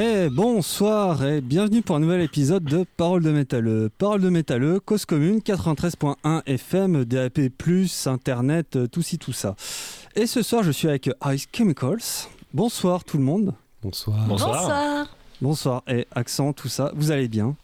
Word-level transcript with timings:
Eh 0.00 0.28
bonsoir 0.30 1.24
et 1.24 1.40
bienvenue 1.40 1.82
pour 1.82 1.96
un 1.96 2.00
nouvel 2.00 2.20
épisode 2.20 2.62
de 2.62 2.84
Parole 2.96 3.22
de 3.22 3.30
métalleux. 3.32 3.90
Parole 3.98 4.20
de 4.20 4.28
métalleux, 4.28 4.78
cause 4.78 5.04
commune 5.04 5.38
93.1 5.40 6.42
FM, 6.46 7.04
DAP+, 7.04 7.40
internet, 8.06 8.76
euh, 8.76 8.86
tout 8.86 9.02
ci 9.02 9.18
tout 9.18 9.32
ça. 9.32 9.56
Et 10.14 10.26
ce 10.28 10.42
soir, 10.42 10.62
je 10.62 10.70
suis 10.70 10.86
avec 10.88 11.10
Ice 11.32 11.48
Chemicals. 11.52 12.28
Bonsoir 12.54 13.02
tout 13.02 13.18
le 13.18 13.24
monde. 13.24 13.54
Bonsoir. 13.82 14.24
Bonsoir. 14.28 15.08
Bonsoir 15.40 15.82
et 15.88 16.06
accent, 16.12 16.52
tout 16.52 16.68
ça. 16.68 16.92
Vous 16.94 17.10
allez 17.10 17.26
bien? 17.26 17.56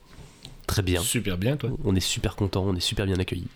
Très 0.66 0.82
bien. 0.82 1.02
Super 1.02 1.38
bien, 1.38 1.56
toi. 1.56 1.70
On 1.84 1.94
est 1.94 2.00
super 2.00 2.34
content, 2.34 2.64
on 2.66 2.74
est 2.74 2.80
super 2.80 3.06
bien 3.06 3.18
accueillis. 3.18 3.48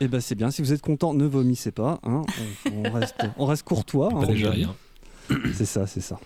Eh 0.00 0.06
ben 0.06 0.20
c'est 0.20 0.36
bien. 0.36 0.52
Si 0.52 0.62
vous 0.62 0.72
êtes 0.72 0.82
content, 0.82 1.14
ne 1.14 1.26
vomissez 1.26 1.72
pas. 1.72 1.98
hein. 2.04 2.22
On, 2.72 2.88
on 2.88 2.92
reste, 2.92 3.16
on 3.38 3.46
reste 3.46 3.64
courtois. 3.64 4.10
hein. 4.14 4.20
Pas 4.20 4.26
déjà 4.26 4.50
rien. 4.52 4.74
C'est 5.52 5.66
ça, 5.66 5.86
c'est 5.88 6.00
ça. 6.00 6.18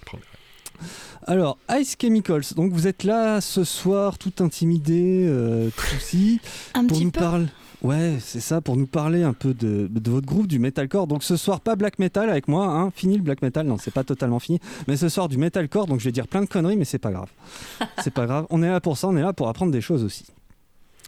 Alors, 1.26 1.58
Ice 1.78 1.96
Chemicals, 2.00 2.42
donc 2.56 2.72
vous 2.72 2.86
êtes 2.86 3.04
là 3.04 3.40
ce 3.40 3.64
soir, 3.64 4.18
tout 4.18 4.32
intimidé, 4.40 5.26
euh, 5.28 5.70
tout 5.76 5.96
si, 6.00 6.40
Un 6.74 6.86
pour 6.86 6.96
petit 6.98 7.04
nous 7.06 7.10
peu. 7.10 7.20
parler. 7.20 7.46
Ouais, 7.82 8.16
c'est 8.18 8.40
ça, 8.40 8.60
pour 8.62 8.76
nous 8.76 8.86
parler 8.86 9.22
un 9.22 9.34
peu 9.34 9.52
de, 9.52 9.88
de 9.90 10.10
votre 10.10 10.26
groupe, 10.26 10.46
du 10.46 10.58
metalcore. 10.58 11.06
Donc 11.06 11.22
ce 11.22 11.36
soir, 11.36 11.60
pas 11.60 11.76
black 11.76 11.98
metal 11.98 12.30
avec 12.30 12.48
moi, 12.48 12.66
hein. 12.66 12.90
fini 12.94 13.16
le 13.16 13.22
black 13.22 13.42
metal, 13.42 13.66
non, 13.66 13.76
c'est 13.76 13.90
pas 13.90 14.04
totalement 14.04 14.38
fini. 14.38 14.58
Mais 14.88 14.96
ce 14.96 15.08
soir, 15.10 15.28
du 15.28 15.36
metalcore, 15.36 15.86
donc 15.86 16.00
je 16.00 16.04
vais 16.06 16.12
dire 16.12 16.26
plein 16.26 16.40
de 16.40 16.46
conneries, 16.46 16.76
mais 16.76 16.86
c'est 16.86 16.98
pas 16.98 17.10
grave. 17.10 17.28
c'est 18.02 18.12
pas 18.12 18.24
grave, 18.26 18.46
on 18.50 18.62
est 18.62 18.70
là 18.70 18.80
pour 18.80 18.96
ça, 18.96 19.08
on 19.08 19.16
est 19.16 19.22
là 19.22 19.32
pour 19.34 19.48
apprendre 19.48 19.70
des 19.72 19.82
choses 19.82 20.02
aussi. 20.02 20.24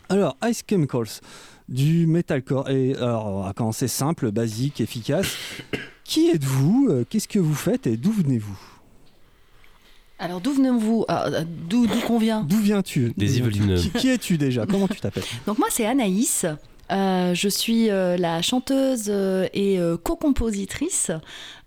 Alors, 0.08 0.36
Ice 0.48 0.62
Chemicals, 0.68 1.20
du 1.68 2.06
metalcore. 2.06 2.68
Et 2.70 2.94
alors, 2.94 3.26
on 3.26 3.42
va 3.42 3.52
commencer 3.52 3.88
simple, 3.88 4.30
basique, 4.30 4.80
efficace. 4.80 5.34
Qui 6.04 6.28
êtes-vous 6.28 6.88
euh, 6.90 7.04
Qu'est-ce 7.08 7.26
que 7.26 7.38
vous 7.38 7.54
faites 7.54 7.86
et 7.86 7.96
d'où 7.96 8.12
venez-vous? 8.12 8.56
Alors 10.18 10.40
d'où 10.40 10.52
venez-vous 10.52 11.04
Ah, 11.08 11.26
euh, 11.26 11.44
D'où 11.68 11.86
d'où 11.86 12.00
qu'on 12.06 12.18
vient 12.18 12.42
D'où 12.42 12.58
viens-tu 12.58 13.12
Des 13.16 13.38
Yvelines. 13.38 13.76
Qui, 13.76 13.90
qui 13.90 14.08
es-tu 14.08 14.38
déjà 14.38 14.64
Comment 14.66 14.88
tu 14.88 15.00
t'appelles 15.00 15.24
Donc 15.46 15.58
moi 15.58 15.68
c'est 15.70 15.86
Anaïs. 15.86 16.46
Euh, 16.92 17.34
je 17.34 17.48
suis 17.48 17.90
euh, 17.90 18.16
la 18.16 18.42
chanteuse 18.42 19.06
euh, 19.08 19.48
et 19.52 19.78
euh, 19.80 19.96
co-compositrice. 19.96 21.10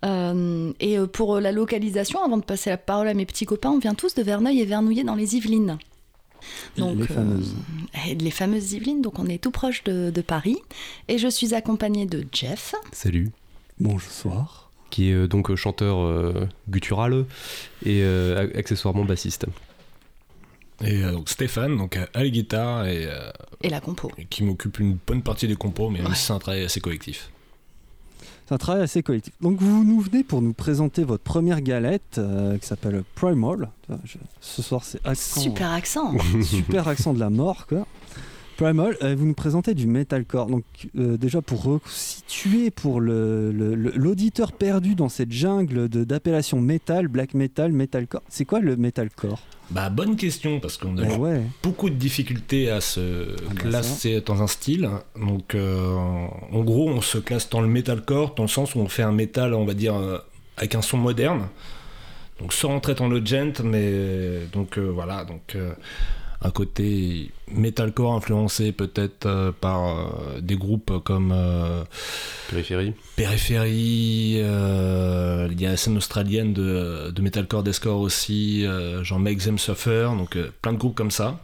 Euh, 0.04 0.72
et 0.80 0.98
euh, 0.98 1.06
pour 1.06 1.36
euh, 1.36 1.40
la 1.40 1.52
localisation, 1.52 2.24
avant 2.24 2.38
de 2.38 2.42
passer 2.42 2.70
la 2.70 2.78
parole 2.78 3.06
à 3.06 3.12
mes 3.14 3.26
petits 3.26 3.44
copains, 3.44 3.70
on 3.70 3.78
vient 3.78 3.94
tous 3.94 4.14
de 4.14 4.22
Verneuil 4.22 4.60
et 4.60 4.64
Vernouillet 4.64 5.04
dans 5.04 5.14
les 5.14 5.36
Yvelines. 5.36 5.76
Donc, 6.78 6.96
Les 6.96 7.02
euh, 7.02 7.06
fameuses. 7.06 7.54
et 8.08 8.14
les 8.14 8.30
fameuses 8.30 8.72
Yvelines, 8.72 9.02
donc 9.02 9.18
on 9.18 9.26
est 9.26 9.36
tout 9.42 9.50
proche 9.50 9.84
de, 9.84 10.10
de 10.10 10.20
Paris. 10.22 10.56
Et 11.08 11.18
je 11.18 11.28
suis 11.28 11.54
accompagnée 11.54 12.06
de 12.06 12.24
Jeff. 12.32 12.74
Salut. 12.92 13.30
Bonsoir. 13.78 14.69
Qui 14.90 15.10
est 15.10 15.14
euh, 15.14 15.28
donc 15.28 15.50
euh, 15.50 15.56
chanteur 15.56 16.00
euh, 16.00 16.48
guttural 16.68 17.24
et 17.84 18.02
euh, 18.02 18.48
a- 18.54 18.58
accessoirement 18.58 19.04
bassiste. 19.04 19.46
Et 20.84 21.04
euh, 21.04 21.12
donc 21.12 21.28
Stéphane, 21.28 21.76
donc 21.76 21.96
à 21.96 22.08
la 22.14 22.28
guitare 22.28 22.86
et, 22.86 23.06
euh, 23.06 23.30
Et 23.62 23.68
la 23.68 23.80
compo. 23.80 24.10
et 24.18 24.24
qui 24.24 24.42
m'occupe 24.44 24.78
une 24.78 24.96
bonne 25.06 25.22
partie 25.22 25.46
des 25.46 25.56
compos, 25.56 25.90
mais 25.90 26.00
c'est 26.14 26.32
un 26.32 26.38
travail 26.38 26.64
assez 26.64 26.80
collectif. 26.80 27.30
C'est 28.46 28.54
un 28.54 28.58
travail 28.58 28.82
assez 28.82 29.02
collectif. 29.02 29.32
Donc 29.40 29.60
vous 29.60 29.84
nous 29.84 30.00
venez 30.00 30.24
pour 30.24 30.42
nous 30.42 30.52
présenter 30.54 31.04
votre 31.04 31.22
première 31.22 31.60
galette 31.60 32.16
euh, 32.18 32.58
qui 32.58 32.66
s'appelle 32.66 33.04
Primal. 33.14 33.68
Je- 34.04 34.16
Ce 34.40 34.62
soir 34.62 34.82
c'est 34.84 35.06
accent, 35.06 35.40
Super 35.40 35.70
accent. 35.70 36.16
super 36.42 36.88
accent 36.88 37.12
de 37.14 37.20
la 37.20 37.30
mort 37.30 37.66
quoi. 37.68 37.86
Primal, 38.60 38.94
euh, 39.02 39.14
vous 39.16 39.24
nous 39.24 39.32
présentez 39.32 39.72
du 39.72 39.86
metalcore. 39.86 40.48
Donc 40.48 40.64
euh, 40.98 41.16
déjà 41.16 41.40
pour 41.40 41.62
resituer 41.62 42.70
pour 42.70 43.00
l'auditeur 43.00 44.52
perdu 44.52 44.94
dans 44.94 45.08
cette 45.08 45.32
jungle 45.32 45.88
d'appellation 45.88 46.60
metal, 46.60 47.08
black 47.08 47.32
metal, 47.32 47.72
metalcore. 47.72 48.20
C'est 48.28 48.44
quoi 48.44 48.60
le 48.60 48.76
metalcore? 48.76 49.40
Bah, 49.70 49.88
bonne 49.88 50.14
question, 50.14 50.60
parce 50.60 50.76
qu'on 50.76 50.98
a 50.98 51.16
ouais. 51.16 51.40
beaucoup 51.62 51.88
de 51.88 51.94
difficultés 51.94 52.70
à 52.70 52.82
se 52.82 53.34
bah 53.34 53.54
classer 53.56 54.20
dans 54.20 54.42
un 54.42 54.46
style. 54.46 54.90
Donc, 55.18 55.54
euh, 55.54 55.94
en 56.52 56.62
gros, 56.62 56.90
on 56.90 57.00
se 57.00 57.16
classe 57.16 57.48
dans 57.48 57.62
le 57.62 57.68
metalcore, 57.68 58.34
dans 58.34 58.42
le 58.42 58.48
sens 58.48 58.74
où 58.74 58.80
on 58.80 58.88
fait 58.88 59.04
un 59.04 59.12
métal, 59.12 59.54
on 59.54 59.64
va 59.64 59.72
dire, 59.72 59.94
avec 60.58 60.74
un 60.74 60.82
son 60.82 60.98
moderne. 60.98 61.48
Donc, 62.40 62.52
sans 62.52 62.68
rentrer 62.68 62.94
dans 62.94 63.08
le 63.08 63.24
gent, 63.24 63.62
mais 63.64 64.40
donc 64.52 64.76
voilà, 64.76 65.24
donc 65.24 65.56
un 66.42 66.50
côté 66.50 67.30
metalcore 67.52 68.14
influencé 68.14 68.72
peut-être 68.72 69.26
euh, 69.26 69.52
par 69.52 69.88
euh, 69.88 70.40
des 70.40 70.56
groupes 70.56 71.02
comme 71.04 71.32
euh, 71.34 71.84
Périphérie. 72.48 72.94
Périphérie, 73.16 74.38
il 74.40 75.60
y 75.60 75.66
a 75.66 75.70
la 75.70 75.76
scène 75.76 75.96
australienne 75.96 76.52
de, 76.52 77.10
de 77.10 77.22
metalcore 77.22 77.62
deathcore 77.62 78.00
aussi, 78.00 78.64
genre 79.02 79.18
Make 79.18 79.38
Them 79.38 79.58
Suffer, 79.58 80.10
donc 80.16 80.36
plein 80.62 80.72
de 80.72 80.78
groupes 80.78 80.94
comme 80.96 81.10
ça, 81.10 81.38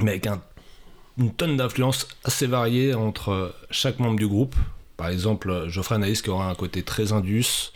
mais 0.00 0.10
avec 0.12 0.26
un- 0.26 0.42
une 1.18 1.32
tonne 1.32 1.56
d'influences 1.56 2.06
assez 2.24 2.46
variées 2.46 2.92
entre 2.94 3.54
chaque 3.70 3.98
membre 3.98 4.18
du 4.18 4.26
groupe. 4.28 4.54
Par 4.98 5.08
exemple, 5.08 5.66
Geoffrey 5.68 5.94
Anaïs 5.94 6.20
qui 6.22 6.30
aura 6.30 6.48
un 6.50 6.54
côté 6.54 6.82
très 6.82 7.12
indus, 7.12 7.72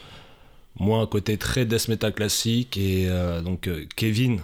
moi 0.78 1.00
un 1.00 1.06
côté 1.06 1.36
très 1.38 1.64
death 1.64 1.88
metal 1.88 2.12
classique, 2.12 2.76
et 2.76 3.06
euh, 3.08 3.40
donc 3.40 3.66
euh, 3.66 3.86
Kevin, 3.96 4.40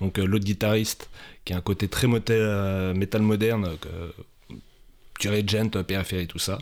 donc 0.00 0.18
euh, 0.18 0.24
l'autre 0.26 0.44
guitariste, 0.44 1.08
qui 1.50 1.54
a 1.54 1.56
un 1.56 1.62
côté 1.62 1.88
très 1.88 2.06
motel- 2.06 2.38
euh, 2.40 2.94
metal 2.94 3.22
moderne, 3.22 3.76
je 5.18 5.20
dirais 5.20 5.42
gent, 5.44 5.74
euh, 5.74 5.82
périphérie, 5.82 6.28
tout 6.28 6.38
ça. 6.38 6.58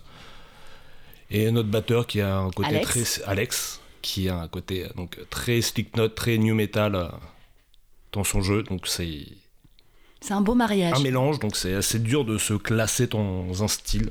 Et 1.30 1.50
notre 1.50 1.68
batteur 1.68 2.06
qui 2.06 2.22
a 2.22 2.38
un 2.38 2.50
côté 2.50 2.68
Alex. 2.70 2.88
très 2.88 3.22
Alex 3.24 3.80
qui 4.00 4.30
a 4.30 4.38
un 4.38 4.48
côté 4.48 4.86
euh, 4.86 4.88
donc 4.96 5.18
très 5.28 5.60
slick 5.60 5.94
note, 5.94 6.14
très 6.14 6.38
new 6.38 6.54
metal 6.54 7.10
dans 8.12 8.24
son 8.24 8.40
jeu. 8.40 8.62
Donc 8.62 8.86
c'est 8.86 9.26
C'est 10.22 10.32
un 10.32 10.40
beau 10.40 10.54
mariage. 10.54 10.94
un 10.98 11.02
mélange. 11.02 11.38
Donc 11.38 11.54
c'est 11.54 11.74
assez 11.74 11.98
dur 11.98 12.24
de 12.24 12.38
se 12.38 12.54
classer 12.54 13.08
dans 13.08 13.62
un 13.62 13.68
style, 13.68 14.08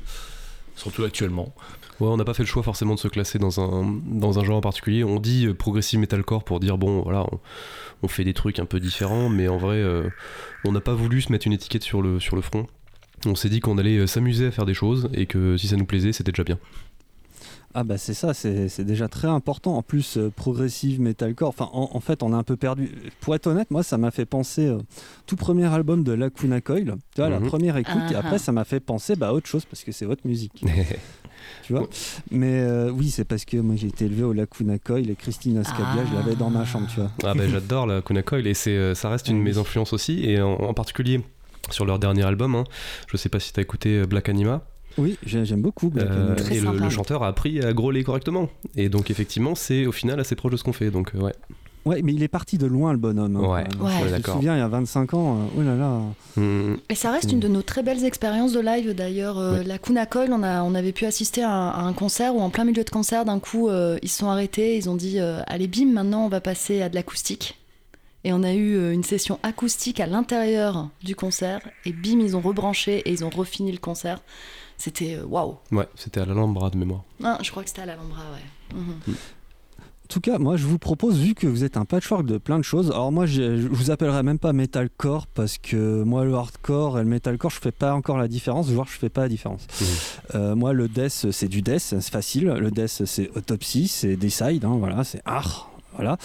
surtout 0.78 1.04
actuellement. 1.04 1.52
Ouais, 2.00 2.06
on 2.08 2.16
n'a 2.16 2.24
pas 2.24 2.34
fait 2.34 2.44
le 2.44 2.48
choix 2.48 2.62
forcément 2.62 2.94
de 2.94 3.00
se 3.00 3.08
classer 3.08 3.38
dans 3.38 3.60
un, 3.60 4.00
dans 4.06 4.38
un 4.38 4.44
genre 4.44 4.58
en 4.58 4.60
particulier. 4.60 5.02
On 5.02 5.18
dit 5.18 5.46
euh, 5.46 5.54
progressive 5.54 5.98
metalcore 5.98 6.44
pour 6.44 6.60
dire 6.60 6.78
bon, 6.78 7.02
voilà, 7.02 7.26
on, 8.02 8.08
fait 8.08 8.24
des 8.24 8.34
trucs 8.34 8.60
un 8.60 8.66
peu 8.66 8.78
différents, 8.78 9.28
mais 9.28 9.48
en 9.48 9.58
vrai, 9.58 9.76
euh, 9.76 10.08
on 10.64 10.72
n'a 10.72 10.80
pas 10.80 10.94
voulu 10.94 11.20
se 11.20 11.32
mettre 11.32 11.46
une 11.46 11.52
étiquette 11.52 11.82
sur 11.82 12.00
le, 12.00 12.20
sur 12.20 12.36
le 12.36 12.42
front. 12.42 12.66
On 13.26 13.34
s'est 13.34 13.48
dit 13.48 13.58
qu'on 13.58 13.78
allait 13.78 13.98
euh, 13.98 14.06
s'amuser 14.06 14.46
à 14.46 14.50
faire 14.52 14.66
des 14.66 14.74
choses 14.74 15.08
et 15.12 15.26
que 15.26 15.56
si 15.56 15.66
ça 15.66 15.76
nous 15.76 15.86
plaisait, 15.86 16.12
c'était 16.12 16.30
déjà 16.30 16.44
bien. 16.44 16.58
Ah 17.80 17.84
bah 17.84 17.96
c'est 17.96 18.14
ça, 18.14 18.34
c'est 18.34 18.68
c'est 18.68 18.82
déjà 18.84 19.06
très 19.06 19.28
important. 19.28 19.76
En 19.76 19.82
plus, 19.82 20.16
euh, 20.16 20.30
progressive, 20.34 21.00
metalcore, 21.00 21.48
enfin 21.50 21.68
en, 21.72 21.90
en 21.92 22.00
fait 22.00 22.24
on 22.24 22.32
est 22.32 22.36
un 22.36 22.42
peu 22.42 22.56
perdu. 22.56 22.90
Pour 23.20 23.36
être 23.36 23.46
honnête, 23.46 23.70
moi 23.70 23.84
ça 23.84 23.98
m'a 23.98 24.10
fait 24.10 24.26
penser 24.26 24.66
euh, 24.66 24.78
tout 25.26 25.36
premier 25.36 25.66
album 25.72 26.02
de 26.02 26.10
Lacuna 26.12 26.60
Coil, 26.60 26.96
tu 27.14 27.20
vois, 27.20 27.28
la 27.30 27.38
Mhm. 27.38 27.46
première 27.46 27.76
écoute, 27.76 28.02
et 28.10 28.16
Ah, 28.16 28.18
après 28.18 28.34
ah. 28.34 28.38
ça 28.38 28.50
m'a 28.50 28.64
fait 28.64 28.80
penser 28.80 29.14
bah, 29.14 29.28
à 29.28 29.32
autre 29.32 29.46
chose 29.46 29.64
parce 29.64 29.84
que 29.84 29.92
c'est 29.92 30.06
votre 30.06 30.26
musique, 30.26 30.64
tu 31.62 31.72
vois. 31.72 31.86
Mais 32.32 32.58
euh, 32.62 32.90
oui, 32.90 33.10
c'est 33.10 33.24
parce 33.24 33.44
que 33.44 33.58
moi 33.58 33.76
j'ai 33.76 33.86
été 33.86 34.06
élevé 34.06 34.24
au 34.24 34.32
Lacuna 34.32 34.78
Coil 34.80 35.08
et 35.08 35.14
Christina 35.14 35.62
Scabia, 35.62 36.04
je 36.10 36.14
l'avais 36.16 36.34
dans 36.34 36.50
ma 36.50 36.64
chambre, 36.64 36.88
tu 36.92 36.98
vois. 36.98 37.12
Ah 37.22 37.34
bah 37.34 37.46
j'adore 37.48 37.86
la 37.86 38.02
Kuna 38.02 38.22
Coil 38.22 38.46
et 38.48 38.54
c'est, 38.54 38.76
euh, 38.76 38.94
ça 38.96 39.08
reste 39.08 39.28
une 39.28 39.38
de 39.38 39.42
mes 39.44 39.56
influences 39.56 39.92
aussi 39.92 40.24
et 40.24 40.40
en, 40.42 40.50
en 40.54 40.74
particulier 40.74 41.20
sur 41.70 41.84
leur 41.84 42.00
dernier 42.00 42.24
album. 42.24 42.56
hein. 42.56 42.64
Je 43.06 43.16
sais 43.16 43.28
pas 43.28 43.38
si 43.38 43.52
t'as 43.52 43.62
écouté 43.62 44.02
Black 44.04 44.28
Anima 44.28 44.62
Oui, 44.98 45.16
j'ai- 45.24 45.44
j'aime 45.44 45.62
beaucoup 45.62 45.88
Black 45.88 46.08
euh. 46.10 46.34
Très 46.34 46.56
et 46.56 46.60
le, 46.60 46.66
sympa. 46.66 46.84
le 46.84 46.90
chanteur 46.90 47.22
a 47.22 47.28
appris 47.28 47.60
à 47.64 47.72
grôler 47.72 48.02
correctement 48.04 48.48
et 48.76 48.88
donc 48.88 49.10
effectivement 49.10 49.54
c'est 49.54 49.86
au 49.86 49.92
final 49.92 50.18
assez 50.20 50.34
proche 50.34 50.52
de 50.52 50.56
ce 50.56 50.64
qu'on 50.64 50.72
fait 50.72 50.90
donc 50.90 51.12
euh, 51.14 51.20
ouais. 51.20 51.34
Ouais, 51.84 52.02
mais 52.02 52.12
il 52.12 52.22
est 52.22 52.28
parti 52.28 52.58
de 52.58 52.66
loin 52.66 52.92
le 52.92 52.98
bonhomme. 52.98 53.36
hein, 53.36 53.40
Ouais, 53.48 53.62
même. 53.62 53.80
ouais, 53.80 54.08
Je 54.10 54.14
me 54.16 54.22
souviens, 54.22 54.54
il 54.56 54.58
y 54.58 54.62
a 54.62 54.68
25 54.68 55.14
ans, 55.14 55.36
euh, 55.38 55.58
oh 55.58 55.62
là 55.62 55.74
là. 55.74 56.00
Mm, 56.36 56.76
Et 56.90 56.94
ça 56.94 57.10
reste 57.12 57.32
une 57.32 57.40
de 57.40 57.48
nos 57.48 57.62
très 57.62 57.82
belles 57.82 58.04
expériences 58.04 58.52
de 58.52 58.60
live 58.60 58.94
d'ailleurs. 58.94 59.38
Euh, 59.38 59.58
Ouais. 59.58 59.64
La 59.64 59.78
Kuna 59.78 60.04
Coil, 60.04 60.30
on, 60.32 60.42
a, 60.42 60.62
on 60.64 60.74
avait 60.74 60.92
pu 60.92 61.06
assister 61.06 61.42
à 61.42 61.50
un, 61.50 61.68
à 61.70 61.80
un 61.80 61.94
concert 61.94 62.34
où 62.34 62.40
en 62.40 62.50
plein 62.50 62.64
milieu 62.64 62.84
de 62.84 62.90
concert, 62.90 63.24
d'un 63.24 63.38
coup, 63.38 63.68
euh, 63.70 63.96
ils 64.02 64.08
se 64.10 64.18
sont 64.18 64.28
arrêtés, 64.28 64.76
ils 64.76 64.90
ont 64.90 64.96
dit 64.96 65.18
euh, 65.18 65.40
Allez, 65.46 65.66
bim, 65.66 65.86
maintenant 65.86 66.26
on 66.26 66.28
va 66.28 66.42
passer 66.42 66.82
à 66.82 66.90
de 66.90 66.94
l'acoustique. 66.94 67.56
Et 68.24 68.34
on 68.34 68.42
a 68.42 68.52
eu 68.52 68.74
euh, 68.76 68.92
une 68.92 69.04
session 69.04 69.38
acoustique 69.42 70.00
à 70.00 70.06
l'intérieur 70.06 70.88
du 71.02 71.14
concert, 71.16 71.60
et 71.86 71.92
bim, 71.92 72.18
ils 72.20 72.36
ont 72.36 72.40
rebranché 72.42 72.98
et 73.06 73.12
ils 73.12 73.24
ont 73.24 73.30
refini 73.30 73.72
le 73.72 73.78
concert. 73.78 74.20
C'était 74.78 75.16
euh, 75.16 75.24
waouh! 75.26 75.56
ouais, 75.72 75.88
c'était 75.96 76.20
à 76.20 76.24
l'Alhambra 76.24 76.70
de 76.70 76.76
mémoire. 76.78 77.02
Ah, 77.22 77.38
je 77.42 77.50
crois 77.50 77.62
que 77.64 77.68
c'était 77.68 77.82
à 77.82 77.86
l'Alhambra, 77.86 78.22
ouais. 78.32 78.76
Mhm. 78.78 79.14
En 79.14 80.08
tout 80.14 80.20
cas, 80.20 80.38
moi, 80.38 80.56
je 80.56 80.64
vous 80.66 80.78
propose, 80.78 81.18
vu 81.18 81.34
que 81.34 81.46
vous 81.46 81.64
êtes 81.64 81.76
un 81.76 81.84
patchwork 81.84 82.24
de 82.24 82.38
plein 82.38 82.56
de 82.58 82.64
choses, 82.64 82.90
alors 82.90 83.12
moi, 83.12 83.26
j'ai- 83.26 83.58
je 83.58 83.68
vous 83.68 83.90
appellerai 83.90 84.22
même 84.22 84.38
pas 84.38 84.54
metalcore 84.54 85.26
parce 85.26 85.58
que 85.58 86.02
moi, 86.02 86.24
le 86.24 86.32
hardcore 86.34 86.98
et 86.98 87.02
le 87.02 87.08
metalcore, 87.10 87.50
je 87.50 87.60
fais 87.60 87.72
pas 87.72 87.92
encore 87.92 88.16
la 88.16 88.26
différence, 88.28 88.70
voire 88.70 88.86
je 88.86 88.96
fais 88.96 89.10
pas 89.10 89.22
la 89.22 89.28
différence. 89.28 89.66
Mhm. 89.80 89.86
Euh, 90.36 90.54
moi, 90.54 90.72
le 90.72 90.88
death, 90.88 91.30
c'est 91.30 91.48
du 91.48 91.60
death, 91.60 91.80
c'est 91.80 92.00
facile. 92.08 92.46
Le 92.46 92.70
death, 92.70 93.04
c'est 93.04 93.28
autopsie, 93.36 93.86
c'est 93.88 94.16
decide, 94.16 94.64
hein, 94.64 94.76
voilà, 94.78 95.04
c'est 95.04 95.20
art. 95.26 95.70
Voilà. 95.96 96.16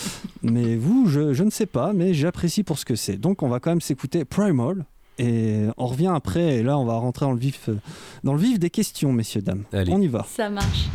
mais 0.43 0.75
vous, 0.77 1.07
je, 1.09 1.33
je 1.33 1.43
ne 1.43 1.49
sais 1.49 1.65
pas, 1.65 1.91
mais 1.93 2.13
j'apprécie 2.13 2.63
pour 2.63 2.77
ce 2.77 2.85
que 2.85 2.95
c'est. 2.95 3.17
Donc, 3.17 3.41
on 3.41 3.49
va 3.49 3.59
quand 3.59 3.71
même 3.71 3.81
s'écouter 3.81 4.23
Primal. 4.23 4.85
Et 5.19 5.65
on 5.77 5.87
revient 5.87 6.11
après, 6.13 6.57
et 6.57 6.63
là, 6.63 6.77
on 6.77 6.85
va 6.85 6.95
rentrer 6.95 7.25
dans 7.25 7.33
le 7.33 7.39
vif, 7.39 7.69
euh, 7.69 7.77
dans 8.23 8.33
le 8.33 8.39
vif 8.39 8.59
des 8.59 8.69
questions, 8.69 9.13
messieurs, 9.13 9.41
dames. 9.41 9.63
Allez. 9.71 9.91
On 9.91 10.01
y 10.01 10.07
va. 10.07 10.25
Ça 10.27 10.49
marche. 10.49 10.87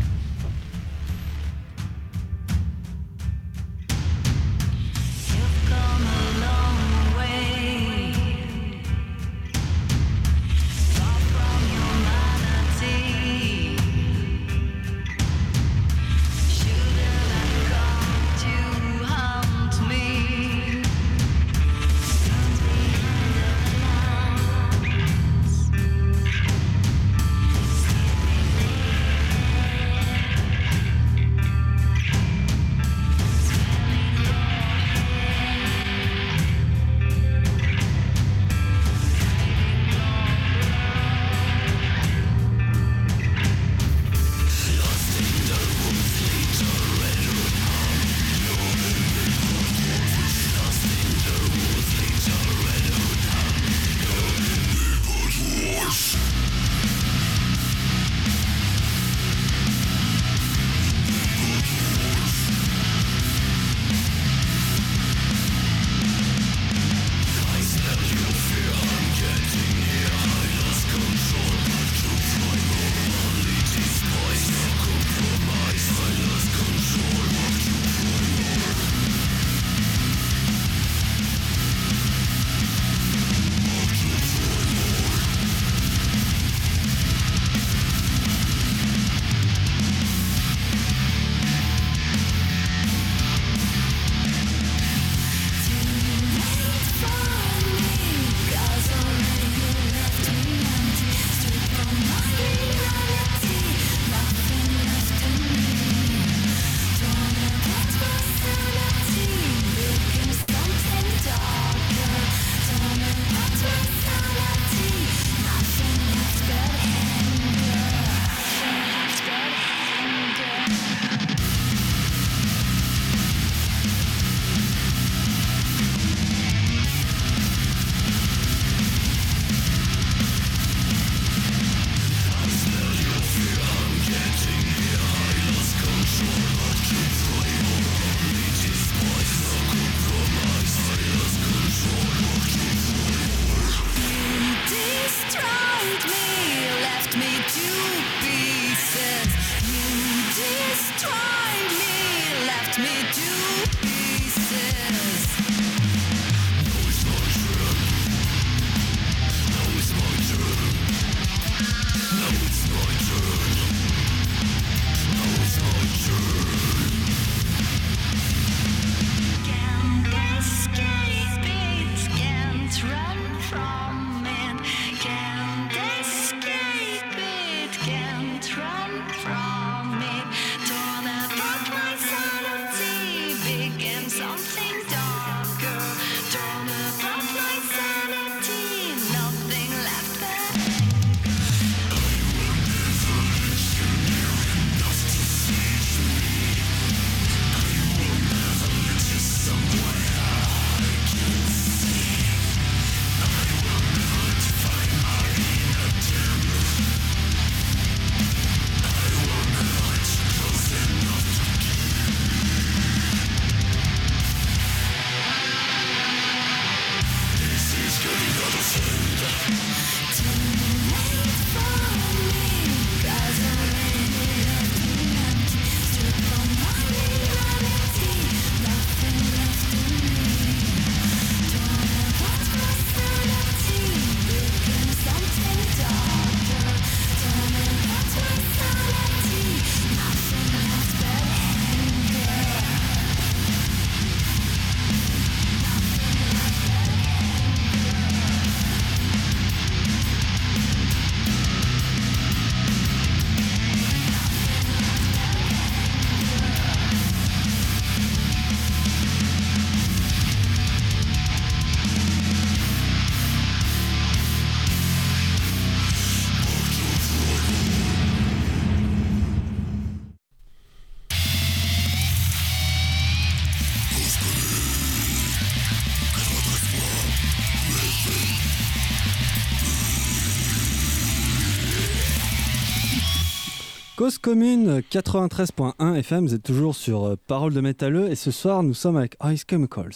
Cause 284.08 284.16
commune 284.16 284.80
93.1 284.90 285.94
FM, 285.96 286.26
vous 286.28 286.32
êtes 286.34 286.42
toujours 286.42 286.74
sur 286.74 287.04
euh, 287.04 287.16
Parole 287.26 287.52
de 287.52 287.60
métalleux 287.60 288.10
et 288.10 288.14
ce 288.14 288.30
soir 288.30 288.62
nous 288.62 288.72
sommes 288.72 288.96
avec 288.96 289.16
Ice 289.24 289.44
Chemicals. 289.46 289.92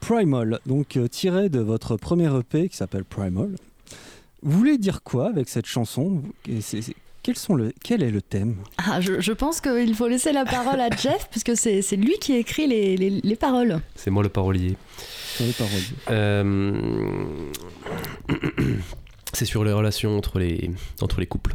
Primal, 0.00 0.60
donc 0.64 0.96
euh, 0.96 1.08
tiré 1.08 1.50
de 1.50 1.60
votre 1.60 1.98
premier 1.98 2.34
EP 2.38 2.70
qui 2.70 2.76
s'appelle 2.78 3.04
Primal. 3.04 3.50
Vous 4.42 4.58
voulez 4.58 4.78
dire 4.78 5.02
quoi 5.02 5.26
avec 5.28 5.50
cette 5.50 5.66
chanson? 5.66 6.22
Et 6.48 6.62
c'est- 6.62 6.80
c'est- 6.80 6.94
quels 7.22 7.36
sont 7.36 7.54
le, 7.54 7.74
Quel 7.82 8.02
est 8.02 8.10
le 8.10 8.22
thème? 8.22 8.56
Ah, 8.78 9.02
je, 9.02 9.20
je 9.20 9.32
pense 9.32 9.60
qu'il 9.60 9.94
faut 9.94 10.08
laisser 10.08 10.32
la 10.32 10.46
parole 10.46 10.80
à 10.80 10.88
Jeff, 10.96 11.28
puisque 11.30 11.54
c'est 11.54 11.82
c'est 11.82 11.96
lui 11.96 12.14
qui 12.22 12.32
écrit 12.36 12.66
les, 12.66 12.96
les- 12.96 13.10
les 13.22 13.36
paroles. 13.36 13.78
C'est 13.94 14.10
moi 14.10 14.22
le 14.22 14.30
parolier. 14.30 14.78
paroles 15.36 15.82
Euh, 16.08 16.72
c'est 19.34 19.44
sur 19.44 19.64
les 19.64 19.72
relations 19.74 20.16
entre 20.16 20.38
les, 20.38 20.70
entre 21.02 21.20
les 21.20 21.26
couples. 21.26 21.52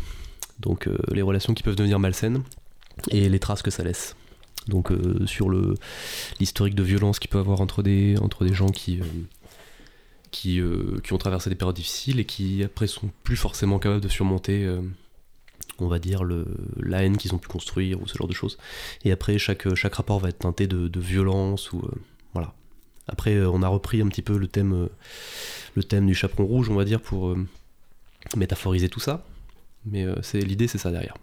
Donc 0.60 0.88
euh, 0.88 0.98
les 1.12 1.22
relations 1.22 1.54
qui 1.54 1.64
peuvent 1.64 1.76
devenir 1.76 2.00
malsaines 2.00 2.44
et 3.10 3.30
les 3.30 3.40
traces 3.40 3.62
que 3.62 3.72
ça 3.72 3.84
laisse. 3.84 4.16
Donc 4.68 4.92
euh, 4.92 5.26
sur 5.26 5.50
le 5.50 5.76
l'historique 6.40 6.76
de 6.76 6.84
violence 6.84 7.20
qu'il 7.20 7.30
peut 7.30 7.40
avoir 7.40 7.62
entre 7.62 7.82
des, 7.82 8.18
entre 8.20 8.46
des 8.46 8.54
gens 8.54 8.70
qui, 8.70 9.00
euh, 9.00 9.04
qui, 10.32 10.62
qui 11.04 11.14
ont 11.14 11.18
traversé 11.18 11.50
des 11.50 11.56
périodes 11.56 11.76
difficiles 11.76 12.20
et 12.20 12.26
qui 12.26 12.64
après 12.64 12.88
sont 12.88 13.10
plus 13.24 13.38
forcément 13.38 13.80
capables 13.80 14.02
de 14.02 14.10
surmonter, 14.10 14.70
on 15.80 15.88
va 15.88 15.98
dire, 15.98 16.24
le, 16.24 16.46
la 16.78 17.04
haine 17.04 17.18
qu'ils 17.18 17.34
ont 17.34 17.38
pu 17.38 17.48
construire 17.48 18.02
ou 18.02 18.08
ce 18.08 18.18
genre 18.18 18.28
de 18.28 18.34
choses. 18.34 18.58
Et 19.06 19.12
après 19.12 19.38
chaque, 19.40 19.74
chaque 19.76 19.96
rapport 19.96 20.20
va 20.20 20.30
être 20.30 20.40
teinté 20.40 20.68
de, 20.68 20.88
de 20.88 21.00
violence 21.00 21.72
ou 21.72 21.82
voilà. 22.34 22.54
Après, 23.08 23.44
on 23.44 23.64
a 23.64 23.68
repris 23.68 24.02
un 24.02 24.08
petit 24.08 24.22
peu 24.22 24.38
le 24.38 24.48
thème, 24.48 24.88
le 25.74 25.84
thème 25.84 26.06
du 26.06 26.14
chaperon 26.14 26.46
rouge, 26.46 26.70
on 26.70 26.76
va 26.76 26.86
dire, 26.86 27.02
pour 27.02 27.36
métaphoriser 28.36 28.88
tout 28.88 29.00
ça. 29.00 29.26
Mais 29.86 30.04
euh, 30.06 30.16
c'est 30.22 30.40
l'idée, 30.40 30.68
c'est 30.68 30.78
ça 30.78 30.92
derrière. 30.92 31.16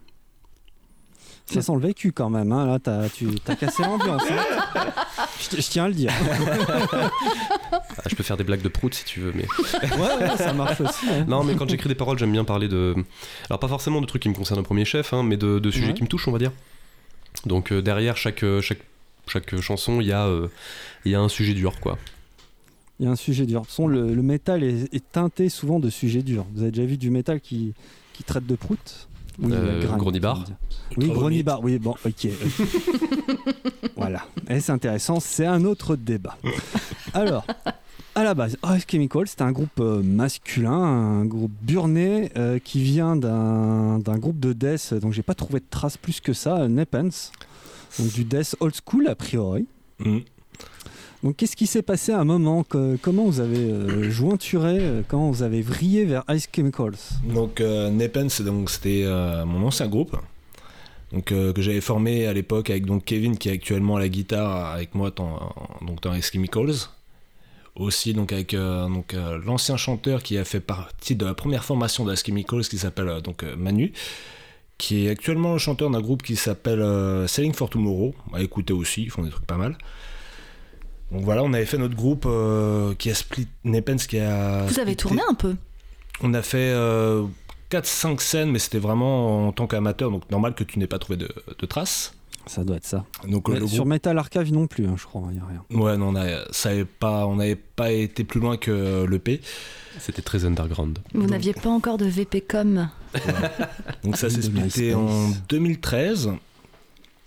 Ça 1.46 1.62
sent 1.62 1.72
le 1.74 1.80
vécu 1.80 2.10
quand 2.10 2.28
même, 2.28 2.50
hein. 2.50 2.66
là 2.66 2.80
t'as, 2.80 3.08
tu 3.08 3.28
as 3.46 3.54
cassé 3.54 3.82
l'ambiance. 3.84 4.22
hein. 4.28 4.86
je, 5.52 5.60
je 5.60 5.68
tiens 5.70 5.84
à 5.84 5.88
le 5.88 5.94
dire. 5.94 6.10
Ah, 7.72 8.02
je 8.08 8.14
peux 8.16 8.22
faire 8.24 8.36
des 8.36 8.42
blagues 8.42 8.62
de 8.62 8.68
prout 8.68 8.92
si 8.94 9.04
tu 9.04 9.20
veux, 9.20 9.32
mais 9.32 9.46
Ouais, 9.96 10.24
ouais, 10.28 10.36
ça 10.36 10.52
marche 10.52 10.80
aussi. 10.80 11.06
hein. 11.08 11.24
non, 11.28 11.44
mais 11.44 11.54
quand 11.54 11.68
j'écris 11.68 11.88
des 11.88 11.94
paroles, 11.94 12.18
j'aime 12.18 12.32
bien 12.32 12.44
parler 12.44 12.66
de, 12.68 12.94
alors 13.48 13.60
pas 13.60 13.68
forcément 13.68 14.00
de 14.00 14.06
trucs 14.06 14.22
qui 14.22 14.28
me 14.28 14.34
concernent 14.34 14.60
au 14.60 14.64
premier 14.64 14.84
chef, 14.84 15.12
hein, 15.12 15.22
mais 15.22 15.36
de, 15.36 15.58
de 15.58 15.70
sujets 15.70 15.88
Ouais. 15.88 15.94
qui 15.94 16.02
me 16.02 16.08
touchent, 16.08 16.26
on 16.26 16.32
va 16.32 16.38
dire. 16.38 16.52
Donc 17.44 17.70
euh, 17.70 17.80
derrière 17.82 18.16
chaque 18.16 18.42
euh, 18.42 18.60
chaque 18.60 18.80
chaque 19.28 19.60
chanson, 19.60 20.00
il 20.00 20.06
y 20.08 20.12
a 20.12 20.26
euh, 20.26 20.48
il 21.04 21.12
y 21.12 21.14
a 21.14 21.20
un 21.20 21.28
sujet 21.28 21.52
dur, 21.54 21.78
quoi. 21.80 21.96
Il 22.98 23.04
y 23.06 23.08
a 23.08 23.12
un 23.12 23.16
sujet 23.16 23.44
dur. 23.46 23.60
De 23.60 23.66
toute 23.66 23.70
façon, 23.70 23.86
le, 23.88 24.14
le 24.14 24.22
métal 24.22 24.64
est, 24.64 24.92
est 24.94 25.12
teinté 25.12 25.48
souvent 25.48 25.78
de 25.80 25.90
sujets 25.90 26.22
durs. 26.22 26.46
Vous 26.54 26.62
avez 26.62 26.70
déjà 26.70 26.86
vu 26.86 26.96
du 26.96 27.10
métal 27.10 27.40
qui, 27.40 27.74
qui 28.16 28.24
traite 28.24 28.46
de 28.46 28.54
prout 28.54 29.08
Oui, 29.38 29.52
Euh, 29.52 29.96
Gronibar. 29.96 30.44
Oui, 30.96 31.08
Gronibar, 31.10 31.62
oui, 31.62 31.78
bon, 31.78 31.94
ok. 32.04 32.28
voilà. 33.96 34.24
Et 34.48 34.60
c'est 34.60 34.72
intéressant, 34.72 35.20
c'est 35.20 35.46
un 35.46 35.64
autre 35.64 35.96
débat. 35.96 36.36
Alors, 37.12 37.44
à 38.14 38.24
la 38.24 38.34
base, 38.34 38.56
Ice 38.74 38.84
Chemical, 38.90 39.24
c'est 39.26 39.42
un 39.42 39.52
groupe 39.52 39.78
euh, 39.80 40.02
masculin, 40.02 40.72
un 40.72 41.24
groupe 41.26 41.52
burné 41.60 42.30
euh, 42.36 42.58
qui 42.58 42.80
vient 42.82 43.14
d'un 43.16 43.98
d'un 43.98 44.16
groupe 44.18 44.40
de 44.40 44.52
death, 44.54 44.94
donc 44.94 45.12
j'ai 45.12 45.22
pas 45.22 45.34
trouvé 45.34 45.60
de 45.60 45.66
traces 45.68 45.98
plus 45.98 46.20
que 46.20 46.32
ça, 46.32 46.60
euh, 46.62 46.68
Nepens. 46.68 47.30
Donc 47.98 48.12
du 48.12 48.24
death 48.24 48.56
old 48.60 48.74
school 48.74 49.06
a 49.08 49.14
priori. 49.14 49.66
Mm. 49.98 50.18
Donc 51.22 51.36
qu'est-ce 51.36 51.56
qui 51.56 51.66
s'est 51.66 51.82
passé 51.82 52.12
à 52.12 52.20
un 52.20 52.24
moment 52.24 52.64
Comment 53.02 53.24
vous 53.24 53.40
avez 53.40 53.58
euh, 53.58 54.10
jointuré 54.10 54.78
euh, 54.80 55.02
Comment 55.06 55.30
vous 55.30 55.42
avez 55.42 55.62
vrillé 55.62 56.04
vers 56.04 56.24
Ice 56.30 56.48
Chemicals 56.54 56.96
Donc 57.24 57.60
euh, 57.60 57.90
Nepen, 57.90 58.28
c'était 58.28 59.02
euh, 59.04 59.44
mon 59.44 59.66
ancien 59.66 59.88
groupe, 59.88 60.16
donc 61.12 61.32
euh, 61.32 61.52
que 61.52 61.62
j'avais 61.62 61.80
formé 61.80 62.26
à 62.26 62.32
l'époque 62.32 62.70
avec 62.70 62.84
donc 62.84 63.04
Kevin 63.04 63.38
qui 63.38 63.48
est 63.48 63.52
actuellement 63.52 63.96
à 63.96 64.00
la 64.00 64.08
guitare 64.08 64.72
avec 64.72 64.94
moi 64.94 65.10
dans, 65.10 65.54
donc 65.82 66.02
dans 66.02 66.14
Ice 66.14 66.30
Chemicals. 66.32 66.90
Aussi 67.76 68.14
donc 68.14 68.32
avec 68.32 68.56
l'ancien 69.44 69.76
chanteur 69.76 70.22
qui 70.22 70.38
a 70.38 70.44
fait 70.44 70.60
partie 70.60 71.14
de 71.14 71.26
la 71.26 71.34
première 71.34 71.62
formation 71.62 72.06
d'Ice 72.06 72.24
Chemicals 72.24 72.62
qui 72.62 72.78
s'appelle 72.78 73.20
donc 73.22 73.44
Manu, 73.58 73.92
qui 74.78 75.04
est 75.04 75.10
actuellement 75.10 75.52
le 75.52 75.58
chanteur 75.58 75.90
d'un 75.90 76.00
groupe 76.00 76.22
qui 76.22 76.36
s'appelle 76.36 76.82
Selling 77.28 77.52
for 77.52 77.68
Tomorrow. 77.68 78.14
À 78.32 78.40
écouter 78.40 78.72
aussi, 78.72 79.02
ils 79.02 79.10
font 79.10 79.22
des 79.22 79.28
trucs 79.28 79.44
pas 79.46 79.58
mal. 79.58 79.76
Donc 81.12 81.22
voilà, 81.24 81.42
on 81.44 81.52
avait 81.52 81.66
fait 81.66 81.78
notre 81.78 81.94
groupe 81.94 82.24
euh, 82.26 82.94
qui 82.94 83.10
a 83.10 83.14
split 83.14 83.46
Nepens 83.64 84.06
qui 84.08 84.18
a. 84.18 84.64
Vous 84.66 84.80
avez 84.80 84.92
splitté- 84.92 84.96
tourné 84.96 85.22
un 85.28 85.34
peu 85.34 85.54
on 86.22 86.32
a 86.32 86.40
fait 86.40 86.72
4-5 87.70 88.20
scènes, 88.20 88.50
mais 88.50 88.58
c'était 88.58 88.78
vraiment 88.78 89.48
en 89.48 89.52
tant 89.52 89.66
qu'amateur, 89.66 90.10
donc 90.10 90.30
normal 90.30 90.54
que 90.54 90.64
tu 90.64 90.78
n'aies 90.78 90.86
pas 90.86 90.98
trouvé 90.98 91.18
de, 91.18 91.28
de 91.58 91.66
traces. 91.66 92.14
Ça 92.46 92.62
doit 92.64 92.76
être 92.76 92.86
ça. 92.86 93.04
Donc 93.28 93.48
Mais 93.48 93.58
le 93.60 93.66
sur 93.66 93.78
groupe- 93.78 93.88
Metal 93.88 94.16
Archive 94.16 94.52
non 94.52 94.66
plus, 94.68 94.86
hein, 94.86 94.94
je 94.96 95.04
crois, 95.04 95.22
il 95.30 95.34
n'y 95.34 95.40
a 95.40 95.44
rien. 95.46 95.62
Ouais, 95.78 95.96
non, 95.98 96.08
on 96.10 96.16
a- 96.16 96.44
ça 96.52 96.70
avait 96.70 96.84
pas, 96.86 97.26
on 97.26 97.36
n'avait 97.36 97.56
pas 97.56 97.90
été 97.90 98.24
plus 98.24 98.40
loin 98.40 98.56
que 98.56 99.04
l'EP. 99.04 99.40
C'était 99.98 100.22
très 100.22 100.44
underground. 100.44 101.00
Vous 101.12 101.20
Donc- 101.22 101.30
n'aviez 101.30 101.52
pas 101.54 101.68
encore 101.70 101.98
de 101.98 102.06
VPcom 102.06 102.88
Donc 104.04 104.16
ça 104.16 104.30
s'est 104.30 104.42
splitté 104.42 104.94
en 104.94 105.28
2013. 105.48 106.30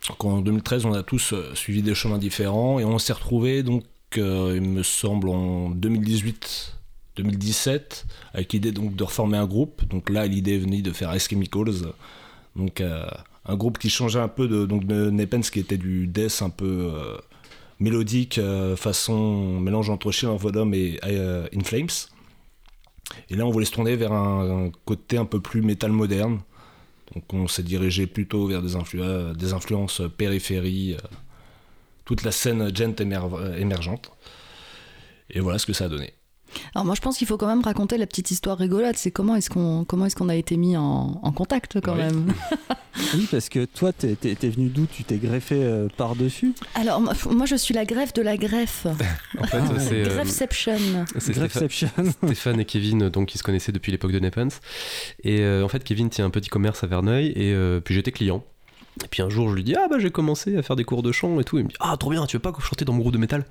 Donc 0.09 0.25
en 0.25 0.41
2013, 0.41 0.85
on 0.85 0.93
a 0.93 1.03
tous 1.03 1.33
euh, 1.33 1.53
suivi 1.53 1.83
des 1.83 1.93
chemins 1.93 2.17
différents 2.17 2.79
et 2.79 2.85
on 2.85 2.97
s'est 2.97 3.13
retrouvés, 3.13 3.61
donc, 3.61 3.83
euh, 4.17 4.53
il 4.55 4.67
me 4.67 4.83
semble, 4.83 5.29
en 5.29 5.69
2018. 5.69 6.75
2017 7.15 8.05
avec 8.33 8.53
l'idée 8.53 8.71
donc 8.71 8.95
de 8.95 9.03
reformer 9.03 9.37
un 9.37 9.45
groupe. 9.45 9.85
Donc 9.89 10.09
là 10.09 10.25
l'idée 10.25 10.55
est 10.55 10.59
venue 10.59 10.81
de 10.81 10.93
faire 10.93 11.13
Ice 11.13 11.27
Chemicals. 11.27 11.91
Donc 12.55 12.79
euh, 12.79 13.05
un 13.45 13.55
groupe 13.57 13.77
qui 13.77 13.89
changeait 13.89 14.21
un 14.21 14.29
peu 14.29 14.47
de 14.47 14.65
donc 14.65 14.85
de 14.85 15.09
Nepens 15.09 15.49
qui 15.51 15.59
était 15.59 15.77
du 15.77 16.07
death 16.07 16.41
un 16.41 16.49
peu 16.49 16.93
mélodique 17.81 18.39
façon 18.77 19.59
mélange 19.59 19.89
entre 19.89 20.07
of 20.27 20.41
Bodom 20.41 20.71
et 20.71 20.97
In 21.03 21.63
Flames. 21.65 21.89
Et 23.29 23.35
là 23.35 23.45
on 23.45 23.51
voulait 23.51 23.65
se 23.65 23.73
tourner 23.73 23.97
vers 23.97 24.13
un, 24.13 24.67
un 24.67 24.71
côté 24.85 25.17
un 25.17 25.25
peu 25.25 25.41
plus 25.41 25.61
métal 25.61 25.91
moderne 25.91 26.39
donc 27.13 27.33
on 27.33 27.47
s'est 27.47 27.63
dirigé 27.63 28.07
plutôt 28.07 28.47
vers 28.47 28.61
des, 28.61 28.75
des 29.35 29.53
influences 29.53 30.01
périphérie 30.17 30.93
euh, 30.93 31.07
toute 32.05 32.23
la 32.23 32.31
scène 32.31 32.75
gent 32.75 32.95
émer- 32.99 33.57
émergente. 33.57 34.11
Et 35.29 35.39
voilà 35.39 35.59
ce 35.59 35.65
que 35.65 35.73
ça 35.73 35.85
a 35.85 35.89
donné 35.89 36.13
Alors 36.75 36.85
moi 36.85 36.95
je 36.95 37.01
pense 37.01 37.17
qu'il 37.17 37.27
faut 37.27 37.37
quand 37.37 37.47
même 37.47 37.61
raconter 37.61 37.97
la 37.97 38.07
petite 38.07 38.31
histoire 38.31 38.57
rigolote, 38.57 38.97
c'est 38.97 39.11
comment 39.11 39.35
est-ce 39.35 39.49
qu'on 39.49 39.85
comment 39.85 40.05
est-ce 40.05 40.15
qu'on 40.15 40.29
a 40.29 40.35
été 40.35 40.57
mis 40.57 40.77
en, 40.77 41.19
en 41.21 41.31
contact 41.31 41.79
quand 41.81 41.93
Oui. 41.93 41.99
même. 41.99 42.33
Oui, 43.13 43.27
parce 43.31 43.47
que 43.47 43.63
toi, 43.65 43.93
t'es, 43.93 44.15
t'es- 44.15 44.35
t'es 44.35 44.49
venu 44.49 44.67
d'où? 44.67 44.85
Tu 44.85 45.05
t'es 45.05 45.17
greffé 45.17 45.55
euh, 45.63 45.87
par-dessus? 45.95 46.53
Alors 46.75 46.99
moi, 46.99 47.45
je 47.45 47.55
suis 47.55 47.73
la 47.73 47.85
greffe 47.85 48.11
de 48.13 48.21
la 48.21 48.35
greffe, 48.35 48.87
En 49.39 49.43
fait, 49.45 49.57
Ah 49.57 49.79
c'est 49.79 50.01
euh, 50.05 50.15
Greffception. 50.15 50.77
c'est 51.13 51.19
Stéphane, 51.21 51.39
Greffception. 51.47 51.89
Stéphane 52.25 52.59
et 52.59 52.65
Kevin, 52.65 53.07
donc 53.09 53.27
qui 53.29 53.37
se 53.37 53.43
connaissaient 53.43 53.71
depuis 53.71 53.91
l'époque 53.93 54.11
de 54.11 54.19
Nepens. 54.19 54.59
Et 55.23 55.39
euh, 55.41 55.63
en 55.63 55.69
fait, 55.69 55.83
Kevin 55.85 56.09
tient 56.09 56.25
un 56.25 56.29
petit 56.29 56.49
commerce 56.49 56.83
à 56.83 56.87
Verneuil, 56.87 57.27
et 57.35 57.53
euh, 57.53 57.79
puis 57.79 57.95
j'étais 57.95 58.11
client. 58.11 58.43
Et 59.05 59.07
puis 59.07 59.21
un 59.21 59.29
jour, 59.29 59.49
je 59.49 59.55
lui 59.55 59.63
dis 59.63 59.75
Ah 59.77 59.87
bah 59.89 59.95
j'ai 59.99 60.11
commencé 60.11 60.57
à 60.57 60.61
faire 60.61 60.75
des 60.75 60.83
cours 60.83 61.01
de 61.03 61.11
chant 61.13 61.39
et 61.39 61.45
tout. 61.45 61.57
Il 61.57 61.63
me 61.65 61.69
dit 61.69 61.75
Ah 61.79 61.95
trop 61.97 62.09
bien, 62.09 62.25
tu 62.25 62.35
veux 62.35 62.41
pas 62.41 62.53
chanter 62.59 62.83
dans 62.83 62.93
mon 62.93 62.99
groupe 62.99 63.13
de 63.13 63.17
métal? 63.19 63.45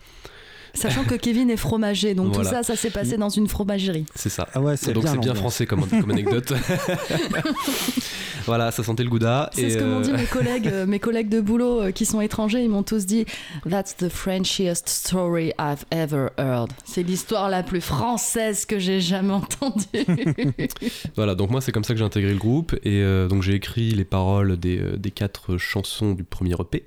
Sachant 0.74 1.04
que 1.04 1.14
Kevin 1.14 1.50
est 1.50 1.56
fromager, 1.56 2.14
donc 2.14 2.34
Voilà. 2.34 2.50
tout 2.50 2.54
ça, 2.56 2.62
ça 2.62 2.76
s'est 2.76 2.90
passé 2.90 3.16
dans 3.16 3.28
une 3.28 3.48
fromagerie. 3.48 4.06
C'est 4.14 4.28
ça. 4.28 4.48
Ah 4.54 4.60
ouais, 4.60 4.76
c'est 4.76 4.92
Donc 4.92 5.04
bien 5.04 5.12
c'est 5.12 5.18
bien 5.18 5.34
français 5.34 5.66
comme, 5.66 5.86
comme 5.86 6.10
anecdote. 6.10 6.52
voilà, 8.46 8.70
ça 8.70 8.82
sentait 8.82 9.02
le 9.02 9.10
gouda. 9.10 9.50
C'est 9.52 9.62
et, 9.62 9.70
ce 9.70 9.78
que 9.78 9.84
m'ont 9.84 9.98
euh, 9.98 10.02
dit 10.02 10.12
mes 10.12 10.24
collègues, 10.24 10.68
euh, 10.68 10.86
mes 10.86 10.98
collègues 11.00 11.28
de 11.28 11.40
boulot 11.40 11.82
euh, 11.82 11.90
qui 11.90 12.06
sont 12.06 12.20
étrangers. 12.20 12.62
Ils 12.62 12.70
m'ont 12.70 12.82
tous 12.82 13.06
dit 13.06 13.26
That's 13.68 13.96
the 13.96 14.08
Frenchiest 14.08 14.88
story 14.88 15.52
I've 15.58 15.84
ever 15.90 16.28
heard. 16.38 16.70
C'est 16.84 17.02
l'histoire 17.02 17.48
la 17.48 17.62
plus 17.62 17.80
française 17.80 18.64
que 18.66 18.78
j'ai 18.78 19.00
jamais 19.00 19.32
entendue. 19.32 19.84
Voilà, 21.16 21.34
donc 21.34 21.50
moi 21.50 21.60
c'est 21.60 21.72
comme 21.72 21.84
ça 21.84 21.94
que 21.94 21.98
j'ai 21.98 22.04
intégré 22.04 22.32
le 22.32 22.38
groupe 22.38 22.74
et 22.84 23.02
euh, 23.02 23.28
donc 23.28 23.42
j'ai 23.42 23.54
écrit 23.54 23.90
les 23.90 24.04
paroles 24.04 24.56
des, 24.56 24.78
euh, 24.78 24.96
des 24.96 25.10
quatre 25.10 25.56
chansons 25.56 26.12
du 26.12 26.22
premier 26.24 26.54
EP 26.54 26.84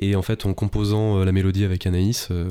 et 0.00 0.14
en 0.16 0.22
fait 0.22 0.46
en 0.46 0.54
composant 0.54 1.18
euh, 1.18 1.24
la 1.24 1.32
mélodie 1.32 1.64
avec 1.64 1.86
Anaïs, 1.86 2.28
euh, 2.30 2.48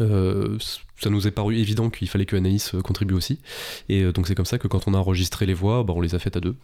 euh, 0.00 0.58
ça 1.00 1.10
nous 1.10 1.26
est 1.26 1.30
paru 1.30 1.56
évident 1.56 1.90
qu'il 1.90 2.08
fallait 2.08 2.26
que 2.26 2.36
Anaïs 2.36 2.74
euh, 2.74 2.80
contribue 2.80 3.14
aussi 3.14 3.38
et 3.88 4.02
euh, 4.02 4.12
donc 4.12 4.26
c'est 4.26 4.34
comme 4.34 4.46
ça 4.46 4.58
que 4.58 4.68
quand 4.68 4.86
on 4.86 4.94
a 4.94 4.98
enregistré 4.98 5.46
les 5.46 5.54
voix, 5.54 5.82
bah, 5.82 5.92
on 5.96 6.00
les 6.00 6.14
a 6.14 6.18
faites 6.18 6.36
à 6.36 6.40
deux. 6.40 6.56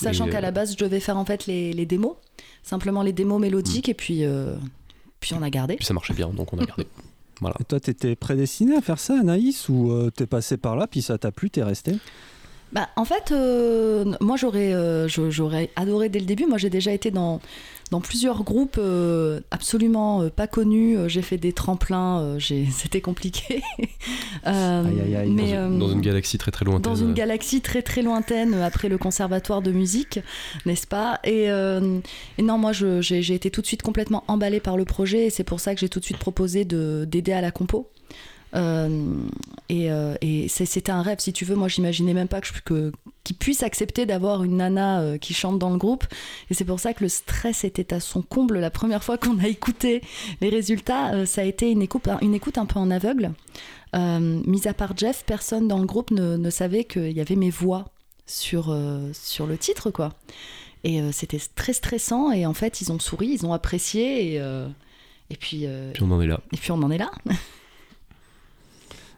Sachant 0.00 0.26
Et, 0.26 0.30
qu'à 0.30 0.40
la 0.40 0.50
base, 0.50 0.72
je 0.72 0.84
devais 0.84 1.00
faire 1.00 1.16
en 1.16 1.24
fait 1.24 1.46
les, 1.46 1.72
les 1.72 1.86
démos, 1.86 2.14
simplement 2.62 3.02
les 3.02 3.12
démos 3.12 3.40
mélodiques, 3.40 3.88
et 3.88 3.94
puis, 3.94 4.24
euh, 4.24 4.56
puis 5.20 5.34
on 5.34 5.42
a 5.42 5.50
gardé. 5.50 5.76
Puis 5.76 5.84
ça 5.84 5.94
marchait 5.94 6.14
bien, 6.14 6.28
donc 6.28 6.52
on 6.52 6.58
a 6.58 6.64
gardé. 6.64 6.86
Voilà. 7.40 7.56
Et 7.60 7.64
toi, 7.64 7.80
t'étais 7.80 8.14
prédestiné 8.14 8.76
à 8.76 8.80
faire 8.80 9.00
ça, 9.00 9.18
Anaïs, 9.18 9.68
ou 9.68 9.90
euh, 9.90 10.08
t'es 10.08 10.24
passé 10.24 10.56
par 10.56 10.76
là, 10.76 10.86
puis 10.86 11.02
ça 11.02 11.18
t'a 11.18 11.32
plu, 11.32 11.50
t'es 11.50 11.64
resté? 11.64 11.96
Bah, 12.74 12.88
en 12.96 13.04
fait, 13.04 13.30
euh, 13.32 14.04
moi 14.20 14.36
j'aurais, 14.36 14.74
euh, 14.74 15.06
j'aurais 15.08 15.70
adoré 15.76 16.08
dès 16.08 16.18
le 16.18 16.26
début. 16.26 16.44
Moi 16.46 16.58
j'ai 16.58 16.70
déjà 16.70 16.90
été 16.92 17.12
dans, 17.12 17.40
dans 17.92 18.00
plusieurs 18.00 18.42
groupes 18.42 18.78
euh, 18.78 19.38
absolument 19.52 20.28
pas 20.28 20.48
connus. 20.48 20.98
J'ai 21.06 21.22
fait 21.22 21.38
des 21.38 21.52
tremplins, 21.52 22.36
j'ai- 22.38 22.66
c'était 22.72 23.00
compliqué. 23.00 23.62
Aïe, 24.42 25.00
aïe, 25.04 25.14
aïe. 25.16 25.30
mais, 25.30 25.52
dans, 25.52 25.70
dans 25.86 25.88
une 25.92 26.00
galaxie 26.00 26.36
très 26.36 26.50
très 26.50 26.64
lointaine. 26.64 26.82
dans 26.92 26.96
une 26.96 27.14
galaxie 27.14 27.60
très 27.60 27.82
très 27.82 28.02
lointaine 28.02 28.54
après 28.54 28.88
le 28.88 28.98
conservatoire 28.98 29.62
de 29.62 29.70
musique, 29.70 30.18
n'est-ce 30.66 30.86
pas? 30.88 31.20
Et, 31.24 31.44
et 31.44 32.42
non, 32.42 32.58
moi 32.58 32.72
je- 32.72 33.00
j'ai 33.00 33.22
j'ai 33.22 33.34
été 33.34 33.50
tout 33.50 33.60
de 33.60 33.66
suite 33.66 33.82
complètement 33.82 34.24
emballée 34.28 34.60
par 34.60 34.76
le 34.76 34.84
projet 34.84 35.26
et 35.26 35.30
c'est 35.30 35.44
pour 35.44 35.60
ça 35.60 35.74
que 35.74 35.80
j'ai 35.80 35.88
tout 35.88 36.00
de 36.00 36.04
suite 36.04 36.18
proposé 36.18 36.64
de- 36.64 37.06
d'aider 37.08 37.32
à 37.32 37.40
la 37.40 37.50
compo. 37.52 37.88
Euh, 38.54 39.06
et 39.68 39.90
euh, 39.90 40.14
et 40.20 40.48
c'était 40.48 40.92
un 40.92 41.02
rêve, 41.02 41.18
si 41.18 41.32
tu 41.32 41.44
veux. 41.44 41.56
Moi, 41.56 41.68
j'imaginais 41.68 42.14
même 42.14 42.28
pas 42.28 42.40
que, 42.40 42.92
qu'ils 43.24 43.36
puissent 43.36 43.62
accepter 43.62 44.06
d'avoir 44.06 44.44
une 44.44 44.58
nana 44.58 45.00
euh, 45.00 45.18
qui 45.18 45.34
chante 45.34 45.58
dans 45.58 45.70
le 45.70 45.78
groupe. 45.78 46.04
Et 46.50 46.54
c'est 46.54 46.64
pour 46.64 46.80
ça 46.80 46.94
que 46.94 47.02
le 47.02 47.08
stress 47.08 47.64
était 47.64 47.92
à 47.92 48.00
son 48.00 48.22
comble 48.22 48.58
la 48.58 48.70
première 48.70 49.02
fois 49.02 49.18
qu'on 49.18 49.38
a 49.40 49.48
écouté 49.48 50.02
les 50.40 50.50
résultats. 50.50 51.26
ça 51.26 51.40
a 51.40 51.44
été 51.44 51.70
une 51.70 51.82
écoute, 51.82 52.08
une 52.22 52.34
écoute 52.34 52.58
un 52.58 52.66
peu 52.66 52.78
en 52.78 52.90
aveugle. 52.90 53.32
Euh, 53.94 54.40
mis 54.44 54.66
à 54.66 54.74
part 54.74 54.96
Jeff, 54.96 55.24
personne 55.24 55.68
dans 55.68 55.78
le 55.78 55.86
groupe 55.86 56.10
ne, 56.10 56.36
ne 56.36 56.50
savait 56.50 56.84
qu'il 56.84 57.12
y 57.12 57.20
avait 57.20 57.36
mes 57.36 57.50
voix 57.50 57.86
sur, 58.26 58.70
euh, 58.70 59.10
sur 59.12 59.46
le 59.46 59.56
titre, 59.56 59.90
quoi. 59.90 60.12
Et 60.82 61.00
euh, 61.00 61.12
c'était 61.12 61.40
très 61.54 61.72
stressant. 61.72 62.32
Et 62.32 62.44
en 62.44 62.54
fait, 62.54 62.80
ils 62.80 62.90
ont 62.90 62.98
souri, 62.98 63.28
ils 63.28 63.46
ont 63.46 63.52
apprécié. 63.52 64.34
Et, 64.34 64.42
et, 65.30 65.36
puis, 65.36 65.66
Puis 65.94 66.02
on 66.02 66.10
en 66.10 66.20
est 66.20 66.26
là. 66.26 66.40
et 66.52 66.56
puis, 66.56 66.72
on 66.72 66.82
en 66.82 66.90
est 66.90 66.98
là. 66.98 67.10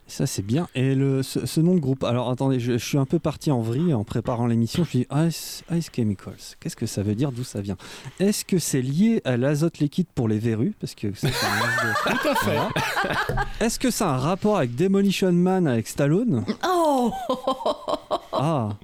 Ça, 0.08 0.25
c'est 0.26 0.42
bien. 0.46 0.68
Et 0.76 0.94
le, 0.94 1.25
ce, 1.25 1.46
ce 1.46 1.60
nom 1.60 1.75
de 1.75 1.80
groupe, 1.80 2.04
alors 2.04 2.30
attendez, 2.30 2.60
je, 2.60 2.78
je 2.78 2.84
suis 2.84 2.96
un 2.96 3.06
peu 3.06 3.18
parti 3.18 3.50
en 3.50 3.60
vrille 3.60 3.92
en 3.92 4.04
préparant 4.04 4.46
l'émission. 4.46 4.84
Je 4.84 4.86
me 4.86 4.90
suis 4.90 4.98
dit, 5.00 5.26
Ice, 5.28 5.64
Ice 5.72 5.90
Chemicals, 5.94 6.34
qu'est-ce 6.60 6.76
que 6.76 6.86
ça 6.86 7.02
veut 7.02 7.16
dire 7.16 7.32
D'où 7.32 7.42
ça 7.42 7.60
vient? 7.60 7.76
Est-ce 8.20 8.44
que 8.44 8.58
c'est 8.60 8.82
lié 8.82 9.20
à 9.25 9.36
l'azote 9.36 9.78
liquide 9.78 10.06
pour 10.14 10.28
les 10.28 10.38
verrues? 10.38 10.75
Parce 10.80 10.94
que 10.94 11.08
c'est 11.14 11.26
un 11.26 11.30
de- 11.30 12.18
Tout 12.22 12.28
à 12.28 12.34
fait. 12.36 12.44
Voilà. 12.54 12.70
Est-ce 13.60 13.80
que 13.80 13.90
ça 13.90 14.08
a 14.10 14.14
un 14.14 14.18
rapport 14.18 14.58
avec 14.58 14.76
Demolition 14.76 15.32
Man 15.32 15.66
avec 15.66 15.88
Stallone? 15.88 16.44
Oh 16.64 17.12
Ah 18.32 18.76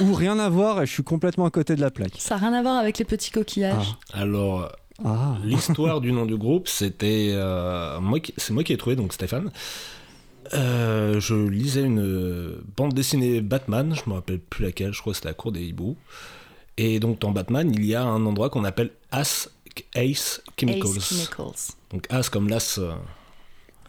Ou 0.00 0.14
rien 0.14 0.38
à 0.38 0.48
voir 0.48 0.80
et 0.80 0.86
je 0.86 0.92
suis 0.92 1.02
complètement 1.02 1.44
à 1.46 1.50
côté 1.50 1.74
de 1.74 1.80
la 1.80 1.90
plaque. 1.90 2.14
Ça 2.18 2.36
n'a 2.36 2.40
rien 2.48 2.52
à 2.58 2.62
voir 2.62 2.76
avec 2.76 2.98
les 2.98 3.04
petits 3.04 3.32
coquillages. 3.32 3.96
Alors, 4.12 4.70
Ah, 5.04 5.36
l'histoire 5.42 6.00
du 6.00 6.12
nom 6.12 6.24
du 6.24 6.36
groupe, 6.36 6.68
c'était. 6.68 7.30
euh, 7.32 7.98
moi 8.00 8.20
qui- 8.20 8.32
c'est 8.36 8.52
moi 8.52 8.62
qui 8.62 8.72
ai 8.72 8.76
trouvé, 8.76 8.94
donc 8.94 9.12
Stéphane. 9.12 9.50
Euh, 10.54 11.20
je 11.20 11.34
lisais 11.34 11.82
une 11.82 12.00
euh, 12.00 12.62
bande 12.76 12.92
dessinée 12.92 13.40
Batman, 13.40 13.94
je 13.94 14.08
me 14.08 14.14
rappelle 14.14 14.38
plus 14.38 14.64
laquelle, 14.64 14.92
je 14.92 15.00
crois 15.00 15.12
que 15.12 15.16
c'était 15.16 15.28
la 15.28 15.34
cour 15.34 15.52
des 15.52 15.62
hiboux. 15.64 15.96
Et 16.76 17.00
donc 17.00 17.20
dans 17.20 17.30
Batman, 17.30 17.70
il 17.74 17.84
y 17.84 17.94
a 17.94 18.02
un 18.02 18.24
endroit 18.26 18.50
qu'on 18.50 18.64
appelle 18.64 18.90
As, 19.10 19.50
Ace 19.94 20.42
Chemicals. 20.58 20.96
Ace 20.96 21.08
Chemicals. 21.08 21.74
Donc 21.90 22.06
As 22.10 22.28
comme 22.28 22.48
l'as, 22.48 22.78
euh, 22.78 22.92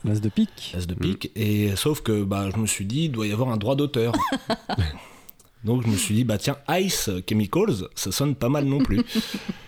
l'as 0.03 0.19
de 0.19 0.29
pique. 0.29 0.73
as 0.77 0.85
de 0.85 0.93
pique. 0.93 1.31
Et 1.35 1.75
sauf 1.75 2.01
que 2.01 2.23
bah, 2.23 2.49
je 2.53 2.57
me 2.59 2.67
suis 2.67 2.85
dit, 2.85 3.05
il 3.05 3.11
doit 3.11 3.27
y 3.27 3.31
avoir 3.31 3.49
un 3.49 3.57
droit 3.57 3.75
d'auteur. 3.75 4.13
donc 5.63 5.83
je 5.83 5.87
me 5.87 5.95
suis 5.97 6.15
dit, 6.15 6.23
bah 6.23 6.37
tiens, 6.37 6.57
Ice 6.69 7.09
Chemicals, 7.27 7.87
ça 7.95 8.11
sonne 8.11 8.35
pas 8.35 8.49
mal 8.49 8.65
non 8.65 8.79
plus. 8.79 9.01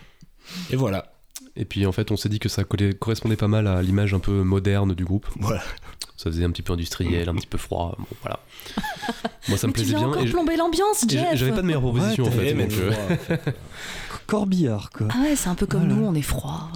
Et 0.70 0.76
voilà. 0.76 1.12
Et 1.56 1.64
puis 1.64 1.86
en 1.86 1.92
fait, 1.92 2.10
on 2.10 2.16
s'est 2.16 2.28
dit 2.28 2.38
que 2.38 2.48
ça 2.48 2.64
collait- 2.64 2.94
correspondait 2.94 3.36
pas 3.36 3.48
mal 3.48 3.66
à 3.66 3.82
l'image 3.82 4.12
un 4.14 4.18
peu 4.18 4.42
moderne 4.42 4.94
du 4.94 5.04
groupe. 5.04 5.26
Voilà. 5.40 5.62
Ça 6.16 6.30
faisait 6.30 6.44
un 6.44 6.50
petit 6.50 6.62
peu 6.62 6.72
industriel, 6.72 7.28
un 7.28 7.34
petit 7.34 7.46
peu 7.46 7.58
froid. 7.58 7.94
Bon, 7.98 8.06
voilà. 8.22 8.40
Moi, 9.48 9.58
ça 9.58 9.66
me 9.66 9.72
Mais 9.72 9.74
plaisait 9.74 9.94
bien. 9.94 10.08
encore 10.08 10.22
et 10.22 10.30
plomber 10.30 10.56
l'ambiance, 10.56 11.04
Jeff 11.08 11.36
j'avais 11.36 11.50
pas 11.52 11.58
de 11.62 11.66
meilleure 11.66 11.82
proposition 11.82 12.24
Ouais, 12.24 12.30
en 12.30 12.32
fait. 12.32 12.54
Mais 12.54 12.66
donc, 12.66 12.78
euh, 12.78 13.36
Corbillard, 14.26 14.90
quoi. 14.90 15.06
Ah 15.12 15.22
ouais, 15.22 15.36
c'est 15.36 15.48
un 15.48 15.54
peu 15.54 15.66
comme 15.66 15.82
Voilà. 15.86 15.94
nous, 15.94 16.06
on 16.06 16.14
est 16.14 16.22
froid. 16.22 16.68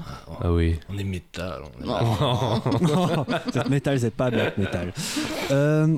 Ah 0.43 0.53
oui. 0.53 0.79
on 0.89 0.97
est 0.99 1.05
métal. 1.05 1.63
on 1.81 1.85
est- 1.85 1.89
Oh. 2.23 3.69
Métal, 3.71 3.99
c'est 3.99 4.15
pas 4.15 4.31
black 4.31 4.57
metal. 4.59 4.93
Euh, 5.51 5.97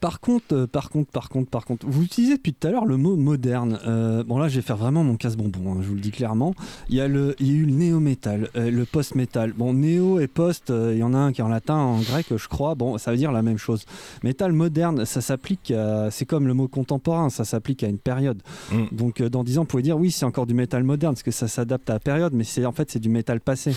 par 0.00 0.20
contre, 0.20 0.54
euh, 0.54 0.66
par 0.66 0.90
contre, 0.90 1.10
par 1.10 1.28
contre, 1.28 1.50
par 1.50 1.64
contre, 1.64 1.86
vous 1.86 2.02
utilisez 2.02 2.36
depuis 2.36 2.54
tout 2.54 2.66
à 2.66 2.70
l'heure 2.70 2.86
le 2.86 2.96
mot 2.96 3.16
moderne. 3.16 3.78
Euh, 3.86 4.24
bon 4.24 4.38
là, 4.38 4.48
je 4.48 4.56
vais 4.56 4.62
faire 4.62 4.76
vraiment 4.76 5.04
mon 5.04 5.16
casse-bonbon, 5.16 5.72
hein, 5.72 5.78
je 5.82 5.88
vous 5.88 5.94
le 5.94 6.00
dis 6.00 6.10
clairement. 6.10 6.54
Il 6.88 6.96
y 6.96 7.00
a, 7.00 7.08
le, 7.08 7.34
il 7.38 7.46
y 7.46 7.50
a 7.50 7.54
eu 7.54 7.64
le 7.64 7.72
néo-métal, 7.72 8.48
euh, 8.56 8.70
le 8.70 8.84
post-métal. 8.84 9.52
Bon, 9.52 9.74
néo 9.74 10.20
et 10.20 10.26
post, 10.26 10.70
euh, 10.70 10.92
il 10.94 10.98
y 10.98 11.02
en 11.02 11.14
a 11.14 11.18
un 11.18 11.32
qui 11.32 11.40
est 11.40 11.44
en 11.44 11.48
latin, 11.48 11.76
en 11.76 12.00
grec, 12.00 12.26
je 12.34 12.48
crois. 12.48 12.74
Bon, 12.74 12.98
ça 12.98 13.10
veut 13.10 13.16
dire 13.16 13.32
la 13.32 13.42
même 13.42 13.58
chose. 13.58 13.84
Métal 14.22 14.52
moderne, 14.52 15.04
ça 15.04 15.20
s'applique, 15.20 15.72
c'est 16.10 16.26
comme 16.26 16.46
le 16.46 16.54
mot 16.54 16.68
contemporain, 16.68 17.30
ça 17.30 17.44
s'applique 17.44 17.82
à 17.82 17.88
une 17.88 17.98
période. 17.98 18.42
Mm. 18.72 18.84
Donc 18.92 19.22
dans 19.22 19.44
10 19.44 19.58
ans, 19.58 19.62
vous 19.62 19.66
pouvez 19.66 19.82
dire 19.82 19.98
oui, 19.98 20.10
c'est 20.10 20.24
encore 20.24 20.46
du 20.46 20.54
métal 20.54 20.82
moderne, 20.82 21.14
parce 21.14 21.22
que 21.22 21.30
ça 21.30 21.48
s'adapte 21.48 21.88
à 21.90 21.94
la 21.94 22.00
période, 22.00 22.32
mais 22.32 22.44
c'est 22.44 22.64
en 22.64 22.72
fait 22.72 22.90
c'est 22.90 23.00
du 23.00 23.08
métal 23.08 23.40
passé. 23.40 23.74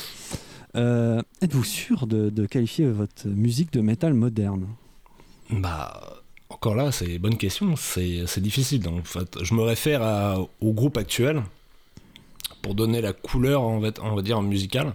Êtes-vous 0.75 1.63
sûr 1.63 2.05
de, 2.05 2.29
de 2.29 2.45
qualifier 2.45 2.85
votre 2.87 3.27
musique 3.27 3.73
de 3.73 3.81
métal 3.81 4.13
moderne? 4.13 4.67
Bah, 5.49 6.01
encore 6.49 6.75
là, 6.75 6.91
c'est 6.91 7.05
une 7.05 7.17
bonne 7.19 7.37
question. 7.37 7.75
C'est 7.75 8.25
c'est 8.27 8.41
difficile. 8.41 8.87
En 8.87 9.03
fait, 9.03 9.43
je 9.43 9.53
me 9.53 9.61
réfère 9.61 10.01
à- 10.03 10.37
au 10.61 10.73
groupe 10.73 10.97
actuel 10.97 11.41
pour 12.61 12.75
donner 12.75 13.01
la 13.01 13.13
couleur, 13.13 13.61
on 13.63 13.79
va, 13.79 13.89
on 14.01 14.15
va 14.15 14.21
dire, 14.21 14.41
musicale. 14.41 14.93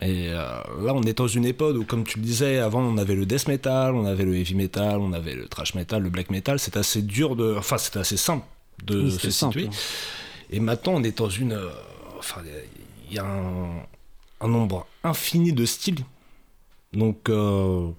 Mais 0.00 0.28
euh, 0.30 0.58
là, 0.82 0.92
on 0.94 1.02
est 1.04 1.16
dans 1.18 1.28
une 1.28 1.44
époque 1.44 1.76
où, 1.76 1.84
comme 1.84 2.02
tu 2.04 2.18
le 2.18 2.24
disais, 2.24 2.58
avant, 2.58 2.80
on 2.80 2.98
avait 2.98 3.14
le 3.14 3.26
death 3.26 3.46
metal, 3.46 3.94
on 3.94 4.04
avait 4.06 4.24
le 4.24 4.36
heavy 4.36 4.56
metal, 4.56 4.98
on 4.98 5.12
avait 5.12 5.34
le 5.36 5.46
thrash 5.46 5.74
metal, 5.74 6.02
le 6.02 6.10
black 6.10 6.30
metal. 6.30 6.58
C'est 6.58 6.76
assez 6.76 7.00
dur 7.02 7.36
de. 7.36 7.54
Enfin, 7.56 7.78
c'est 7.78 7.96
assez 7.96 8.16
simple 8.16 8.44
de 8.84 9.02
Oui, 9.04 9.12
se 9.12 9.30
simple, 9.30 9.60
situer. 9.60 9.68
hein. 9.68 9.76
Et 10.50 10.58
maintenant, 10.60 10.94
on 10.96 11.02
est 11.04 11.16
dans 11.18 11.28
une. 11.30 11.52
euh, 11.52 11.70
Enfin, 12.18 12.40
il 13.10 13.14
y 13.14 13.18
a 13.18 13.24
un, 13.24 13.82
un 14.40 14.48
nombre 14.48 14.86
infini 15.04 15.52
de 15.52 15.64
styles. 15.66 16.04
Donc, 16.94 17.28
euh, 17.28 17.90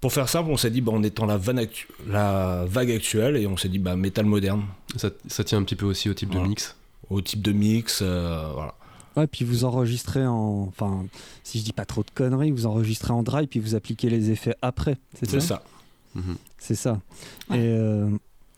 pour 0.00 0.12
faire 0.12 0.28
simple, 0.28 0.50
on 0.50 0.56
s'est 0.56 0.70
dit, 0.70 0.80
bah, 0.80 0.92
on 0.94 1.02
est 1.02 1.16
dans 1.16 1.26
la, 1.26 1.34
actu- 1.36 1.88
la 2.08 2.64
vague 2.66 2.90
actuelle 2.90 3.36
et 3.36 3.46
on 3.46 3.56
s'est 3.56 3.68
dit, 3.68 3.78
bah, 3.78 3.96
métal 3.96 4.26
moderne, 4.26 4.62
Ça, 4.96 5.10
ça 5.28 5.44
tient 5.44 5.58
un 5.58 5.62
petit 5.64 5.76
peu 5.76 5.86
aussi 5.86 6.08
au 6.08 6.14
type 6.14 6.30
Voilà. 6.30 6.44
de 6.44 6.48
mix. 6.48 6.76
au 7.10 7.20
type 7.20 7.42
de 7.42 7.52
mix. 7.52 8.00
euh, 8.02 8.50
voilà. 8.54 8.74
Ouais, 9.16 9.26
puis 9.26 9.44
vous 9.44 9.64
enregistrez 9.64 10.24
en. 10.26 10.66
Enfin, 10.68 11.04
si 11.42 11.58
je 11.58 11.64
dis 11.64 11.72
pas 11.72 11.84
trop 11.84 12.02
de 12.02 12.10
conneries, 12.14 12.52
vous 12.52 12.66
enregistrez 12.66 13.12
en 13.12 13.22
drive, 13.24 13.48
puis 13.48 13.58
vous 13.58 13.74
appliquez 13.74 14.08
les 14.08 14.30
effets 14.30 14.54
après. 14.62 14.96
C'est 15.18 15.28
C'est 15.28 15.40
ça? 15.40 15.62
Mhm. 16.14 16.36
C'est 16.58 16.76
ça. 16.76 17.00
Ouais. 17.50 17.58
Et. 17.58 17.60
euh, 17.62 18.08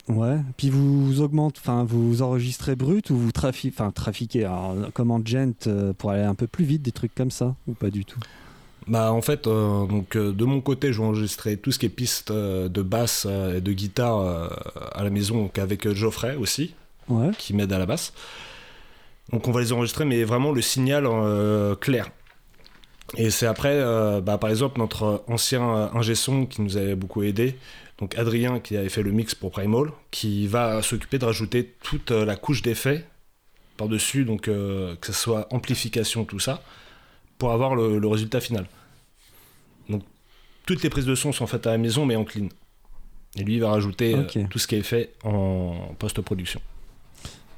Ouais, 0.09 0.37
puis 0.57 0.69
vous, 0.69 1.21
augmentez, 1.21 1.61
enfin 1.63 1.85
vous 1.85 2.21
enregistrez 2.23 2.75
brut 2.75 3.09
ou 3.09 3.15
vous 3.15 3.31
trafiquez, 3.31 3.73
enfin 3.73 3.89
trafiquez, 3.89 4.43
alors, 4.43 4.75
comme 4.93 5.11
en 5.11 5.25
gent 5.25 5.53
euh, 5.67 5.93
pour 5.93 6.11
aller 6.11 6.23
un 6.23 6.35
peu 6.35 6.45
plus 6.45 6.65
vite, 6.65 6.81
des 6.81 6.91
trucs 6.91 7.15
comme 7.15 7.31
ça, 7.31 7.55
ou 7.69 7.73
pas 7.73 7.89
du 7.89 8.03
tout? 8.03 8.19
Bah, 8.87 9.13
en 9.13 9.21
fait, 9.21 9.47
euh, 9.47 9.85
donc, 9.85 10.15
euh, 10.15 10.31
de 10.31 10.45
mon 10.45 10.59
côté, 10.61 10.91
je 10.91 10.99
vais 10.99 11.05
enregistrer 11.05 11.57
tout 11.57 11.71
ce 11.71 11.79
qui 11.79 11.85
est 11.85 11.89
piste 11.89 12.31
euh, 12.31 12.67
de 12.67 12.81
basse 12.81 13.25
et 13.25 13.61
de 13.61 13.73
guitare 13.73 14.49
à 14.93 15.03
la 15.03 15.09
maison, 15.09 15.43
donc 15.43 15.57
avec 15.57 15.89
Geoffrey 15.93 16.35
aussi. 16.35 16.73
Ouais, 17.09 17.31
qui 17.37 17.53
m'aide 17.53 17.73
à 17.73 17.79
la 17.79 17.85
basse. 17.85 18.13
Donc 19.31 19.47
on 19.47 19.51
va 19.51 19.59
les 19.59 19.73
enregistrer, 19.73 20.05
mais 20.05 20.23
vraiment 20.23 20.51
le 20.51 20.61
signal 20.61 21.05
clair. 21.79 22.09
Et 23.17 23.29
c'est 23.29 23.45
après, 23.45 23.77
bah, 24.21 24.37
par 24.37 24.49
exemple, 24.49 24.79
notre 24.79 25.23
ancien 25.27 25.61
ingé 25.93 26.15
son 26.15 26.45
qui 26.45 26.61
nous 26.61 26.77
avait 26.77 26.95
beaucoup 26.95 27.23
aidé, 27.23 27.57
donc 27.99 28.17
Adrien 28.17 28.59
qui 28.59 28.77
avait 28.77 28.89
fait 28.89 29.03
le 29.03 29.11
mix 29.11 29.35
pour 29.35 29.51
Primal, 29.51 29.91
qui 30.11 30.47
va 30.47 30.81
s'occuper 30.81 31.19
de 31.19 31.25
rajouter 31.25 31.73
toute 31.83 32.11
la 32.11 32.37
couche 32.37 32.61
d'effets 32.61 33.05
par-dessus, 33.75 34.23
donc 34.23 34.43
que 34.43 34.97
ce 35.01 35.13
soit 35.13 35.47
amplification, 35.51 36.23
tout 36.23 36.39
ça, 36.39 36.63
pour 37.43 37.51
avoir 37.51 37.75
le, 37.75 37.99
le 37.99 38.07
résultat 38.07 38.39
final. 38.39 38.65
Donc 39.89 40.03
toutes 40.65 40.81
les 40.81 40.89
prises 40.89 41.05
de 41.05 41.13
son 41.13 41.33
sont 41.33 41.45
faites 41.45 41.67
à 41.67 41.71
la 41.71 41.77
maison, 41.77 42.05
mais 42.05 42.15
en 42.15 42.23
clean. 42.23 42.47
Et 43.35 43.43
lui 43.43 43.55
il 43.55 43.59
va 43.59 43.69
rajouter 43.71 44.15
euh, 44.15 44.45
tout 44.49 44.59
ce 44.59 44.65
qui 44.67 44.75
est 44.75 44.81
fait 44.81 45.11
en 45.25 45.93
post-production. 45.99 46.61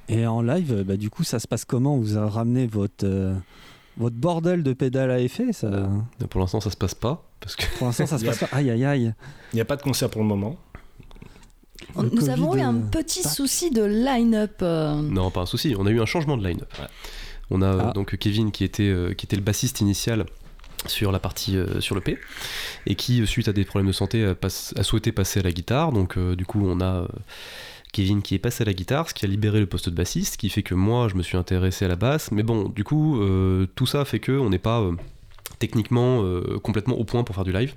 Et 0.10 0.26
en 0.26 0.42
live, 0.42 0.72
euh, 0.74 0.84
bah, 0.84 0.98
du 0.98 1.12
coup, 1.12 1.24
ça 1.24 1.38
se 1.38 1.48
passe 1.48 1.66
comment? 1.66 1.98
Vous 1.98 2.18
avez 2.18 2.30
ramené 2.32 2.66
votre, 2.66 3.06
euh, 3.06 3.36
votre 3.98 4.16
bordel 4.16 4.64
de 4.64 4.74
pédales 4.74 5.12
à 5.12 5.20
effet 5.20 5.54
ça... 5.54 5.88
Pour 6.32 6.40
l'instant, 6.42 6.62
ça 6.62 6.72
se 6.72 6.78
passe 6.78 6.96
pas. 6.96 7.24
Parce 7.40 7.56
que 7.56 7.66
Pour 7.78 7.86
l'instant, 7.86 8.08
ça 8.08 8.18
se 8.22 8.26
passe 8.26 8.40
pas. 8.40 8.50
Aïe, 8.54 8.72
aïe, 8.72 8.86
aïe. 8.86 9.14
Il 9.54 9.56
n'y 9.58 9.62
a 9.62 9.66
pas 9.66 9.76
de 9.76 9.84
concert 9.84 10.10
pour 10.10 10.22
le 10.22 10.28
moment. 10.28 10.58
On- 11.96 12.02
Le 12.02 12.10
Nous 12.10 12.30
avons 12.30 12.56
eu 12.56 12.62
un 12.62 12.74
petit 12.74 13.22
souci 13.22 13.70
de 13.70 13.84
line-up. 13.84 14.58
euh, 14.64 15.00
Non, 15.02 15.30
pas 15.30 15.42
un 15.42 15.46
souci. 15.46 15.76
On 15.78 15.86
a 15.86 15.92
eu 15.92 16.02
un 16.02 16.06
changement 16.08 16.38
de 16.38 16.48
line-up. 16.48 16.72
On 17.52 17.62
a 17.62 17.66
euh, 17.68 17.82
Ah. 17.90 17.92
donc 17.94 18.16
Kevin 18.18 18.52
qui 18.52 18.64
était, 18.64 18.84
euh, 18.84 19.14
qui 19.14 19.26
était 19.26 19.36
le 19.36 19.42
bassiste 19.42 19.82
initial 19.82 20.26
sur 20.88 21.12
la 21.12 21.20
partie 21.20 21.58
euh, 21.58 21.80
sur 21.82 21.96
le 21.96 22.02
P 22.02 22.18
et 22.86 22.96
qui 22.96 23.26
suite 23.26 23.48
à 23.48 23.54
des 23.54 23.66
problèmes 23.66 23.88
de 23.88 23.92
santé 23.94 24.24
a, 24.24 24.36
passe- 24.36 24.74
a 24.78 24.84
souhaité 24.84 25.12
passer 25.12 25.40
à 25.40 25.44
la 25.44 25.52
guitare 25.52 25.92
donc 25.92 26.18
euh, 26.18 26.36
du 26.36 26.46
coup 26.46 26.62
on 26.64 26.80
a 26.82 27.02
euh, 27.02 27.08
Kevin 27.92 28.22
qui 28.22 28.36
est 28.36 28.40
passé 28.40 28.62
à 28.64 28.66
la 28.66 28.74
guitare 28.74 29.10
ce 29.10 29.14
qui 29.16 29.26
a 29.26 29.28
libéré 29.28 29.60
le 29.60 29.66
poste 29.66 29.90
de 29.90 29.96
bassiste 29.96 30.34
ce 30.34 30.38
qui 30.38 30.50
fait 30.50 30.64
que 30.64 30.76
moi 30.76 31.08
je 31.08 31.16
me 31.16 31.24
suis 31.24 31.38
intéressé 31.38 31.86
à 31.86 31.88
la 31.88 31.96
basse 31.96 32.32
mais 32.32 32.44
bon 32.44 32.70
du 32.70 32.84
coup 32.84 33.20
tout 33.76 33.86
ça 33.88 34.06
fait 34.06 34.20
que 34.20 34.34
on 34.34 34.50
n'est 34.52 34.60
pas 34.60 34.84
techniquement 35.60 36.22
euh, 36.24 36.60
complètement 36.60 36.98
au 36.98 37.06
point 37.06 37.24
pour 37.24 37.34
faire 37.34 37.46
du 37.46 37.54
live. 37.54 37.74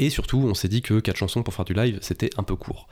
Et 0.00 0.10
surtout, 0.10 0.38
on 0.38 0.54
s'est 0.54 0.66
dit 0.66 0.82
que 0.82 0.98
quatre 0.98 1.16
chansons 1.18 1.44
pour 1.44 1.54
faire 1.54 1.64
du 1.64 1.72
live, 1.72 1.98
c'était 2.02 2.30
un 2.36 2.42
peu 2.42 2.56
court. 2.56 2.88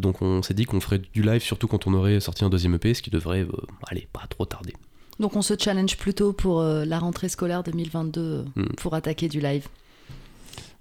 Donc 0.00 0.20
on 0.20 0.42
s'est 0.42 0.54
dit 0.54 0.64
qu'on 0.64 0.80
ferait 0.80 0.98
du 0.98 1.22
live 1.22 1.42
surtout 1.42 1.68
quand 1.68 1.86
on 1.86 1.94
aurait 1.94 2.18
sorti 2.18 2.44
un 2.44 2.48
deuxième 2.50 2.74
EP, 2.74 2.92
ce 2.94 3.02
qui 3.02 3.10
devrait, 3.10 3.42
euh, 3.42 3.52
aller 3.86 4.08
pas 4.12 4.24
trop 4.28 4.46
tarder. 4.46 4.72
Donc 5.20 5.34
on 5.36 5.42
se 5.42 5.54
challenge 5.58 5.96
plutôt 5.96 6.32
pour 6.32 6.60
euh, 6.60 6.84
la 6.84 6.98
rentrée 6.98 7.28
scolaire 7.28 7.62
2022 7.62 8.20
euh, 8.20 8.42
Mm. 8.56 8.66
pour 8.76 8.94
attaquer 8.94 9.28
du 9.28 9.40
live. 9.40 9.66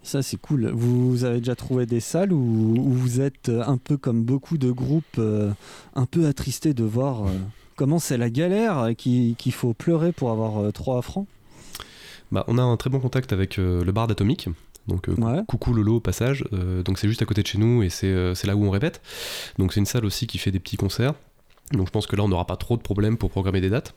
Ça, 0.03 0.21
c'est 0.21 0.37
cool. 0.39 0.69
Vous 0.73 1.25
avez 1.25 1.39
déjà 1.39 1.55
trouvé 1.55 1.85
des 1.85 1.99
salles 1.99 2.31
où, 2.31 2.75
où 2.77 2.91
vous 2.93 3.19
êtes 3.19 3.49
euh, 3.49 3.63
un 3.65 3.77
peu 3.77 3.97
comme 3.97 4.23
beaucoup 4.23 4.57
de 4.57 4.71
groupes, 4.71 5.03
euh, 5.17 5.51
un 5.95 6.05
peu 6.05 6.27
attristés 6.27 6.73
de 6.73 6.83
voir 6.83 7.23
euh, 7.25 7.31
comment 7.75 7.99
c'est 7.99 8.17
la 8.17 8.29
galère 8.29 8.89
qu'il 8.97 9.35
faut 9.51 9.73
pleurer 9.73 10.11
pour 10.13 10.31
avoir 10.31 10.59
euh, 10.63 10.71
3 10.71 11.01
francs? 11.01 11.27
Bah, 12.31 12.45
on 12.47 12.57
a 12.57 12.61
un 12.61 12.77
très 12.77 12.89
bon 12.89 12.99
contact 12.99 13.33
avec 13.33 13.57
euh, 13.59 13.83
le 13.83 13.91
bar 13.91 14.07
d'Atomique. 14.07 14.47
Donc 14.87 15.09
euh, 15.09 15.15
Ouais. 15.15 15.41
coucou 15.47 15.73
Lolo 15.73 15.95
au 15.95 15.99
passage. 15.99 16.45
Euh, 16.53 16.83
donc 16.83 16.99
c'est 16.99 17.07
juste 17.09 17.21
à 17.21 17.25
côté 17.25 17.41
de 17.41 17.47
chez 17.47 17.57
nous 17.57 17.83
et 17.83 17.89
c'est 17.89 18.07
euh, 18.07 18.33
c'est 18.35 18.47
là 18.47 18.55
où 18.55 18.63
on 18.65 18.69
répète. 18.69 19.01
Donc 19.57 19.73
c'est 19.73 19.79
une 19.81 19.85
salle 19.85 20.05
aussi 20.05 20.27
qui 20.27 20.37
fait 20.37 20.51
des 20.51 20.59
petits 20.59 20.77
concerts. 20.77 21.15
Donc 21.73 21.87
je 21.87 21.91
pense 21.91 22.07
que 22.07 22.15
là 22.15 22.23
on 22.23 22.29
n'aura 22.29 22.45
pas 22.45 22.55
trop 22.55 22.77
de 22.77 22.81
problèmes 22.81 23.17
pour 23.17 23.29
programmer 23.29 23.59
des 23.59 23.69
dates. 23.69 23.93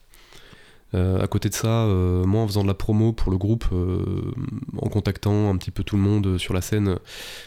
Euh, 0.95 1.23
à 1.23 1.27
côté 1.27 1.49
de 1.49 1.55
ça, 1.55 1.85
euh, 1.85 2.25
moi 2.25 2.43
en 2.43 2.47
faisant 2.47 2.63
de 2.63 2.69
la 2.69 2.75
promo 2.75 3.13
pour 3.13 3.31
le 3.31 3.39
groupe, 3.39 3.65
euh, 3.73 4.33
en 4.79 4.89
contactant 4.89 5.51
un 5.51 5.57
petit 5.57 5.71
peu 5.71 5.85
tout 5.85 5.97
le 5.97 6.03
monde 6.03 6.27
euh, 6.27 6.39
sur 6.39 6.53
la 6.55 6.61
scène, 6.61 6.97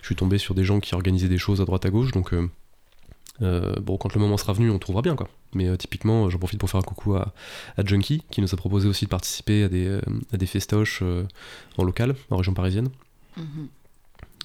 je 0.01 0.05
suis 0.05 0.15
tombé 0.15 0.37
sur 0.37 0.55
des 0.55 0.63
gens 0.63 0.79
qui 0.79 0.95
organisaient 0.95 1.27
des 1.27 1.37
choses 1.37 1.61
à 1.61 1.65
droite 1.65 1.85
à 1.85 1.89
gauche. 1.89 2.11
Donc 2.11 2.33
quand 3.39 4.13
le 4.15 4.19
moment 4.19 4.37
sera 4.37 4.53
venu, 4.53 4.69
on 4.69 4.79
trouvera 4.79 5.01
bien 5.01 5.15
quoi. 5.15 5.27
Mais 5.53 5.75
typiquement, 5.77 6.29
j'en 6.29 6.39
profite 6.39 6.59
pour 6.59 6.69
faire 6.69 6.79
un 6.79 6.83
coucou 6.83 7.15
à, 7.15 7.33
Junkie 7.83 8.23
qui 8.31 8.41
nous 8.41 8.53
a 8.53 8.57
proposé 8.57 8.87
aussi 8.87 9.05
de 9.05 9.09
participer 9.09 9.63
à 9.63 9.69
des, 9.69 10.45
festoches 10.45 11.03
en 11.77 11.83
local, 11.83 12.15
en 12.29 12.37
région 12.37 12.53
parisienne. 12.53 12.89
Mhm. 13.37 13.67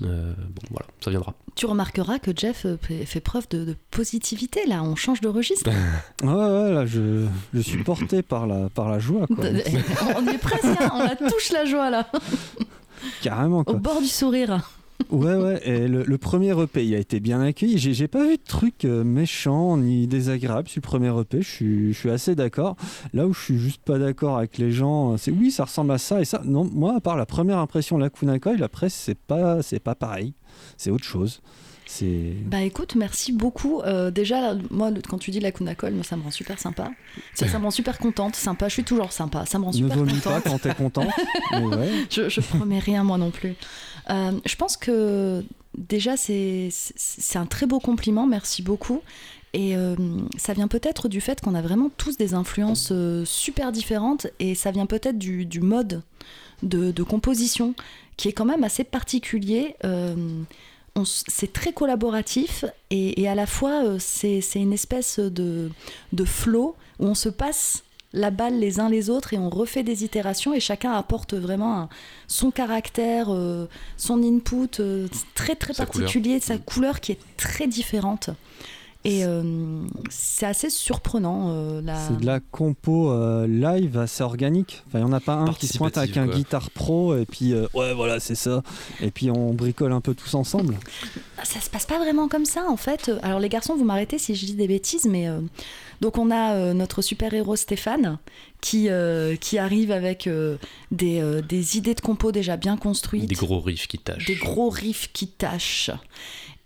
Euh, 0.02 0.32
bon, 0.36 0.62
voilà, 0.70 0.86
ça 1.00 1.10
viendra. 1.10 1.34
Tu 1.56 1.66
remarqueras 1.66 2.18
que 2.18 2.30
Jeff 2.36 2.66
euh, 2.66 2.76
fait 3.04 3.20
preuve 3.20 3.48
de, 3.50 3.64
de 3.64 3.76
positivité 3.90 4.64
là, 4.66 4.82
on 4.82 4.94
change 4.96 5.20
de 5.20 5.28
registre. 5.28 5.70
Ouais, 6.22 6.28
ouais, 6.32 6.72
là, 6.72 6.86
je, 6.86 7.26
je 7.54 7.60
suis 7.60 7.82
porté 7.84 8.22
par 8.22 8.46
la, 8.46 8.68
par 8.68 8.88
la 8.90 8.98
joie, 8.98 9.26
quoi. 9.26 9.44
on 10.16 10.26
est 10.28 10.38
presque, 10.38 10.64
hein, 10.64 10.90
on 10.94 11.02
la 11.04 11.16
touche 11.16 11.50
la 11.52 11.64
joie 11.64 11.90
là, 11.90 12.06
Carrément, 13.22 13.60
au 13.60 13.64
quoi. 13.64 13.74
bord 13.74 14.00
du 14.00 14.08
sourire. 14.08 14.60
Ouais, 15.10 15.36
ouais, 15.36 15.60
et 15.64 15.88
le, 15.88 16.02
le 16.02 16.18
premier 16.18 16.50
EP, 16.60 16.84
il 16.84 16.94
a 16.94 16.98
été 16.98 17.18
bien 17.20 17.40
accueilli. 17.40 17.78
J'ai 17.78 18.08
pas 18.08 18.24
vu 18.24 18.36
de 18.36 18.42
trucs 18.46 18.84
euh, 18.84 19.04
méchants 19.04 19.76
ni 19.78 20.06
désagréables 20.06 20.68
sur 20.68 20.80
le 20.80 20.86
premier 20.86 21.20
EP, 21.20 21.40
je 21.40 21.48
suis, 21.48 21.92
je 21.94 21.98
suis 21.98 22.10
assez 22.10 22.34
d'accord. 22.34 22.76
Là 23.14 23.26
où 23.26 23.32
je 23.32 23.40
suis 23.40 23.58
juste 23.58 23.80
pas 23.82 23.98
d'accord 23.98 24.36
avec 24.38 24.58
les 24.58 24.70
gens, 24.70 25.12
euh, 25.12 25.16
c'est 25.16 25.30
oui, 25.30 25.50
ça 25.50 25.64
ressemble 25.64 25.92
à 25.92 25.98
ça 25.98 26.20
et 26.20 26.24
ça. 26.24 26.42
Non, 26.44 26.64
moi, 26.64 26.94
à 26.96 27.00
part 27.00 27.16
la 27.16 27.26
première 27.26 27.58
impression 27.58 27.96
la 27.96 28.10
Kunakoi, 28.10 28.54
après, 28.60 28.88
c'est 28.90 29.16
pas, 29.18 29.62
c'est 29.62 29.80
pas 29.80 29.94
pareil. 29.94 30.34
C'est 30.76 30.90
autre 30.90 31.04
chose. 31.04 31.40
C'est. 31.90 32.34
Bah 32.44 32.60
écoute, 32.60 32.96
merci 32.96 33.32
beaucoup. 33.32 33.80
Euh, 33.80 34.10
déjà, 34.10 34.54
moi, 34.70 34.90
le- 34.90 35.00
quand 35.00 35.16
tu 35.16 35.30
dis 35.30 35.40
la 35.40 35.52
Kunakol, 35.52 35.94
moi, 35.94 36.04
ça 36.04 36.16
me 36.18 36.22
rend 36.22 36.30
super 36.30 36.58
sympa. 36.58 36.90
Ça, 37.32 37.48
ça 37.48 37.58
me 37.58 37.64
rend 37.64 37.70
super 37.70 37.96
contente, 37.98 38.36
sympa. 38.36 38.68
Je 38.68 38.74
suis 38.74 38.84
toujours 38.84 39.10
sympa, 39.10 39.46
ça 39.46 39.58
me 39.58 39.64
rend 39.64 39.70
Ne 39.70 39.76
super 39.76 39.96
vomis 39.96 40.12
contente. 40.20 40.42
pas 40.42 40.50
quand 40.50 40.58
t'es 40.58 40.74
content. 40.74 41.06
mais 41.52 41.64
ouais. 41.64 41.88
je, 42.10 42.28
je 42.28 42.40
promets 42.42 42.78
rien 42.78 43.04
moi 43.04 43.16
non 43.16 43.30
plus. 43.30 43.54
Euh, 44.10 44.32
je 44.44 44.56
pense 44.56 44.76
que 44.76 45.44
déjà 45.76 46.16
c'est 46.16 46.70
un 47.34 47.46
très 47.46 47.66
beau 47.66 47.80
compliment, 47.80 48.26
merci 48.26 48.62
beaucoup. 48.62 49.00
Et 49.54 49.76
euh, 49.76 49.96
ça 50.36 50.52
vient 50.52 50.68
peut-être 50.68 51.08
du 51.08 51.20
fait 51.22 51.40
qu'on 51.40 51.54
a 51.54 51.62
vraiment 51.62 51.90
tous 51.96 52.18
des 52.18 52.34
influences 52.34 52.90
euh, 52.92 53.24
super 53.24 53.72
différentes 53.72 54.26
et 54.40 54.54
ça 54.54 54.70
vient 54.70 54.84
peut-être 54.84 55.16
du, 55.16 55.60
mode 55.60 56.02
de, 56.62 57.02
composition 57.02 57.74
qui 58.18 58.28
est 58.28 58.32
quand 58.32 58.44
même 58.44 58.64
assez 58.64 58.84
particulier. 58.84 59.76
C'est 61.04 61.52
très 61.52 61.72
collaboratif 61.72 62.64
et, 62.90 63.28
à 63.28 63.34
la 63.34 63.46
fois 63.46 63.98
c'est 63.98 64.40
c'est 64.40 64.60
une 64.60 64.72
espèce 64.72 65.18
de, 65.18 65.70
de 66.12 66.24
flow 66.24 66.74
où 66.98 67.06
on 67.06 67.14
se 67.14 67.28
passe 67.28 67.84
la 68.14 68.30
balle 68.30 68.58
les 68.58 68.80
uns 68.80 68.88
les 68.88 69.10
autres 69.10 69.34
et 69.34 69.38
on 69.38 69.50
refait 69.50 69.82
des 69.82 70.02
itérations 70.04 70.54
et 70.54 70.60
chacun 70.60 70.92
apporte 70.92 71.34
vraiment 71.34 71.76
un- 71.78 71.88
son 72.26 72.50
caractère, 72.50 73.26
euh, 73.32 73.66
son 73.96 74.22
input 74.22 74.80
euh, 74.80 75.08
très 75.34 75.54
très 75.56 75.74
Sa 75.74 75.84
particulier, 75.86 76.40
sa 76.40 76.54
Mm. 76.56 76.60
couleur 76.60 77.00
qui 77.00 77.12
est 77.12 77.18
très 77.36 77.66
différente. 77.66 78.30
Et 79.10 79.24
euh, 79.24 79.82
c'est 80.10 80.44
assez 80.46 80.68
surprenant. 80.70 81.50
euh, 81.50 81.80
la... 81.82 81.96
C'est 81.96 82.18
de 82.18 82.26
la 82.26 82.40
compo 82.40 83.10
euh, 83.10 83.46
live 83.46 83.96
assez 83.96 84.22
organique. 84.22 84.82
Enfin, 84.86 84.98
il 84.98 85.04
n'y 85.04 85.10
en 85.10 85.14
a 85.14 85.20
pas 85.20 85.32
un 85.34 85.52
qui 85.54 85.66
se 85.66 85.78
pointe 85.78 85.96
avec 85.96 86.16
un 86.16 86.26
guitare 86.26 86.70
pro 86.70 87.16
et 87.16 87.24
puis 87.24 87.54
euh, 87.54 87.66
ouais, 87.74 87.94
voilà, 87.94 88.20
c'est 88.20 88.34
ça. 88.34 88.62
Et 89.00 89.10
puis 89.10 89.30
on 89.30 89.54
bricole 89.54 89.92
un 89.92 90.00
peu 90.02 90.14
tous 90.14 90.34
ensemble. 90.34 90.76
Ça 91.42 91.60
se 91.60 91.70
passe 91.70 91.86
pas 91.86 91.98
vraiment 91.98 92.28
comme 92.28 92.44
ça 92.44 92.66
en 92.68 92.76
fait. 92.76 93.10
Alors 93.22 93.40
les 93.40 93.48
garçons, 93.48 93.76
vous 93.76 93.84
m'arrêtez 93.84 94.18
si 94.18 94.34
je 94.34 94.44
dis 94.44 94.54
des 94.54 94.68
bêtises, 94.68 95.06
mais 95.06 95.28
euh, 95.28 95.40
donc 96.00 96.18
on 96.18 96.30
a 96.30 96.52
euh, 96.54 96.74
notre 96.74 97.00
super 97.00 97.32
héros 97.32 97.56
Stéphane 97.56 98.18
qui 98.60 98.88
euh, 98.90 99.36
qui 99.36 99.56
arrive 99.56 99.90
avec 99.92 100.26
euh, 100.26 100.56
des, 100.90 101.20
euh, 101.20 101.40
des 101.40 101.76
idées 101.78 101.94
de 101.94 102.00
compo 102.00 102.32
déjà 102.32 102.56
bien 102.56 102.76
construites, 102.76 103.26
Des 103.26 103.34
gros 103.36 103.60
riffs 103.60 103.86
qui 103.86 103.98
tâchent. 103.98 104.26
des 104.26 104.34
gros 104.34 104.68
riffs 104.68 105.10
qui 105.12 105.28
tâchent. 105.28 105.90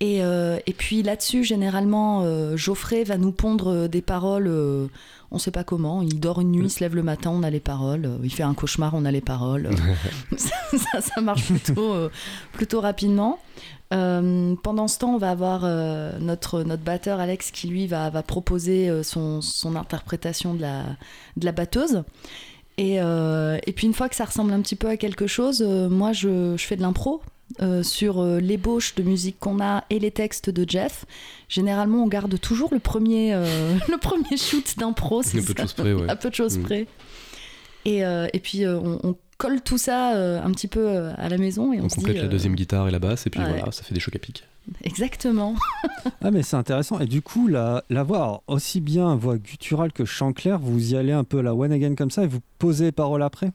Et, 0.05 0.21
euh, 0.21 0.59
et 0.67 0.73
puis 0.73 1.01
là-dessus, 1.01 1.45
généralement, 1.45 2.23
euh, 2.23 2.57
Geoffrey 2.57 3.05
va 3.05 3.17
nous 3.17 3.31
pondre 3.31 3.67
euh, 3.71 3.87
des 3.87 4.01
paroles. 4.01 4.47
euh, 4.49 4.87
on 5.31 5.37
sait 5.39 5.49
pas 5.51 5.63
comment. 5.63 6.01
Il 6.01 6.19
dort 6.19 6.41
une 6.41 6.51
nuit, 6.51 6.65
il 6.65 6.69
se 6.69 6.81
lève 6.81 6.93
le 6.93 7.03
matin, 7.03 7.29
on 7.33 7.41
a 7.41 7.49
les 7.49 7.61
paroles. 7.61 8.09
Il 8.21 8.33
fait 8.33 8.43
un 8.43 8.53
cauchemar, 8.53 8.93
on 8.95 9.05
a 9.05 9.11
les 9.11 9.21
paroles. 9.21 9.69
ça, 10.37 10.49
ça- 10.77 10.99
ça 11.01 11.21
marche 11.21 11.45
plutôt, 11.45 11.95
plutôt 12.51 12.81
rapidement. 12.81 13.39
Pendant 13.89 14.87
ce 14.87 14.97
temps, 14.99 15.13
on 15.13 15.17
va 15.17 15.29
avoir 15.31 15.61
notre, 16.19 16.63
notre 16.63 16.83
batteur 16.83 17.19
Alex 17.19 17.51
qui 17.51 17.67
lui 17.67 17.87
va, 17.87 18.09
va 18.09 18.23
proposer 18.23 19.03
son, 19.03 19.39
son 19.41 19.75
interprétation 19.75 20.53
de 20.55 20.61
la, 20.61 20.83
de 21.37 21.45
la 21.45 21.51
batteuse. 21.51 22.03
Et, 22.77 22.95
et 22.97 23.73
puis 23.73 23.87
une 23.87 23.93
fois 23.93 24.09
que 24.09 24.15
ça 24.15 24.25
ressemble 24.25 24.51
un 24.51 24.61
petit 24.61 24.75
peu 24.75 24.87
à 24.89 24.97
quelque 24.97 25.27
chose, 25.27 25.61
moi 25.63 26.11
je, 26.11 26.55
je 26.57 26.65
fais 26.65 26.75
de 26.75 26.81
l'impro 26.81 27.21
euh, 27.61 27.83
sur 27.83 28.19
euh, 28.19 28.39
l'ébauche 28.39 28.95
de 28.95 29.03
musique 29.03 29.37
qu'on 29.39 29.61
a 29.61 29.83
et 29.89 29.99
les 29.99 30.11
textes 30.11 30.49
de 30.49 30.67
Jeff. 30.69 31.05
Généralement, 31.49 32.03
on 32.03 32.07
garde 32.07 32.39
toujours 32.39 32.69
le 32.73 32.79
premier, 32.79 33.33
euh, 33.33 33.75
le 33.89 33.97
premier 33.97 34.37
shoot 34.37 34.77
d'impro. 34.77 35.21
c'est 35.23 35.39
Un 35.39 35.43
peu 35.43 35.53
de 35.53 35.57
ça 35.59 35.63
choses 35.63 35.73
près, 35.73 35.93
ouais. 35.93 36.05
à 36.09 36.15
peu 36.15 36.29
de 36.29 36.35
choses 36.35 36.57
près. 36.57 36.87
Et, 37.85 38.05
euh, 38.05 38.27
et 38.33 38.39
puis 38.39 38.65
euh, 38.65 38.79
on, 38.79 38.99
on 39.03 39.15
colle 39.37 39.61
tout 39.61 39.77
ça 39.77 40.15
euh, 40.15 40.41
un 40.41 40.51
petit 40.51 40.67
peu 40.67 40.87
à 41.17 41.27
la 41.27 41.37
maison 41.37 41.73
et 41.73 41.81
on, 41.81 41.85
On 41.85 41.89
se 41.89 41.95
complète 41.95 42.15
dit, 42.15 42.21
la 42.21 42.27
euh, 42.27 42.29
deuxième 42.29 42.55
guitare 42.55 42.87
et 42.87 42.91
la 42.91 42.99
basse, 42.99 43.27
et 43.27 43.29
puis 43.29 43.41
ouais. 43.41 43.47
voilà, 43.47 43.71
ça 43.71 43.83
fait 43.83 43.93
des 43.93 43.99
chocs 43.99 44.15
à 44.15 44.19
pic. 44.19 44.43
Exactement. 44.83 45.55
Ah 46.25 46.31
mais 46.31 46.41
c'est 46.41 46.55
intéressant. 46.55 46.99
Et 46.99 47.05
du 47.05 47.21
coup, 47.21 47.47
la, 47.47 47.83
la 47.89 48.03
voix, 48.03 48.17
alors, 48.17 48.43
aussi 48.47 48.79
bien 48.79 49.13
voix 49.15 49.37
gutturale 49.37 49.91
que 49.91 50.05
chant 50.05 50.31
clair, 50.31 50.57
vous 50.57 50.93
y 50.93 50.95
allez 50.95 51.11
un 51.11 51.25
peu 51.25 51.41
la 51.41 51.53
one 51.53 51.73
again 51.73 51.95
comme 51.95 52.11
ça 52.11 52.23
et 52.23 52.27
vous 52.27 52.39
posez 52.59 52.85
les 52.85 52.91
paroles 52.93 53.23
après? 53.23 53.51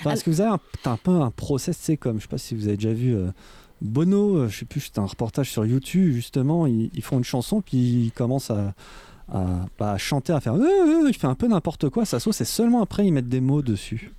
Enfin, 0.00 0.12
Est-ce 0.12 0.24
que 0.24 0.30
vous 0.30 0.40
avez 0.40 0.50
un, 0.50 0.60
un 0.90 0.96
peu 0.96 1.12
un 1.20 1.30
process, 1.30 1.76
c'est 1.80 1.96
comme, 1.96 2.16
je 2.18 2.22
sais 2.22 2.28
pas 2.28 2.38
si 2.38 2.54
vous 2.54 2.68
avez 2.68 2.76
déjà 2.76 2.92
vu 2.92 3.14
euh, 3.14 3.28
Bono, 3.82 4.36
euh, 4.36 4.48
je 4.48 4.58
sais 4.60 4.64
plus, 4.64 4.80
c'était 4.80 5.00
un 5.00 5.06
reportage 5.06 5.50
sur 5.50 5.64
YouTube, 5.66 6.12
justement, 6.14 6.66
ils, 6.66 6.90
ils 6.94 7.02
font 7.02 7.18
une 7.18 7.24
chanson, 7.24 7.60
puis 7.60 7.76
ils 7.78 8.12
commencent 8.12 8.50
à, 8.50 8.74
à, 9.32 9.44
bah, 9.78 9.92
à 9.92 9.98
chanter, 9.98 10.32
à 10.32 10.40
faire... 10.40 10.54
Euh, 10.54 10.60
euh, 10.60 11.08
il 11.08 11.14
fait 11.14 11.26
un 11.26 11.34
peu 11.34 11.46
n'importe 11.48 11.88
quoi, 11.90 12.04
ça 12.04 12.18
sauce, 12.20 12.40
et 12.40 12.44
seulement 12.44 12.82
après 12.82 13.06
ils 13.06 13.12
mettent 13.12 13.28
des 13.28 13.40
mots 13.40 13.62
dessus. 13.62 14.12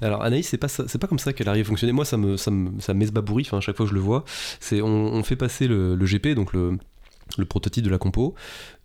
Alors 0.00 0.22
Anaïs, 0.22 0.48
c'est 0.48 0.56
pas 0.58 0.66
ça- 0.68 0.84
c'est 0.88 0.98
pas 0.98 1.06
comme 1.06 1.18
ça 1.20 1.32
qu'elle 1.32 1.48
arrive 1.48 1.66
à 1.66 1.68
fonctionner. 1.68 1.92
Moi, 1.92 2.04
ça 2.04 2.16
me 2.16 2.36
ça 2.36 2.50
me 2.50 2.80
ça 2.80 2.94
m'esbabourit. 2.94 3.44
Enfin, 3.46 3.58
à 3.58 3.60
chaque 3.60 3.76
fois 3.76 3.84
que 3.86 3.90
je 3.90 3.94
le 3.94 4.00
vois, 4.00 4.24
c'est 4.60 4.80
on, 4.82 4.88
on 4.88 5.22
fait 5.22 5.36
passer 5.36 5.68
le, 5.68 5.94
le 5.94 6.06
GP, 6.06 6.28
donc 6.34 6.52
le 6.52 6.78
le 7.36 7.44
prototype 7.44 7.84
de 7.84 7.90
la 7.90 7.98
compo. 7.98 8.34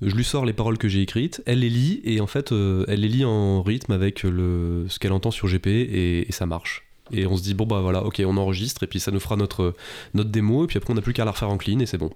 Je 0.02 0.14
lui 0.16 0.24
sors 0.24 0.46
les 0.46 0.54
paroles 0.54 0.78
que 0.78 0.88
j'ai 0.90 1.02
écrites, 1.02 1.42
elle 1.46 1.60
les 1.60 1.70
lit 1.70 2.02
et 2.04 2.20
en 2.20 2.28
fait, 2.28 2.52
euh, 2.52 2.84
elle 2.88 3.00
les 3.02 3.08
lit 3.08 3.26
en 3.26 3.64
rythme 3.64 3.94
avec 3.94 4.24
le 4.24 4.86
ce 4.90 5.00
qu'elle 5.00 5.14
entend 5.14 5.32
sur 5.32 5.48
GP 5.48 5.68
et, 5.68 6.28
et 6.28 6.32
ça 6.32 6.46
marche. 6.46 6.84
Et 7.12 7.26
on 7.28 7.36
se 7.38 7.44
dit 7.44 7.54
bon 7.54 7.66
bah 7.66 7.82
voilà, 7.82 8.04
ok, 8.04 8.22
on 8.26 8.38
enregistre 8.38 8.84
et 8.84 8.88
puis 8.88 9.00
ça 9.00 9.12
nous 9.12 9.20
fera 9.20 9.36
notre 9.36 9.76
notre 10.14 10.30
démo 10.30 10.64
et 10.64 10.68
puis 10.68 10.78
après 10.78 10.92
on 10.92 10.96
n'a 10.96 11.02
plus 11.02 11.14
qu'à 11.14 11.26
la 11.26 11.32
refaire 11.32 11.50
en 11.50 11.58
clean 11.58 11.80
et 11.80 11.86
c'est 11.86 11.98
bon. 11.98 12.12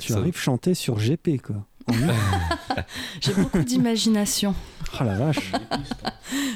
Tu 0.00 0.12
Ça- 0.12 0.18
arrives 0.18 0.36
chanter 0.38 0.74
sur 0.74 0.98
GP, 0.98 1.40
quoi. 1.42 1.56
J'ai 3.20 3.32
beaucoup 3.34 3.58
d'imagination. 3.62 4.54
Oh 5.00 5.04
la 5.04 5.14
vache. 5.16 5.52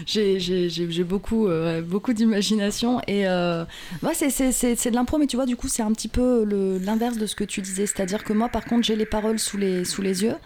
J'ai- 0.06 1.04
beaucoup, 1.04 1.46
euh, 1.48 1.82
beaucoup 1.82 2.12
d'imagination. 2.12 3.00
Et 3.06 3.26
euh, 3.28 3.64
ouais, 4.02 4.14
c'est- 4.14 4.90
de 4.90 4.94
l'impro, 4.94 5.18
mais 5.18 5.26
tu 5.26 5.36
vois, 5.36 5.46
du 5.46 5.56
coup, 5.56 5.68
c'est 5.68 5.82
un 5.82 5.92
petit 5.92 6.08
peu 6.08 6.44
l'inverse 6.82 7.18
de 7.18 7.26
ce 7.26 7.34
que 7.34 7.44
tu 7.44 7.60
disais. 7.60 7.86
C'est-à-dire 7.86 8.24
que 8.24 8.32
moi, 8.32 8.48
par 8.48 8.64
contre, 8.64 8.84
j'ai 8.86 8.96
les 8.96 9.06
paroles 9.06 9.38
sous 9.38 9.56
les, 9.58 9.84
sous 9.84 10.02
les 10.02 10.22
yeux. 10.24 10.36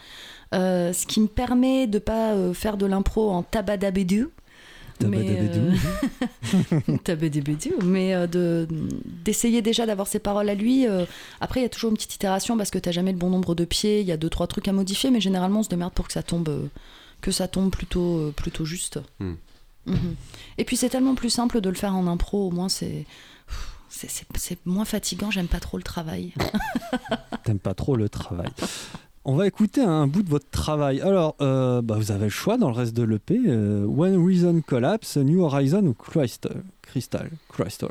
euh, 0.55 0.92
ce 0.92 1.07
qui 1.07 1.20
me 1.20 1.27
permet 1.27 1.88
de 1.88 1.99
pas 1.99 2.33
euh, 2.35 2.55
faire 2.55 2.77
de 2.77 2.87
l'impro 2.87 3.31
en 3.31 3.42
tabadabédou. 3.42 4.31
Mais, 5.05 5.25
Tabadabédou. 7.05 7.72
euh, 7.75 7.83
mais 7.85 8.14
euh, 8.14 8.27
de 8.29 8.68
d'essayer 9.25 9.61
déjà 9.61 9.87
d'avoir 9.87 10.07
ses 10.07 10.20
paroles 10.20 10.49
à 10.49 10.55
lui. 10.55 10.87
euh, 10.87 11.05
après, 11.40 11.61
il 11.61 11.62
y 11.64 11.66
a 11.66 11.68
toujours 11.68 11.90
une 11.90 11.96
petite 11.96 12.14
itération 12.14 12.57
parce 12.57 12.70
que 12.70 12.79
t'as 12.79 12.92
jamais 12.92 13.11
le 13.12 13.18
bon 13.18 13.29
nombre 13.29 13.55
de 13.57 13.64
pieds. 13.64 14.01
Il 14.01 14.07
y 14.07 14.12
a 14.12 14.16
deux 14.16 14.31
trois 14.31 14.46
trucs 14.46 14.68
à 14.68 14.72
modifier, 14.72 15.11
mais 15.11 15.20
généralement, 15.20 15.61
on 15.61 15.62
se 15.64 15.68
démerde 15.68 15.92
pour 15.92 16.07
que 16.07 16.12
ça 16.12 16.22
tombe, 16.22 16.49
euh, 16.49 16.66
que 17.21 17.31
ça 17.31 17.49
tombe 17.49 17.71
plutôt, 17.71 18.19
euh, 18.19 18.33
plutôt 18.35 18.65
juste. 18.65 19.01
Mhm. 19.21 19.37
Et 20.59 20.65
puis 20.65 20.77
c'est 20.77 20.89
tellement 20.89 21.15
plus 21.15 21.31
simple 21.31 21.61
de 21.61 21.69
le 21.69 21.75
faire 21.77 21.95
en 21.95 22.07
impro, 22.07 22.49
au 22.49 22.51
moins 22.51 22.69
c'est. 22.69 23.07
c'est- 23.89 24.09
C'est 24.11 24.27
c'est 24.37 24.59
moins 24.67 24.85
fatigant, 24.85 25.31
j'aime 25.31 25.47
pas 25.49 25.61
trop 25.61 25.77
le 25.79 25.83
travail. 25.83 26.35
T'aimes 27.45 27.59
pas 27.61 27.75
trop 27.75 27.97
le 27.97 28.09
travail. 28.09 28.49
On 29.25 29.35
va 29.37 29.47
écouter 29.47 29.81
un 29.81 30.07
bout 30.07 30.23
de 30.23 30.29
votre 30.29 30.49
travail. 30.51 31.01
Alors, 31.01 31.35
euh, 31.41 31.83
bah, 31.83 31.97
vous 31.97 32.11
avez 32.13 32.25
le 32.25 32.31
choix 32.31 32.59
dans 32.59 32.69
le 32.69 32.75
reste 32.77 32.95
de 32.95 33.03
l'EP. 33.03 33.41
euh, 33.47 33.85
When 33.85 34.25
Reason 34.25 34.61
Collapse, 34.61 35.17
New 35.17 35.43
Horizon 35.43 35.85
ou 35.87 35.95
Crystal. 35.95 36.63
Crystal. 36.83 37.31
Crystal. 37.49 37.91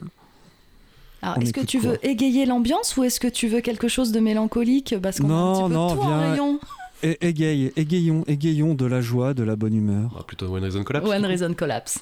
Alors, 1.22 1.38
On 1.38 1.42
est-ce 1.42 1.54
que 1.54 1.62
tu 1.66 1.80
veux 1.80 1.98
égayer 2.06 2.46
l'ambiance 2.46 2.96
ou 2.98 3.04
est-ce 3.04 3.20
que 3.20 3.28
tu 3.28 3.48
veux 3.48 3.62
quelque 3.62 3.88
chose 3.88 4.12
de 4.12 4.20
mélancolique? 4.20 4.96
Parce 5.02 5.20
qu'on 5.20 5.26
a 5.26 5.30
Non, 5.30 5.52
un 5.52 5.54
petit 5.64 5.68
peu 5.70 5.74
non, 5.74 5.94
tout 5.96 6.02
en 6.02 6.08
viens- 6.08 6.32
rayon. 6.32 6.60
Et 7.06 7.24
égaye, 7.28 7.72
égayons, 7.76 8.24
égayons 8.26 8.74
de 8.74 8.88
la 8.88 9.00
joie, 9.00 9.36
de 9.36 9.44
la 9.44 9.56
bonne 9.56 9.76
humeur. 9.76 10.10
Bah, 10.16 10.24
plutôt 10.26 10.48
One 10.48 10.64
Reason 10.64 10.84
Collapse. 10.84 11.08
One 11.08 11.24
Reason 11.24 11.54
Collapse. 11.54 12.00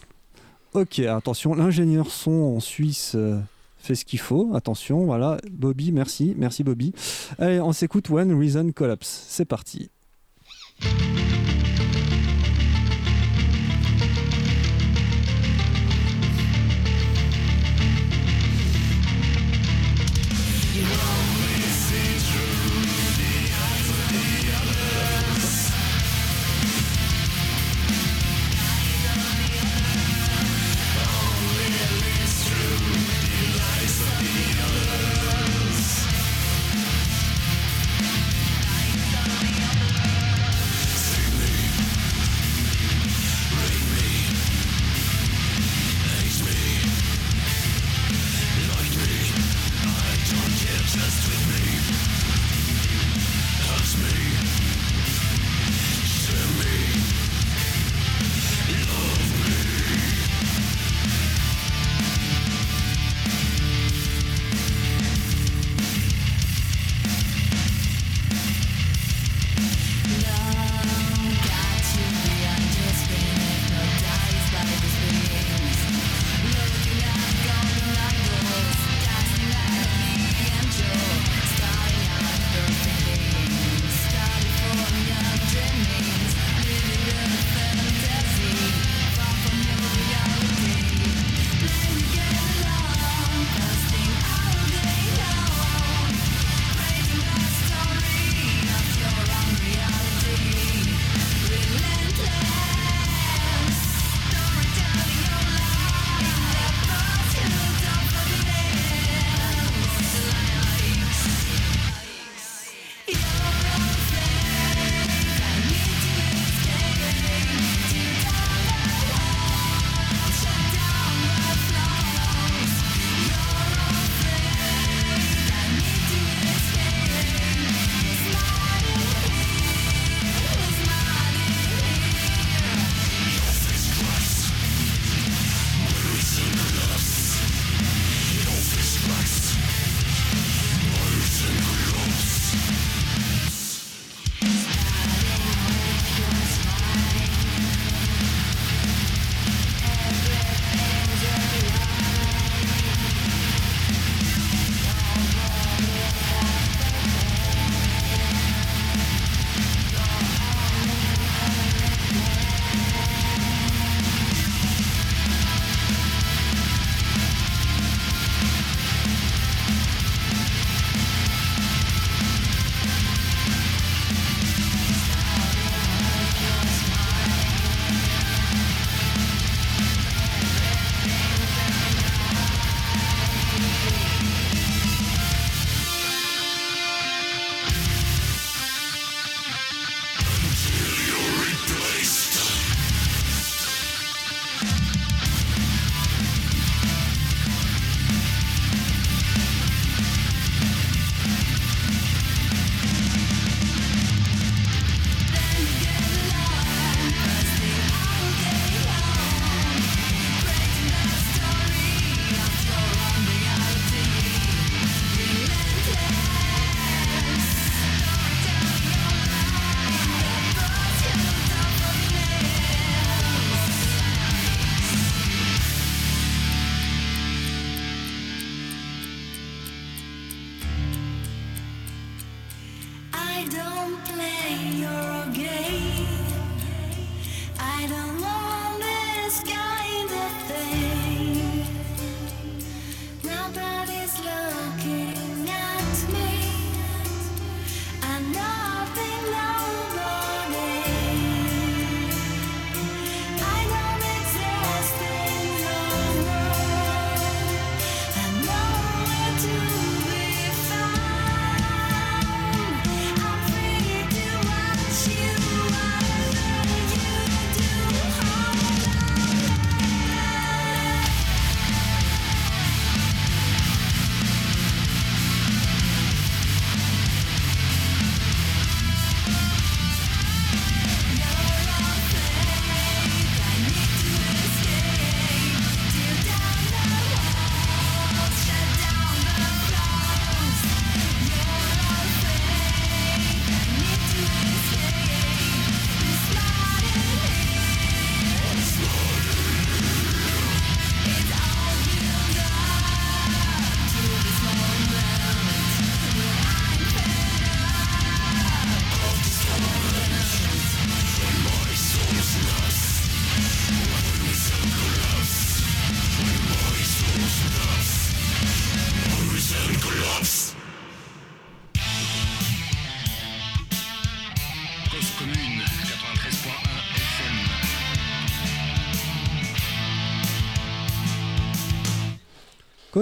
Ok, 0.74 1.00
attention, 1.00 1.54
l'ingénieur 1.56 2.10
son 2.10 2.32
en 2.32 2.62
Suisse 2.62 3.12
euh, 3.16 3.38
fait 3.80 3.96
ce 3.96 4.06
qu'il 4.06 4.20
faut. 4.20 4.52
Attention, 4.56 5.04
voilà. 5.04 5.40
Bobby, 5.52 5.92
merci, 5.92 6.34
merci 6.38 6.64
Bobby. 6.64 6.94
Allez, 7.38 7.60
on 7.60 7.74
s'écoute 7.74 8.10
One 8.10 8.34
Reason 8.34 8.72
Collapse. 8.72 9.26
C'est 9.28 9.44
parti. 9.44 9.90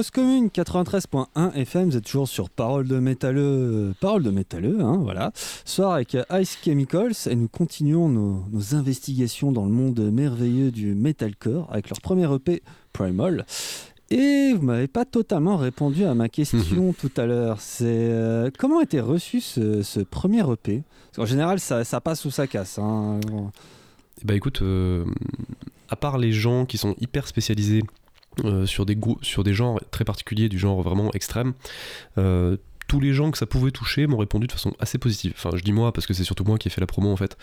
Cause 0.02 0.10
commune 0.10 0.48
93.1 0.48 1.54
FM, 1.54 1.90
vous 1.92 1.96
êtes 1.98 2.06
toujours 2.06 2.28
sur 2.28 2.50
Parole 2.50 2.88
de 2.88 2.98
métalleux, 2.98 3.94
Parole 4.02 4.24
de 4.24 4.32
métalleux, 4.32 4.80
hein, 4.82 4.98
voilà. 5.04 5.32
Soir 5.64 5.92
avec 5.94 6.18
Ice 6.40 6.58
Chemicals 6.66 7.12
et 7.30 7.36
nous 7.36 7.48
continuons 7.48 8.10
nos, 8.10 8.44
nos 8.52 8.74
investigations 8.74 9.52
dans 9.52 9.64
le 9.64 9.70
monde 9.70 10.00
merveilleux 10.12 10.72
du 10.72 10.96
metalcore 10.96 11.68
avec 11.72 11.88
leur 11.92 12.02
premier 12.02 12.28
EP 12.34 12.64
Primal. 12.94 13.46
Et 14.10 14.54
vous 14.56 14.64
m'avez 14.66 14.88
pas 14.88 15.06
totalement 15.06 15.56
répondu 15.58 16.04
à 16.06 16.16
ma 16.16 16.30
question 16.30 16.94
tout 17.00 17.12
à 17.16 17.28
l'heure. 17.28 17.62
C'est 17.62 17.86
euh, 17.86 18.50
comment 18.58 18.82
été 18.82 19.02
reçu 19.02 19.40
ce, 19.40 19.84
ce 19.84 20.00
premier 20.00 20.40
EP 20.52 20.82
Parce 21.12 21.18
qu'en 21.18 21.32
général, 21.32 21.60
ça, 21.60 21.84
ça 21.84 22.02
passe 22.02 22.26
ou 22.26 22.32
ça 22.32 22.48
casse. 22.48 22.80
hein. 22.80 23.20
Bah 24.24 24.34
écoute, 24.34 24.64
euh, 24.64 25.06
à 25.90 25.96
part 25.96 26.18
les 26.18 26.32
gens 26.32 26.66
qui 26.66 26.80
sont 26.80 26.96
hyper 27.00 27.28
spécialisés 27.28 27.84
euh, 28.46 28.65
sur, 28.65 28.86
des 28.86 28.98
sur 29.22 29.44
des 29.44 29.54
genres 29.54 29.80
très 29.91 30.06
particuliers, 30.06 30.50
du 30.50 30.58
genre 30.60 30.82
vraiment 30.82 31.12
extrême, 31.13 31.54
euh, 32.17 32.58
tous 32.88 33.00
les 33.00 33.13
gens 33.13 33.32
que 33.32 33.38
ça 33.38 33.46
pouvait 33.46 33.72
toucher 33.72 34.06
m'ont 34.08 34.17
répondu 34.17 34.48
de 34.48 34.52
façon 34.52 34.74
assez 34.80 34.98
positive. 34.98 35.34
Enfin, 35.38 35.52
je 35.56 35.62
dis 35.63 35.72
moi 35.72 35.94
parce 35.94 36.06
que 36.08 36.13
c'est 36.13 36.24
surtout 36.26 36.44
moi 36.44 36.58
qui 36.58 36.67
ai 36.67 36.72
fait 36.72 36.82
la 36.82 36.88
promo 36.88 37.10
en 37.12 37.15
fait 37.15 37.38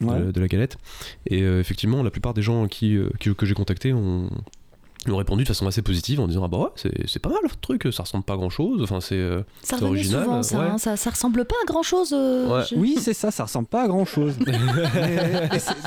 de, 0.00 0.06
Ouais. 0.06 0.32
de 0.32 0.40
la 0.40 0.48
galette. 0.48 0.78
Et 1.26 1.42
euh, 1.42 1.60
effectivement, 1.60 2.02
la 2.02 2.10
plupart 2.10 2.32
des 2.34 2.40
gens 2.42 2.68
qui, 2.68 2.96
qui- 3.20 3.34
que 3.34 3.44
j'ai 3.46 3.54
contactés 3.54 3.92
ont, 3.92 4.30
ont 5.12 5.16
répondu 5.16 5.42
de 5.44 5.48
façon 5.48 5.66
assez 5.66 5.82
positive 5.82 6.20
en 6.20 6.26
disant 6.28 6.42
ah 6.44 6.48
bah 6.48 6.58
ouais 6.58 6.68
c'est, 6.76 6.92
c'est 7.08 7.18
pas 7.18 7.28
mal 7.30 7.38
votre 7.42 7.60
truc 7.60 7.88
ça 7.92 8.02
ressemble 8.04 8.24
pas 8.24 8.34
à 8.34 8.36
grand 8.36 8.50
chose 8.50 8.82
enfin 8.82 9.00
c'est 9.00 9.14
euh, 9.16 9.40
Ça 9.62 9.76
C'est 9.78 9.84
revenait 9.84 9.88
original, 9.90 10.24
souvent, 10.24 10.42
ça, 10.42 10.58
ouais. 10.58 10.64
hein, 10.70 10.78
ça. 10.78 10.96
Ça 10.96 11.10
ressemble 11.10 11.44
pas 11.44 11.56
à 11.62 11.66
grand 11.66 11.82
chose. 11.82 12.12
Ouais. 12.12 12.62
Oui, 12.76 12.96
c'est 13.00 13.14
ça, 13.14 13.30
ça 13.30 13.44
ressemble 13.44 13.66
pas 13.68 13.82
à 13.84 13.88
grand 13.88 14.04
chose. 14.04 14.34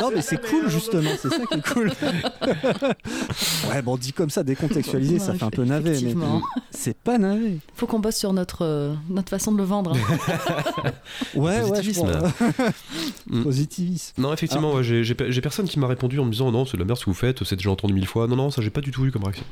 non, 0.01 0.11
mais 0.13 0.21
c'est 0.21 0.39
cool, 0.49 0.69
justement, 0.69 1.09
c'est 1.21 1.29
ça 1.29 1.45
qui 1.49 1.57
est 1.59 1.73
cool. 1.73 1.91
ouais, 3.69 3.81
bon, 3.81 3.97
dit 3.97 4.13
comme 4.13 4.29
ça, 4.29 4.43
décontextualisé, 4.43 5.19
ça 5.19 5.33
fait 5.33 5.43
un 5.43 5.49
peu 5.49 5.63
navet, 5.63 5.99
mais 6.01 6.13
c'est 6.71 6.97
pas 6.97 7.17
navet. 7.17 7.57
Faut 7.75 7.87
qu'on 7.87 7.99
bosse 7.99 8.17
sur 8.17 8.33
notre, 8.33 8.63
euh, 8.63 8.93
notre 9.09 9.29
façon 9.29 9.51
de 9.51 9.57
le 9.57 9.63
vendre. 9.63 9.93
hein. 9.95 10.91
Ouais, 11.35 11.61
Positivisme. 11.61 12.11
Mm. 13.29 13.43
Positivisme. 13.43 14.13
non 14.21 14.33
effectivement 14.33 14.73
ouais, 14.73 14.83
j'ai, 14.83 15.03
j'ai, 15.03 15.15
pe- 15.15 15.29
j'ai 15.31 15.41
personne 15.41 15.67
qui 15.67 15.79
m'a 15.79 15.87
répondu 15.87 16.19
en 16.19 16.25
me 16.25 16.31
disant 16.31 16.51
non 16.51 16.65
c'est 16.65 16.77
de 16.77 16.79
la 16.81 16.85
merde 16.85 16.97
ce 16.99 17.05
que 17.05 17.09
vous 17.09 17.15
faites 17.15 17.43
c'est 17.43 17.55
déjà 17.55 17.69
entendu 17.71 17.93
mille 17.93 18.07
fois 18.07 18.27
non 18.27 18.35
non 18.35 18.51
ça 18.51 18.61
j'ai 18.61 18.69
pas 18.69 18.81
du 18.81 18.91
tout 18.91 19.01
eu 19.07 19.11
comme 19.11 19.23
réaction 19.23 19.45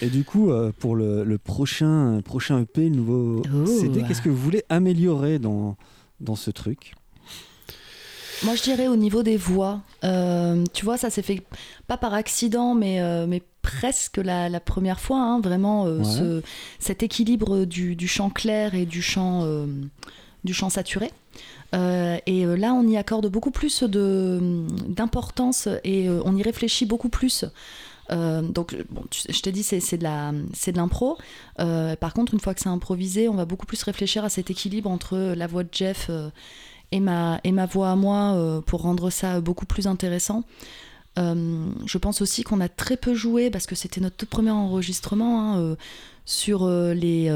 Et 0.00 0.08
du 0.10 0.24
coup, 0.24 0.50
euh, 0.50 0.72
pour 0.78 0.96
le, 0.96 1.24
le 1.24 1.38
prochain, 1.38 2.20
prochain 2.24 2.60
EP, 2.60 2.88
le 2.88 2.96
nouveau 2.96 3.42
Oh. 3.54 3.66
CD, 3.66 4.02
qu'est-ce 4.06 4.22
que 4.22 4.28
vous 4.28 4.36
voulez 4.36 4.64
améliorer 4.68 5.38
dans, 5.38 5.76
dans 6.20 6.36
ce 6.36 6.50
truc? 6.50 6.94
Moi, 8.44 8.56
je 8.56 8.62
dirais 8.62 8.88
au 8.88 8.96
niveau 8.96 9.22
des 9.22 9.36
voix. 9.36 9.82
Euh, 10.02 10.64
tu 10.72 10.84
vois, 10.84 10.96
ça 10.98 11.10
s'est 11.10 11.22
fait 11.22 11.42
pas 11.86 11.96
par 11.96 12.12
accident, 12.12 12.74
mais, 12.74 13.00
euh, 13.00 13.26
mais 13.28 13.40
presque 13.62 14.16
la, 14.16 14.48
la 14.48 14.58
première 14.58 14.98
fois. 14.98 15.18
hein, 15.20 15.40
vraiment, 15.40 15.86
euh, 15.86 15.98
Ouais. 15.98 16.04
ce- 16.04 16.42
cet 16.80 17.04
équilibre 17.04 17.64
du, 17.64 17.94
du 17.94 18.08
chant 18.08 18.30
clair 18.30 18.74
et 18.74 18.84
du 18.84 19.00
chant, 19.00 19.42
euh, 19.44 19.66
du 20.42 20.54
chant 20.54 20.70
saturé. 20.70 21.12
Euh, 21.74 22.18
et 22.26 22.44
là, 22.44 22.74
on 22.74 22.86
y 22.88 22.96
accorde 22.96 23.28
beaucoup 23.28 23.52
plus 23.52 23.84
de- 23.84 24.40
d'importance 24.88 25.68
et 25.84 26.08
euh, 26.08 26.20
on 26.24 26.34
y 26.36 26.42
réfléchit 26.42 26.84
beaucoup 26.84 27.08
plus. 27.08 27.44
Euh, 28.12 28.42
donc, 28.42 28.76
je 29.10 29.40
t'ai 29.40 29.52
dit, 29.52 29.62
c'est 29.62 29.96
de 29.98 30.76
l'impro. 30.76 31.16
Euh, 31.60 31.96
par 31.96 32.14
contre, 32.14 32.34
une 32.34 32.40
fois 32.40 32.54
que 32.54 32.60
c'est 32.60 32.68
improvisé, 32.68 33.28
on 33.28 33.34
va 33.34 33.44
beaucoup 33.44 33.66
plus 33.66 33.82
réfléchir 33.82 34.24
à 34.24 34.28
cet 34.28 34.50
équilibre 34.50 34.90
entre 34.90 35.16
la 35.16 35.46
voix 35.46 35.64
de 35.64 35.70
Jeff 35.72 36.06
euh, 36.10 36.30
et, 36.90 37.00
ma, 37.00 37.40
et 37.44 37.52
ma 37.52 37.66
voix 37.66 37.90
à 37.90 37.96
moi 37.96 38.62
pour 38.66 38.82
rendre 38.82 39.10
ça 39.10 39.40
beaucoup 39.40 39.66
plus 39.66 39.86
intéressant. 39.86 40.44
Je 41.16 41.98
pense 41.98 42.22
aussi 42.22 42.42
qu'on 42.42 42.60
a 42.60 42.68
très 42.68 42.96
peu 42.96 43.14
joué, 43.14 43.50
parce 43.50 43.66
que 43.66 43.74
c'était 43.74 44.00
notre 44.00 44.16
tout 44.16 44.26
premier 44.26 44.50
enregistrement, 44.50 45.56
hein, 45.56 45.76
sur 46.24 46.68
les, 46.68 47.30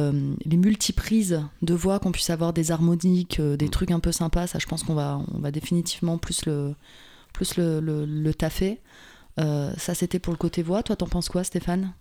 les 0.45 0.57
multiprises 0.57 1.43
de 1.63 1.75
voix, 1.75 1.99
qu'on 1.99 2.13
puisse 2.13 2.31
avoir 2.31 2.53
des 2.53 2.71
harmoniques, 2.71 3.41
des 3.41 3.69
trucs 3.71 3.91
un 3.91 4.01
peu 4.01 4.13
sympas. 4.13 4.47
Ça, 4.47 4.59
je 4.59 4.67
pense 4.67 4.83
qu'on 4.83 4.95
va, 4.95 5.51
définitivement 5.51 6.19
plus 6.19 6.45
le, 6.45 6.75
plus 7.33 7.57
le 7.57 8.33
taffer. 8.35 8.81
Euh, 9.39 9.73
ça, 9.77 9.95
c'était 9.95 10.19
pour 10.19 10.33
le 10.33 10.39
côté 10.39 10.63
voix. 10.63 10.83
Toi, 10.83 10.97
t'en 10.97 11.07
penses 11.07 11.29
quoi, 11.29 11.45
Stéphane? 11.45 11.93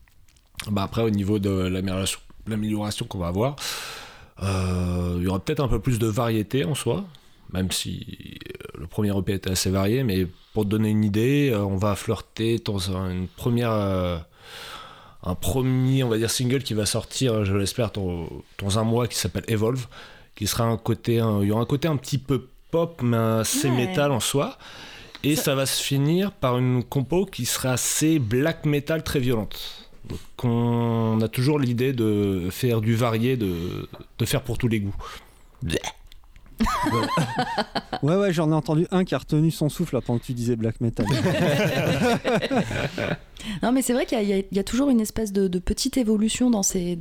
Bah 0.71 0.83
après, 0.83 1.01
au 1.03 1.09
niveau 1.09 1.37
de 1.39 1.49
l'amélioration 2.47 3.05
qu'on 3.07 3.17
va 3.17 3.27
avoir, 3.27 3.55
euh, 4.41 5.15
il 5.17 5.23
y 5.23 5.27
aura 5.27 5.39
peut-être 5.39 5.59
un 5.61 5.67
peu 5.67 5.79
plus 5.79 5.99
de 5.99 6.07
variété 6.07 6.63
en 6.65 6.75
soi, 6.75 7.03
même 7.51 7.71
si 7.71 8.37
euh, 8.75 8.79
le 8.81 8.87
premier 8.87 9.15
EP 9.17 9.33
était 9.33 9.51
assez 9.51 9.69
varié, 9.69 10.03
mais 10.03 10.27
pour 10.53 10.63
te 10.63 10.69
donner 10.69 10.89
une 10.89 11.03
idée, 11.03 11.53
on 11.55 11.75
va 11.75 11.95
flirter 11.95 12.59
dans 12.63 12.95
un- 12.95 13.11
une 13.11 13.27
première, 13.27 13.71
euh, 13.71 14.17
un 15.23 15.35
premier, 15.35 16.03
on 16.03 16.09
va 16.09 16.17
dire, 16.17 16.29
single 16.31 16.63
qui 16.63 16.73
va 16.73 16.85
sortir, 16.85 17.43
je 17.43 17.53
l'espère, 17.55 17.91
dans, 17.91 18.27
dans 18.59 18.79
un 18.79 18.83
mois, 18.83 19.07
qui 19.07 19.15
s'appelle 19.17 19.43
Evolve, 19.49 19.87
qui 20.35 20.47
sera 20.47 20.63
un 20.63 20.77
côté, 20.77 21.19
un- 21.19 21.41
il 21.41 21.49
y 21.49 21.51
aura 21.51 21.61
un 21.61 21.65
côté 21.65 21.87
un 21.89 21.97
petit 21.97 22.17
peu 22.17 22.47
pop, 22.71 23.01
mais 23.03 23.17
assez 23.17 23.69
Ouais. 23.69 23.75
métal 23.87 24.11
en 24.11 24.19
soi. 24.21 24.57
Et 25.25 25.35
Ça- 25.35 25.43
ça 25.43 25.55
va 25.55 25.65
se 25.65 25.81
finir 25.83 26.31
par 26.31 26.57
une 26.57 26.83
compo 26.83 27.25
qui 27.25 27.45
sera 27.45 27.71
assez 27.73 28.19
black 28.19 28.65
metal 28.65 29.03
très 29.03 29.19
violente. 29.19 29.89
Donc 30.07 30.19
on 30.43 31.19
a 31.21 31.27
toujours 31.27 31.57
l'idée 31.59 31.91
de 31.93 32.49
faire 32.51 32.79
du 32.81 32.95
varié, 32.95 33.37
de, 33.37 33.89
de 34.19 34.25
faire 34.25 34.41
pour 34.43 34.57
tous 34.57 34.67
les 34.67 34.79
goûts. 34.79 34.95
Ouais, 38.03 38.15
ouais, 38.15 38.31
j'en 38.31 38.51
ai 38.51 38.53
entendu 38.55 38.87
un 38.91 39.03
qui 39.03 39.15
a 39.15 39.17
retenu 39.17 39.51
son 39.51 39.67
souffle 39.67 39.95
là, 39.95 40.01
pendant 40.01 40.19
que 40.19 40.25
tu 40.25 40.33
disais 40.33 40.55
black 40.55 40.79
metal. 40.81 41.05
Non, 43.61 43.71
mais 43.71 43.81
c'est 43.83 43.93
vrai 43.93 44.05
qu'il 44.07 44.21
y, 44.27 44.33
a- 44.33 44.41
y 44.51 44.63
toujours 44.63 44.89
une 44.89 44.99
espèce 45.01 45.31
de, 45.31 45.47
de 45.47 45.59
petite 45.59 45.97
évolution 45.97 46.49
dans 46.49 46.63
ces, 46.63 46.97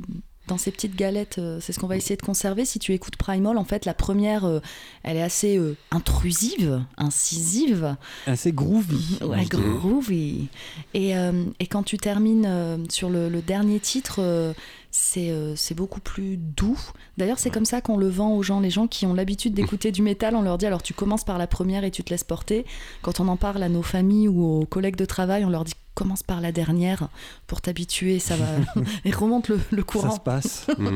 dans 0.47 0.57
ces 0.57 0.71
petites 0.71 0.95
galettes. 0.95 1.37
euh, 1.37 1.59
C'est 1.61 1.73
ce 1.73 1.79
qu'on 1.79 1.87
va 1.87 1.97
essayer 1.97 2.17
de 2.17 2.21
conserver. 2.21 2.65
Si 2.65 2.79
tu 2.79 2.93
écoutes 2.93 3.15
Primal, 3.15 3.57
en 3.57 3.63
fait, 3.65 3.85
la 3.85 3.93
première, 3.93 4.45
euh, 4.45 4.59
elle 5.03 5.17
est 5.17 5.21
assez 5.21 5.57
euh, 5.57 5.75
intrusive, 5.91 6.83
incisive, 6.97 7.95
Assez 8.27 8.51
groovy. 8.51 9.17
ouais, 9.23 9.45
groovy. 9.45 10.47
Et, 10.93 11.11
et 11.59 11.67
quand 11.67 11.83
tu 11.83 11.97
termines 11.97 12.85
sur 12.89 13.09
le, 13.09 13.29
le 13.29 13.41
dernier 13.41 13.79
titre, 13.79 14.53
c'est 14.97 15.29
euh, 15.29 15.57
c'est 15.57 15.75
beaucoup 15.75 15.99
plus 15.99 16.37
doux. 16.37 16.79
D'ailleurs, 17.17 17.37
c'est 17.37 17.49
comme 17.49 17.65
ça 17.65 17.81
qu'on 17.81 17.97
le 17.97 18.07
vend 18.07 18.33
aux 18.33 18.43
gens. 18.43 18.61
Les 18.61 18.69
gens 18.69 18.87
qui 18.87 19.05
ont 19.05 19.13
l'habitude 19.13 19.53
d'écouter 19.53 19.91
du 19.91 20.01
métal, 20.01 20.35
on 20.35 20.41
leur 20.41 20.57
dit 20.57 20.65
alors 20.65 20.81
tu 20.81 20.93
commences 20.93 21.25
par 21.25 21.37
la 21.37 21.47
première 21.47 21.83
et 21.83 21.91
tu 21.91 22.01
te 22.01 22.11
laisses 22.11 22.23
porter. 22.23 22.65
Quand 23.01 23.19
on 23.19 23.27
en 23.27 23.35
parle 23.35 23.61
à 23.61 23.67
nos 23.67 23.81
familles 23.81 24.29
ou 24.29 24.61
aux 24.61 24.65
collègues 24.65 24.95
de 24.95 25.03
travail, 25.03 25.43
on 25.43 25.49
leur 25.49 25.65
dit 25.65 25.73
commence 25.95 26.23
par 26.23 26.39
la 26.39 26.53
dernière 26.53 27.09
pour 27.45 27.59
t'habituer. 27.61 28.19
Ça 28.19 28.37
va 28.37 28.45
et 29.05 29.11
remonte 29.11 29.49
le, 29.49 29.59
le 29.71 29.77
Ça 29.81 29.83
courant 29.83 30.15
se 30.15 30.19
passe. 30.21 30.67
Mm. 30.77 30.91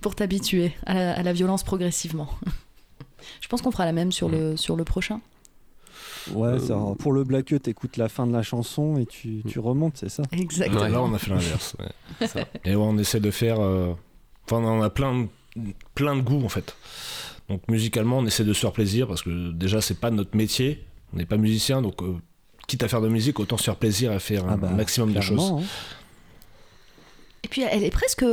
pour 0.00 0.14
t'habituer 0.14 0.72
à, 0.86 0.94
la- 0.94 1.12
à 1.14 1.22
la 1.24 1.32
violence 1.32 1.64
progressivement. 1.64 2.28
Je 3.40 3.48
pense 3.48 3.62
qu'on 3.62 3.70
fera 3.72 3.84
la 3.84 3.92
même 3.92 4.12
sur 4.12 4.28
le, 4.28 4.56
sur 4.56 4.76
le 4.76 4.84
prochain. 4.84 5.20
Ouais, 6.32 6.48
Euh, 6.48 6.58
ça, 6.58 6.78
pour 6.98 7.12
le 7.12 7.24
black 7.24 7.54
t'écoutes 7.62 7.96
la 7.96 8.08
fin 8.08 8.26
de 8.26 8.32
la 8.32 8.42
chanson 8.42 8.96
et 8.98 9.06
tu, 9.06 9.42
tu 9.48 9.58
remontes, 9.58 9.96
c'est 9.96 10.08
ça? 10.08 10.22
Exactement. 10.32 10.86
Là, 10.88 11.02
on 11.02 11.14
a 11.14 11.18
fait 11.18 11.30
l'inverse. 11.30 11.74
ouais. 11.78 12.28
Et 12.64 12.76
ouais, 12.76 12.82
on 12.82 12.98
essaie 12.98 13.20
de 13.20 13.30
faire. 13.30 13.60
euh, 13.60 13.92
Enfin, 14.46 14.58
on 14.64 14.82
a 14.82 14.90
plein 14.90 15.28
de, 15.56 15.62
plein 15.94 16.16
de 16.16 16.22
goûts 16.22 16.44
en 16.44 16.48
fait. 16.48 16.74
Donc 17.48 17.62
musicalement, 17.68 18.18
on 18.18 18.26
essaie 18.26 18.44
de 18.44 18.52
se 18.52 18.60
faire 18.60 18.72
plaisir 18.72 19.06
parce 19.08 19.22
que 19.22 19.52
déjà, 19.52 19.80
c'est 19.80 19.98
pas 19.98 20.10
notre 20.10 20.36
métier. 20.36 20.84
On 21.12 21.16
n'est 21.16 21.26
pas 21.26 21.36
musicien, 21.36 21.82
donc 21.82 22.02
euh, 22.02 22.14
quitte 22.66 22.82
à 22.82 22.88
faire 22.88 23.00
de 23.00 23.06
la 23.06 23.12
musique, 23.12 23.38
autant 23.40 23.56
se 23.56 23.64
faire 23.64 23.76
plaisir 23.76 24.12
à 24.12 24.18
faire 24.18 24.44
Ah 24.48 24.52
un 24.52 24.56
bah, 24.56 24.70
maximum 24.70 25.12
de 25.12 25.20
choses. 25.20 25.52
hein. 25.52 25.62
Et 27.44 27.48
puis 27.48 27.62
elle 27.62 27.82
est 27.84 27.90
presque. 27.90 28.24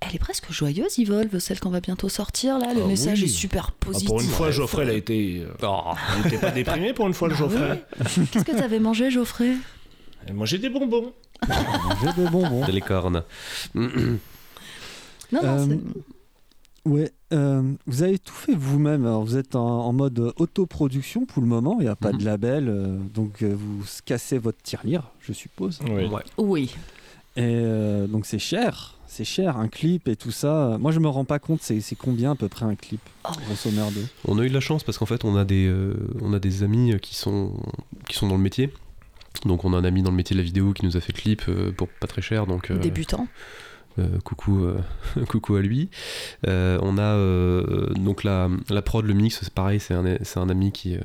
Elle 0.00 0.14
est 0.14 0.18
presque 0.20 0.52
joyeuse, 0.52 0.98
Evolve, 0.98 1.38
celle 1.40 1.58
qu'on 1.58 1.70
va 1.70 1.80
bientôt 1.80 2.08
sortir 2.08 2.58
là. 2.58 2.72
Le 2.72 2.82
Ah 2.84 2.86
message 2.86 3.18
oui. 3.20 3.24
est 3.24 3.28
super 3.28 3.70
Ah, 3.72 3.74
positif. 3.80 4.08
pour 4.08 4.20
une 4.20 4.28
fois, 4.28 4.50
Geoffrey, 4.52 4.82
elle 4.84 4.90
a 4.90 4.94
été. 4.94 5.42
euh, 5.42 5.48
elle 6.20 6.26
était 6.26 6.38
pas 6.38 6.50
déprimé 6.52 6.92
pour 6.92 7.06
une 7.08 7.14
fois, 7.14 7.28
le 7.28 7.34
Bah 7.34 7.40
Geoffrey. 7.40 7.84
oui. 8.16 8.26
Qu'est-ce 8.30 8.44
que 8.44 8.52
t'avais 8.56 8.78
mangé, 8.78 9.10
Geoffrey? 9.10 9.54
Elle 10.26 10.34
mangeait 10.34 10.58
des 10.58 10.68
bonbons. 10.70 11.12
J'ai 12.00 12.22
des 12.22 12.28
bonbons. 12.30 12.64
des 12.66 12.72
licornes 12.72 13.22
Non, 13.74 13.90
non, 15.32 15.40
Euh, 15.44 15.66
c'est- 15.68 16.88
Ouais, 16.88 17.10
euh, 17.34 17.62
vous 17.86 18.02
avez 18.02 18.18
tout 18.18 18.32
fait 18.32 18.54
vous-même. 18.54 19.04
Alors, 19.04 19.22
vous 19.24 19.36
êtes 19.36 19.56
en, 19.56 19.84
en 19.84 19.92
mode 19.92 20.32
autoproduction 20.36 21.26
pour 21.26 21.42
le 21.42 21.48
moment. 21.48 21.76
Il 21.80 21.82
n'y 21.84 21.88
a 21.88 21.96
pas 21.96 22.12
Mhm. 22.12 22.18
de 22.18 22.24
label, 22.24 22.68
euh, 22.68 22.96
donc 23.12 23.42
vous 23.42 23.84
cassez 24.06 24.38
votre 24.38 24.62
tirelire, 24.62 25.02
je 25.20 25.32
suppose. 25.34 25.80
Oui. 25.84 26.06
Ouais. 26.06 26.22
Oui. 26.38 26.74
Et 27.36 27.42
euh, 27.44 28.06
donc 28.06 28.24
c'est 28.26 28.38
cher, 28.38 28.94
c'est 29.18 29.24
cher 29.24 29.56
un 29.56 29.66
clip 29.68 30.06
et 30.08 30.14
tout 30.16 30.30
ça. 30.30 30.76
Moi, 30.80 30.92
je 30.92 31.00
me 31.00 31.08
rends 31.08 31.24
pas 31.24 31.38
compte. 31.40 31.60
C'est 31.62 31.82
combien 31.96 32.30
à 32.30 32.34
peu 32.36 32.48
près 32.48 32.64
un 32.66 32.74
clip, 32.76 33.00
Oh. 33.24 33.32
grosso 33.46 33.70
merdo 33.72 34.00
On 34.26 34.38
a 34.38 34.44
eu 34.44 34.48
de 34.48 34.54
la 34.54 34.60
chance 34.60 34.84
parce 34.84 34.96
qu'en 34.96 35.06
fait 35.06 35.24
on 35.24 35.36
a 35.36 35.44
des, 35.44 35.66
euh, 35.66 35.94
on 36.22 36.32
a 36.32 36.38
des 36.38 36.62
amis 36.62 36.94
qui 37.02 37.14
sont, 37.16 37.52
qui 38.08 38.14
sont 38.16 38.28
dans 38.28 38.36
le 38.36 38.42
métier. 38.42 38.72
Donc 39.44 39.64
on 39.64 39.72
a 39.74 39.76
un 39.76 39.84
ami 39.84 40.02
dans 40.02 40.10
le 40.10 40.16
métier 40.16 40.34
de 40.34 40.40
la 40.40 40.44
vidéo 40.44 40.72
qui 40.72 40.84
nous 40.86 40.96
a 40.96 41.00
fait 41.00 41.12
le 41.14 41.20
clip 41.20 41.42
euh, 41.48 41.72
pour 41.72 41.88
pas 41.88 42.06
très 42.06 42.22
cher. 42.22 42.46
Donc 42.46 42.70
euh, 42.70 42.78
Débutant. 42.78 43.26
euh, 43.98 44.06
coucou, 44.24 44.64
euh, 44.64 44.78
coucou 45.28 45.56
à 45.56 45.60
lui. 45.62 45.90
Euh, 46.46 46.78
on 46.82 46.96
a 46.96 47.02
euh, 47.02 47.92
donc 47.94 48.22
la, 48.24 48.48
la 48.70 48.82
prod, 48.82 49.04
le 49.04 49.14
mix, 49.14 49.40
c'est 49.42 49.52
pareil, 49.52 49.80
c'est 49.80 49.94
un, 49.94 50.16
c'est 50.22 50.38
un 50.38 50.48
ami 50.48 50.70
qui, 50.72 50.94
euh, 50.96 51.00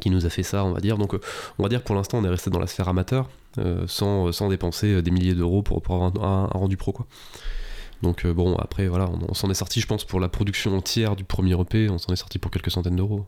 qui 0.00 0.10
nous 0.10 0.26
a 0.26 0.30
fait 0.30 0.42
ça, 0.42 0.64
on 0.64 0.72
va 0.72 0.80
dire. 0.80 0.98
Donc, 0.98 1.14
euh, 1.14 1.20
on 1.58 1.62
va 1.62 1.68
dire 1.68 1.80
que 1.80 1.86
pour 1.86 1.96
l'instant, 1.96 2.18
on 2.18 2.24
est 2.24 2.28
resté 2.28 2.50
dans 2.50 2.58
la 2.58 2.66
sphère 2.66 2.88
amateur, 2.88 3.28
euh, 3.58 3.84
sans, 3.86 4.30
sans 4.32 4.48
dépenser 4.48 4.94
euh, 4.94 5.02
des 5.02 5.10
milliers 5.10 5.34
d'euros 5.34 5.62
pour, 5.62 5.78
avoir 5.78 6.12
un, 6.22 6.46
rendu 6.46 6.76
pro, 6.76 6.92
quoi. 6.92 7.06
Donc, 8.02 8.24
euh, 8.24 8.32
bon, 8.32 8.54
après, 8.56 8.86
voilà, 8.86 9.08
on, 9.10 9.30
on 9.30 9.34
s'en 9.34 9.50
est 9.50 9.54
sorti, 9.54 9.80
je 9.80 9.86
pense, 9.86 10.04
pour 10.04 10.20
la 10.20 10.28
production 10.28 10.76
entière 10.76 11.16
du 11.16 11.24
premier 11.24 11.60
EP, 11.60 11.88
on 11.90 11.98
s'en 11.98 12.12
est 12.12 12.16
sorti 12.16 12.38
pour 12.38 12.50
quelques 12.50 12.70
centaines 12.70 12.96
d'euros. 12.96 13.26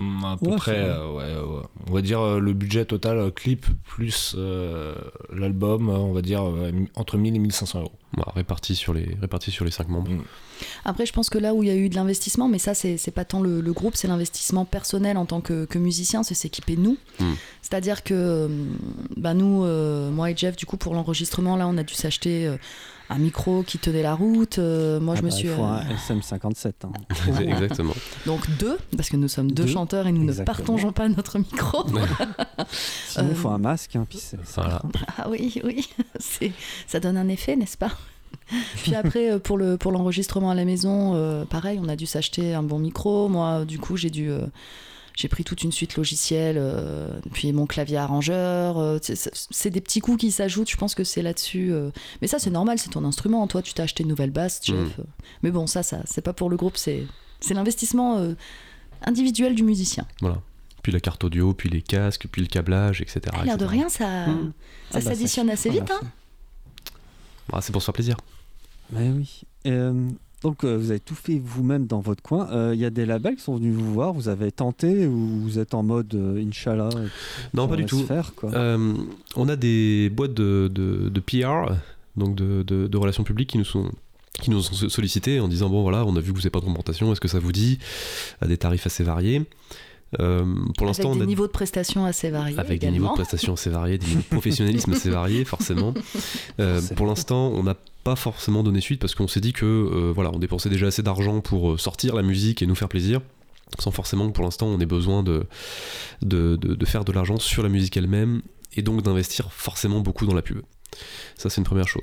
Mm, 0.00 0.24
À 0.24 0.36
peu 0.38 0.50
Ouais, 0.50 0.56
près, 0.56 0.78
euh, 0.78 1.12
ouais, 1.12 1.34
ouais. 1.36 1.62
On 1.88 1.92
va 1.92 2.00
dire 2.02 2.20
euh, 2.20 2.40
le 2.40 2.52
budget 2.54 2.84
total 2.86 3.18
euh, 3.18 3.30
clip 3.30 3.66
plus 3.84 4.34
euh, 4.36 4.94
l'album, 5.32 5.88
euh, 5.88 5.92
on 5.92 6.12
va 6.12 6.22
dire 6.22 6.42
euh, 6.48 6.72
entre 6.96 7.18
1000 7.18 7.36
et 7.36 7.38
1500 7.38 7.80
euros. 7.80 7.92
Voilà, 8.16 8.32
répartis 8.34 8.74
sur 8.74 8.92
les 8.94 9.16
répartis 9.20 9.50
sur 9.50 9.64
les 9.64 9.70
cinq 9.70 9.88
membres. 9.88 10.10
Mm. 10.10 10.22
Après, 10.84 11.06
je 11.06 11.12
pense 11.12 11.28
que 11.30 11.38
là 11.38 11.54
où 11.54 11.62
il 11.62 11.68
y 11.68 11.72
a 11.72 11.76
eu 11.76 11.88
de 11.88 11.94
l'investissement, 11.94 12.48
mais 12.48 12.58
ça, 12.58 12.74
c'est 12.74 13.10
pas 13.14 13.24
tant 13.24 13.40
le, 13.40 13.60
le 13.60 13.72
groupe, 13.72 13.94
c'est 13.94 14.08
l'investissement 14.08 14.64
personnel 14.64 15.16
en 15.16 15.26
tant 15.26 15.40
que, 15.40 15.64
que 15.66 15.78
musicien, 15.78 16.22
c'est 16.22 16.34
s'équiper 16.34 16.76
nous. 16.76 16.96
Mm. 17.20 17.32
C'est-à-dire 17.62 18.02
que 18.02 18.48
bah, 19.16 19.34
nous, 19.34 19.64
euh, 19.64 20.10
moi 20.10 20.30
et 20.30 20.36
Jeff, 20.36 20.56
du 20.56 20.66
coup, 20.66 20.76
pour 20.78 20.94
l'enregistrement, 20.94 21.56
là, 21.56 21.68
on 21.68 21.76
a 21.76 21.82
dû 21.82 21.94
s'acheter 21.94 22.46
euh, 22.46 22.56
un 23.10 23.18
micro 23.18 23.62
qui 23.62 23.78
tenait 23.78 24.02
la 24.02 24.14
route. 24.14 24.58
Euh, 24.58 25.00
moi, 25.00 25.14
Ah 25.16 25.18
je 25.20 25.24
me 25.24 25.30
bah, 25.30 25.34
suis. 25.36 25.48
Il 25.48 25.54
faut 25.54 25.64
euh, 25.64 25.66
un 25.66 25.94
SM57. 25.94 26.72
hein. 26.84 26.92
Exactement. 27.40 27.94
Donc 28.26 28.48
deux, 28.58 28.78
parce 28.96 29.08
que 29.10 29.16
nous 29.16 29.28
sommes 29.28 29.50
deux, 29.52 29.64
Deux, 29.64 29.70
chanteurs 29.72 30.06
et 30.06 30.12
nous 30.12 30.22
exactement. 30.22 30.54
ne 30.54 30.66
partageons 30.66 30.92
pas 30.92 31.08
notre 31.08 31.38
micro. 31.38 31.84
Sinon, 33.08 33.26
il 33.30 33.36
faut 33.36 33.48
un 33.48 33.58
masque. 33.58 33.96
hein, 33.96 34.06
puis 34.08 34.20
Voilà. 34.54 34.80
Ah 35.18 35.28
oui, 35.28 35.60
oui, 35.64 35.88
c'est, 36.18 36.52
ça 36.86 37.00
donne 37.00 37.16
un 37.16 37.28
effet, 37.28 37.56
n'est-ce 37.56 37.76
pas? 37.76 37.90
Puis 38.82 38.94
après, 38.94 39.30
euh, 39.32 39.38
pour, 39.38 39.58
le, 39.58 39.76
pour 39.76 39.92
l'enregistrement 39.92 40.50
à 40.50 40.54
la 40.54 40.64
maison, 40.64 41.14
euh, 41.14 41.44
pareil, 41.44 41.80
on 41.82 41.88
a 41.88 41.96
dû 41.96 42.06
s'acheter 42.06 42.54
un 42.54 42.62
bon 42.62 42.78
micro. 42.78 43.28
Moi, 43.28 43.64
du 43.64 43.78
coup, 43.78 43.96
j'ai 43.96 44.10
dû... 44.10 44.30
euh, 44.30 44.46
j'ai 45.20 45.28
pris 45.28 45.44
toute 45.44 45.62
une 45.62 45.72
suite 45.72 45.96
logicielle, 45.96 46.56
euh, 46.58 47.08
puis 47.32 47.52
mon 47.52 47.66
clavier 47.66 47.98
arrangeur. 47.98 48.78
euh, 48.78 48.98
c'est, 49.02 49.70
des 49.70 49.80
petits 49.80 50.00
coups 50.00 50.18
qui 50.18 50.30
s'ajoutent, 50.32 50.70
je 50.70 50.76
pense 50.76 50.94
que 50.94 51.04
c'est 51.04 51.22
là-dessus. 51.22 51.72
euh. 51.72 51.90
Mais 52.22 52.28
ça, 52.28 52.38
c'est 52.38 52.50
normal, 52.50 52.78
c'est 52.78 52.90
ton 52.90 53.04
instrument. 53.04 53.46
Toi, 53.46 53.62
tu 53.62 53.74
t'as 53.74 53.82
acheté 53.84 54.02
une 54.02 54.08
nouvelle 54.08 54.30
basse, 54.30 54.60
Jeff. 54.64 54.76
Mm. 54.98 55.02
Mais 55.42 55.50
bon, 55.50 55.66
ça, 55.66 55.82
ça 55.82 56.00
c'est 56.06 56.22
pas 56.22 56.32
pour 56.32 56.48
le 56.50 56.56
groupe, 56.56 56.76
c'est, 56.76 57.06
c'est 57.40 57.54
l'investissement 57.54 58.18
euh, 58.18 58.34
individuel 59.04 59.54
du 59.54 59.62
musicien. 59.62 60.06
Voilà. 60.20 60.38
Puis 60.82 60.92
la 60.92 61.00
carte 61.00 61.22
audio, 61.24 61.52
puis 61.52 61.68
les 61.68 61.82
casques, 61.82 62.26
puis 62.32 62.40
le 62.40 62.48
câblage, 62.48 63.02
etc. 63.02 63.20
Ah, 63.34 63.44
l'air 63.44 63.58
de 63.58 63.66
rien, 63.66 63.88
ça, 63.90 64.26
Mm. 64.28 64.52
ça 64.90 64.98
Ah 64.98 64.98
bah, 64.98 65.00
s'additionne 65.02 65.50
assez 65.50 65.68
vite. 65.70 65.90
Hein 65.90 66.00
c'est- 66.00 66.92
Ah, 67.52 67.60
c'est 67.60 67.72
pour 67.72 67.82
se 67.82 67.86
faire 67.86 67.92
plaisir. 67.94 68.16
Mais 68.92 69.08
oui. 69.10 69.42
Donc, 70.42 70.64
euh, 70.64 70.76
vous 70.78 70.90
avez 70.90 71.00
tout 71.00 71.14
fait 71.14 71.40
vous-même 71.44 71.86
dans 71.86 72.00
votre 72.00 72.22
coin. 72.22 72.48
Euh, 72.50 72.70
Il 72.74 72.80
y 72.80 72.84
a 72.86 72.90
des 72.90 73.04
labels 73.06 73.36
qui 73.36 73.42
sont 73.42 73.56
venus 73.56 73.74
vous 73.74 73.92
voir. 73.92 74.12
Vous 74.14 74.28
avez 74.28 74.50
tenté 74.50 75.06
ou 75.06 75.40
vous 75.42 75.58
êtes 75.58 75.74
en 75.74 75.82
mode 75.82 76.14
euh, 76.14 76.42
Inch'Allah 76.46 76.88
Non, 77.52 77.64
on 77.64 77.68
pas 77.68 77.76
du 77.76 77.84
tout. 77.84 77.98
Faire, 78.06 78.34
quoi. 78.34 78.50
Euh, 78.54 78.94
on 79.36 79.48
a 79.48 79.56
des 79.56 80.08
boîtes 80.10 80.32
de, 80.34 80.70
de, 80.72 81.10
de 81.10 81.20
PR, 81.20 81.74
donc 82.16 82.34
de, 82.36 82.62
de- 82.62 82.96
relations 82.96 83.24
publiques, 83.24 83.50
qui 83.50 83.58
nous 83.58 83.64
sont 83.64 83.90
qui 84.40 84.50
nous 84.50 84.58
ont 84.58 84.62
so- 84.62 84.88
sollicité 84.88 85.38
en 85.40 85.48
disant 85.48 85.68
bon 85.68 85.82
voilà 85.82 86.06
on 86.06 86.16
a 86.16 86.20
vu 86.20 86.28
que 86.32 86.36
vous 86.36 86.40
n'avez 86.42 86.50
pas 86.50 86.60
de 86.60 86.64
représentation 86.64 87.12
est-ce 87.12 87.20
que 87.20 87.28
ça 87.28 87.40
vous 87.40 87.52
dit? 87.52 87.78
À 88.40 88.46
des 88.46 88.56
tarifs 88.56 88.86
assez 88.86 89.04
variés 89.04 89.42
Euh, 90.18 90.44
pour 90.76 90.86
Avec 90.86 90.98
l'instant 90.98 91.14
des 91.14 91.20
on 91.20 91.22
a 91.22 91.26
niveaux 91.26 91.46
de 91.46 91.52
prestations 91.52 92.04
assez 92.04 92.30
variés. 92.30 92.58
avec 92.58 92.80
des 92.80 92.90
niveaux 92.90 93.08
de 93.10 93.12
prestations 93.14 93.52
assez 93.52 93.70
variés 93.70 93.96
des 93.96 94.06
niveaux 94.06 94.20
de 94.22 94.24
professionnalisme 94.24 94.92
assez 94.92 95.08
variés 95.10 95.44
forcément 95.44 95.94
Euh, 96.58 96.80
pour 96.96 97.06
l'instant 97.06 97.48
on 97.54 97.62
n'a 97.62 97.76
pas 98.02 98.16
forcément 98.16 98.62
donné 98.64 98.80
suite 98.80 99.00
parce 99.00 99.14
qu'on 99.14 99.28
s'est 99.28 99.40
dit 99.40 99.52
que 99.52 99.64
euh, 99.66 100.12
voilà 100.12 100.30
on 100.34 100.38
dépensait 100.40 100.68
déjà 100.68 100.88
assez 100.88 101.02
d'argent 101.04 101.40
pour 101.40 101.78
sortir 101.78 102.14
la 102.16 102.22
musique 102.22 102.60
et 102.60 102.66
nous 102.66 102.74
faire 102.74 102.88
plaisir 102.88 103.20
sans 103.78 103.92
forcément 103.92 104.26
que 104.28 104.32
pour 104.32 104.42
l'instant 104.42 104.66
on 104.66 104.80
ait 104.80 104.86
besoin 104.86 105.22
de, 105.22 105.44
de, 106.22 106.56
de- 106.56 106.74
de 106.74 106.84
faire 106.86 107.04
de 107.04 107.12
l'argent 107.12 107.38
sur 107.38 107.62
la 107.62 107.68
musique 107.68 107.96
elle-même 107.96 108.42
et 108.74 108.82
donc 108.82 109.02
d'investir 109.02 109.52
forcément 109.52 110.00
beaucoup 110.00 110.26
dans 110.26 110.34
la 110.34 110.42
pub. 110.42 110.58
Ça 111.36 111.50
c'est 111.50 111.60
une 111.60 111.64
première 111.66 111.86
chose. 111.86 112.02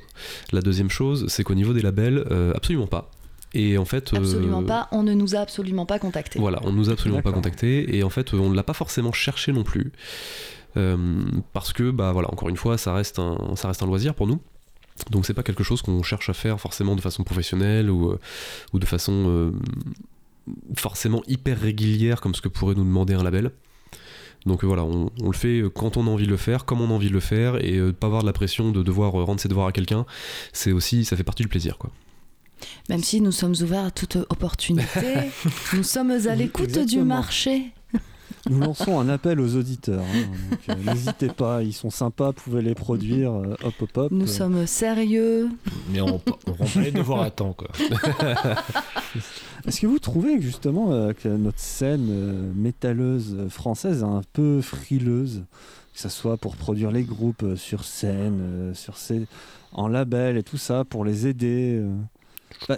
La 0.50 0.62
deuxième 0.62 0.88
chose 0.88 1.26
c'est 1.28 1.44
qu'au 1.44 1.54
niveau 1.54 1.74
des 1.74 1.82
labels, 1.82 2.24
euh, 2.30 2.52
absolument 2.54 2.86
pas. 2.86 3.10
Et 3.54 3.78
en 3.78 3.84
fait, 3.84 4.12
euh, 4.12 4.18
Absolument 4.18 4.62
pas. 4.62 4.88
On 4.92 5.02
ne 5.02 5.14
nous 5.14 5.34
a 5.34 5.38
absolument 5.38 5.86
pas 5.86 5.98
contactés. 5.98 6.38
voilà, 6.38 6.60
on 6.64 6.72
nous 6.72 6.90
a 6.90 6.92
absolument 6.92 7.18
pas 7.22 7.30
D'accord. 7.30 7.42
contacté 7.42 7.96
et 7.96 8.02
en 8.02 8.10
fait 8.10 8.34
on 8.34 8.50
ne 8.50 8.54
l'a 8.54 8.62
pas 8.62 8.74
forcément 8.74 9.12
cherché 9.12 9.52
non 9.52 9.64
plus 9.64 9.92
Euh, 10.76 10.96
parce 11.54 11.72
que 11.72 11.90
bah 11.90 12.12
voilà 12.12 12.30
encore 12.30 12.50
une 12.50 12.58
fois 12.58 12.76
ça 12.76 12.92
reste 12.92 13.18
un 13.18 13.56
ça 13.56 13.68
reste 13.68 13.82
un 13.82 13.86
loisir 13.86 14.14
pour 14.14 14.26
nous 14.26 14.38
donc 15.10 15.24
c'est 15.24 15.32
pas 15.32 15.42
quelque 15.42 15.64
chose 15.64 15.80
qu'on 15.80 16.02
cherche 16.02 16.28
à 16.28 16.34
faire 16.34 16.60
forcément 16.60 16.94
de 16.94 17.00
façon 17.00 17.24
professionnelle 17.24 17.90
ou 17.90 18.10
euh, 18.10 18.18
ou 18.74 18.78
de 18.78 18.84
façon 18.84 19.14
euh, 19.28 19.50
forcément 20.76 21.22
hyper 21.26 21.58
régulière 21.58 22.20
comme 22.20 22.34
ce 22.34 22.42
que 22.42 22.48
pourrait 22.48 22.74
nous 22.74 22.84
demander 22.84 23.14
un 23.14 23.22
label 23.22 23.50
donc 24.46 24.62
euh, 24.62 24.66
voilà, 24.66 24.84
on, 24.84 25.10
on 25.22 25.26
le 25.30 25.36
fait 25.36 25.62
quand 25.74 25.96
on 25.96 26.06
a 26.06 26.10
envie 26.10 26.26
de 26.26 26.30
le 26.30 26.36
faire, 26.36 26.64
comme 26.64 26.80
on 26.80 26.90
a 26.90 26.92
envie 26.92 27.08
de 27.08 27.12
le 27.12 27.20
faire, 27.20 27.56
et 27.62 27.76
euh, 27.76 27.92
pas 27.92 28.06
avoir 28.06 28.22
de 28.22 28.26
la 28.26 28.32
pression 28.32 28.70
de 28.70 28.82
devoir 28.84 29.18
euh, 29.18 29.24
rendre 29.24 29.40
ses 29.40 29.48
devoirs 29.48 29.66
à 29.66 29.72
quelqu'un, 29.72 30.06
c'est 30.52 30.70
aussi, 30.70 31.04
ça 31.04 31.16
fait 31.16 31.24
partie 31.24 31.42
du 31.42 31.48
plaisir 31.48 31.76
quoi. 31.76 31.90
Même 32.88 33.02
si 33.02 33.20
nous 33.20 33.32
sommes 33.32 33.54
ouverts 33.62 33.86
à 33.86 33.90
toute 33.90 34.16
opportunité, 34.16 35.14
nous 35.74 35.82
sommes 35.82 36.10
à 36.10 36.34
l'écoute 36.34 36.78
du 36.78 37.00
marché. 37.02 37.72
Nous 38.48 38.60
lançons 38.60 38.98
un 38.98 39.08
appel 39.08 39.40
aux 39.40 39.56
auditeurs. 39.56 40.00
hein. 40.02 40.70
Euh, 40.70 40.74
N'hésitez 40.86 41.28
pas, 41.28 41.62
ils 41.62 41.72
sont 41.74 41.90
sympas, 41.90 42.28
vous 42.28 42.42
pouvez 42.44 42.62
les 42.62 42.74
produire. 42.74 43.32
euh, 43.34 43.54
hop, 43.62 43.74
hop, 43.82 43.96
hop. 43.96 44.12
Nous 44.12 44.24
Euh, 44.24 44.26
sommes 44.26 44.66
sérieux. 44.66 45.50
Mais 45.92 46.00
on, 46.00 46.20
on 46.46 46.52
rend 46.52 46.64
pas 46.66 46.80
les 46.80 46.92
devoirs 46.92 47.22
à 47.22 47.30
temps, 47.30 47.52
quoi. 47.52 47.68
Est-ce 49.66 49.80
que 49.80 49.86
vous 49.86 49.98
trouvez 49.98 50.40
justement 50.40 50.92
euh, 50.92 51.12
que 51.12 51.28
notre 51.28 51.58
scène 51.58 52.08
euh, 52.10 52.52
métalleuse 52.54 53.36
française 53.50 54.00
est 54.00 54.04
un 54.04 54.22
peu 54.32 54.60
frileuse 54.62 55.42
Que 55.94 56.00
ce 56.00 56.08
soit 56.08 56.36
pour 56.36 56.56
produire 56.56 56.90
les 56.90 57.02
groupes 57.02 57.42
euh, 57.42 57.56
sur 57.56 57.84
scène, 57.84 58.38
euh, 58.40 58.74
sur 58.74 58.96
ces... 58.96 59.26
en 59.72 59.88
label 59.88 60.36
et 60.36 60.42
tout 60.42 60.58
ça, 60.58 60.84
pour 60.84 61.04
les 61.04 61.26
aider 61.26 61.82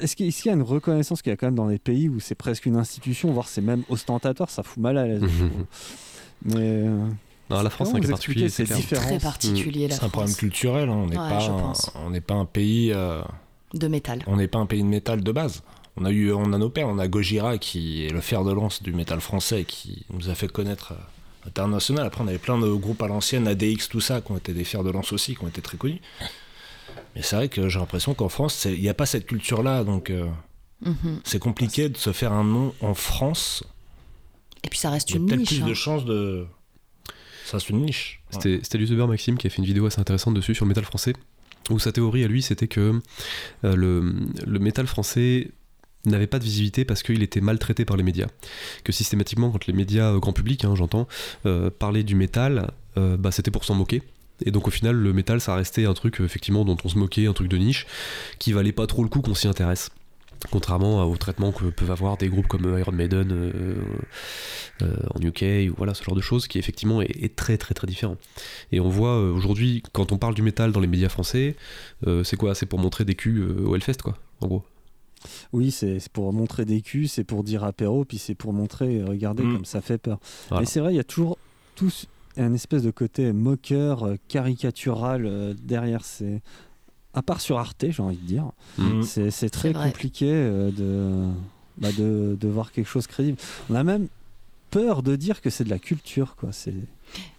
Est-ce 0.01 0.15
qu'il 0.17 0.27
y 0.29 0.49
a 0.49 0.53
une 0.53 0.63
reconnaissance 0.63 1.23
qu'il 1.23 1.31
y 1.31 1.33
a 1.33 1.37
quand 1.37 1.47
même 1.47 1.55
dans 1.55 1.67
les 1.69 1.79
pays 1.79 2.09
où 2.09 2.21
c'est 2.21 2.35
presque 2.35 2.67
une 2.67 2.77
institution, 2.77 3.33
voire 3.33 3.49
c'est 3.49 3.61
même 3.63 3.83
ostentatoire, 3.89 4.51
ça 4.51 4.63
fout 4.63 4.83
mal 4.83 4.97
à 4.99 5.07
l'aise. 5.07 5.23
Mais 6.45 6.83
Non, 7.51 7.63
la 7.63 7.71
France 7.71 7.91
c'est 7.93 8.09
particulier, 8.09 8.49
ces 8.49 8.67
c'est. 8.67 8.95
Très 8.97 9.19
particulier 9.19 9.89
C'est 9.91 10.05
un 10.05 10.09
problème 10.09 10.35
culturel. 10.35 10.89
hein. 10.89 10.93
On 10.93 11.07
n'est 11.07 11.19
Ouais, 11.19 11.29
pas, 11.29 11.41
je 11.41 11.51
un- 11.51 11.59
pense. 11.59 11.91
on 11.95 12.11
n'est 12.11 12.21
pas 12.21 12.35
un 12.35 12.45
pays. 12.47 12.93
euh, 12.93 13.23
De 13.75 13.89
métal. 13.89 14.23
on 14.27 14.37
n'est 14.37 14.49
pas 14.49 14.59
un 14.59 14.67
pays 14.67 14.83
de 14.83 14.89
métal 14.89 15.23
de 15.23 15.33
base. 15.33 15.63
On 15.97 16.05
a 16.05 16.11
eu, 16.11 16.33
on 16.33 16.53
a 16.53 16.59
nos 16.59 16.71
pères. 16.71 16.89
On 16.89 16.99
a 16.99 17.09
Gojira 17.09 17.59
qui 17.59 18.07
est 18.07 18.11
le 18.11 18.21
fer 18.21 18.45
de 18.45 18.53
lance 18.53 18.83
du 18.83 18.93
métal 18.93 19.21
français, 19.21 19.65
qui 19.65 20.07
nous 20.11 20.31
a 20.31 20.35
fait 20.35 20.49
connaître 20.51 20.93
euh, 20.93 21.49
international. 21.49 22.07
Après, 22.07 22.23
on 22.23 22.29
avait 22.29 22.39
plein 22.39 22.59
de 22.59 22.71
groupes 22.73 23.03
à 23.03 23.09
l'ancienne, 23.09 23.47
ADX, 23.49 23.89
tout 23.91 24.01
ça, 24.01 24.21
qui 24.21 24.33
ont 24.33 24.37
été 24.37 24.53
des 24.55 24.65
fers 24.65 24.85
de 24.85 24.91
lance 24.91 25.13
aussi, 25.13 25.35
qui 25.35 25.45
ont 25.45 25.49
été 25.49 25.61
très 25.61 25.77
connus. 25.77 26.01
Mais 27.17 27.23
c'est 27.23 27.37
vrai 27.37 27.49
que 27.49 27.69
j'ai 27.69 27.79
l'impression 27.79 28.15
qu'en 28.15 28.29
France, 28.29 28.67
il 28.71 28.81
n'y 28.81 28.89
a 28.89 28.95
pas 28.95 29.07
cette 29.07 29.27
culture-là, 29.27 29.85
donc 29.85 30.11
euh, 30.11 30.27
Mhm. 30.83 31.21
c'est 31.25 31.39
compliqué 31.39 31.89
de 31.91 31.97
se 31.99 32.13
faire 32.13 32.33
un 32.33 32.45
nom 32.45 32.73
en 32.81 32.95
France. 32.95 33.65
Et 34.65 34.69
puis 34.71 34.79
ça 34.79 34.91
reste 34.91 35.11
Il 35.11 35.15
y 35.15 35.17
a 35.17 35.21
une 35.21 35.27
peut-être 35.27 35.41
niche. 35.41 35.49
plus 35.55 35.63
hein. 35.63 35.67
de 35.69 35.75
chances 35.75 36.05
de. 36.05 36.47
Ça, 37.45 37.59
c'est 37.61 37.71
une 37.71 37.83
niche. 37.83 38.21
Ouais. 38.33 38.39
C'était 38.41 38.61
c'était 38.63 38.79
le 38.79 38.85
youtubeur 38.85 39.09
Maxime 39.09 39.37
qui 39.37 39.47
a 39.47 39.51
fait 39.51 39.59
une 39.59 39.65
vidéo 39.67 39.87
assez 39.87 40.01
intéressante 40.01 40.35
dessus 40.35 40.55
sur 40.55 40.65
le 40.65 40.69
métal 40.69 40.85
français, 40.85 41.13
où 41.69 41.79
sa 41.79 41.93
théorie 41.93 42.25
à 42.25 42.29
lui 42.29 42.43
c'était 42.43 42.69
que 42.69 43.01
euh, 43.65 43.77
le, 43.77 44.15
le 44.47 44.59
métal 44.59 44.87
français 44.87 45.51
n'avait 46.07 46.27
pas 46.29 46.39
de 46.39 46.45
visibilité 46.45 46.85
parce 46.87 47.03
qu'il 47.03 47.23
était 47.23 47.43
maltraité 47.43 47.85
par 47.85 47.97
les 47.99 48.03
médias. 48.03 48.29
Que 48.85 48.93
systématiquement, 48.93 49.51
quand 49.51 49.67
les 49.67 49.75
médias 49.75 50.13
euh, 50.15 50.19
grand 50.19 50.33
public, 50.33 50.65
hein, 50.65 50.75
j'entends, 50.77 51.07
euh, 51.45 51.71
parlaient 51.71 52.05
du 52.05 52.15
métal, 52.15 52.71
euh, 52.97 53.17
bah, 53.19 53.33
c'était 53.33 53.51
pour 53.51 53.65
s'en 53.65 53.75
moquer. 53.75 54.03
Et 54.45 54.51
donc 54.51 54.67
au 54.69 54.71
final, 54.71 54.97
le 54.97 55.13
métal, 55.13 55.41
ça 55.41 55.55
restait 55.55 55.85
un 55.87 55.95
truc 55.95 56.21
euh, 56.21 56.25
effectivement 56.25 56.65
dont 56.65 56.77
on 56.85 56.89
se 56.89 56.99
moquait, 56.99 57.27
un 57.27 57.33
truc 57.33 57.49
de 57.49 57.57
niche, 57.57 57.87
qui 58.39 58.53
valait 58.53 58.73
pas 58.73 58.87
trop 58.87 59.03
le 59.03 59.09
coup 59.09 59.21
qu'on 59.21 59.35
s'y 59.35 59.49
intéresse. 59.49 59.91
Contrairement 60.51 61.05
au 61.05 61.17
traitement 61.19 61.53
que 61.53 61.65
peuvent 61.67 61.91
avoir 61.91 62.17
des 62.17 62.29
groupes 62.29 62.47
comme 62.47 62.79
Iron 62.79 62.93
Maiden 62.93 63.29
euh, 63.31 63.75
euh, 64.81 64.97
en 65.15 65.21
UK 65.21 65.71
ou 65.71 65.75
voilà 65.77 65.93
ce 65.93 66.03
genre 66.03 66.15
de 66.17 66.23
choses 66.23 66.49
qui 66.49 66.59
effectivement 66.59 67.03
est, 67.03 67.11
est 67.23 67.37
très 67.37 67.59
très 67.59 67.75
très 67.75 67.87
différent. 67.87 68.17
Et 68.73 68.81
on 68.81 68.89
voit 68.89 69.19
euh, 69.19 69.31
aujourd'hui 69.35 69.83
quand 69.93 70.13
on 70.13 70.17
parle 70.17 70.35
du 70.35 70.41
métal 70.41 70.73
dans 70.73 70.81
les 70.81 70.87
médias 70.87 71.11
français, 71.11 71.57
euh, 72.07 72.25
c'est 72.25 72.37
quoi? 72.39 72.55
C'est 72.55 72.65
pour 72.65 72.79
montrer 72.79 73.05
des 73.05 73.15
culs 73.15 73.43
euh, 73.43 73.67
au 73.67 73.77
Hellfest 73.77 73.99
quoi, 74.03 74.17
en 74.41 74.47
gros. 74.47 74.65
Oui, 75.53 75.71
c'est 75.71 75.99
pour 76.11 76.33
montrer 76.33 76.65
des 76.65 76.81
culs, 76.81 77.07
c'est 77.09 77.25
pour 77.25 77.45
dire 77.45 77.63
apéro, 77.63 78.07
puis 78.07 78.17
c'est 78.17 78.35
pour 78.35 78.55
montrer, 78.55 79.01
euh, 79.01 79.05
regardez 79.09 79.43
Mm. 79.43 79.53
comme 79.57 79.65
ça 79.67 79.83
fait 79.83 79.99
peur. 79.99 80.19
Voilà. 80.49 80.63
Et 80.63 80.67
c'est 80.67 80.81
vrai, 80.81 80.95
il 80.95 80.97
y 80.97 81.01
a 81.01 81.05
toujours 81.05 81.37
tous 81.75 82.07
un 82.37 82.55
espèce 82.55 82.83
de 82.83 82.91
côté 82.91 83.33
moqueur, 83.33 84.05
euh, 84.05 84.17
caricatural 84.29 85.27
euh, 85.27 85.55
derrière 85.63 86.05
ces. 86.05 86.41
À 87.13 87.23
part 87.23 87.41
sur 87.41 87.59
Arte, 87.59 87.87
j'ai 87.89 88.03
envie 88.03 88.17
de 88.17 88.27
dire. 88.27 88.51
Mm. 88.79 89.03
C'est 89.03 89.31
c'est 89.31 89.51
très 89.51 89.73
compliqué 89.73 90.31
euh, 90.31 90.71
de, 90.71 91.29
bah, 91.79 91.91
de, 91.99 92.37
de 92.41 92.49
voir 92.49 92.71
quelque 92.71 92.87
chose 92.87 93.09
crédible. 93.09 93.39
On 93.69 93.75
a 93.75 93.83
même 93.83 94.07
peur 94.71 95.03
de 95.03 95.17
dire 95.17 95.41
que 95.41 95.51
c'est 95.51 95.65
de 95.65 95.71
la 95.71 95.81
culture, 95.81 96.37
quoi. 96.37 96.51
C'est 96.53 96.75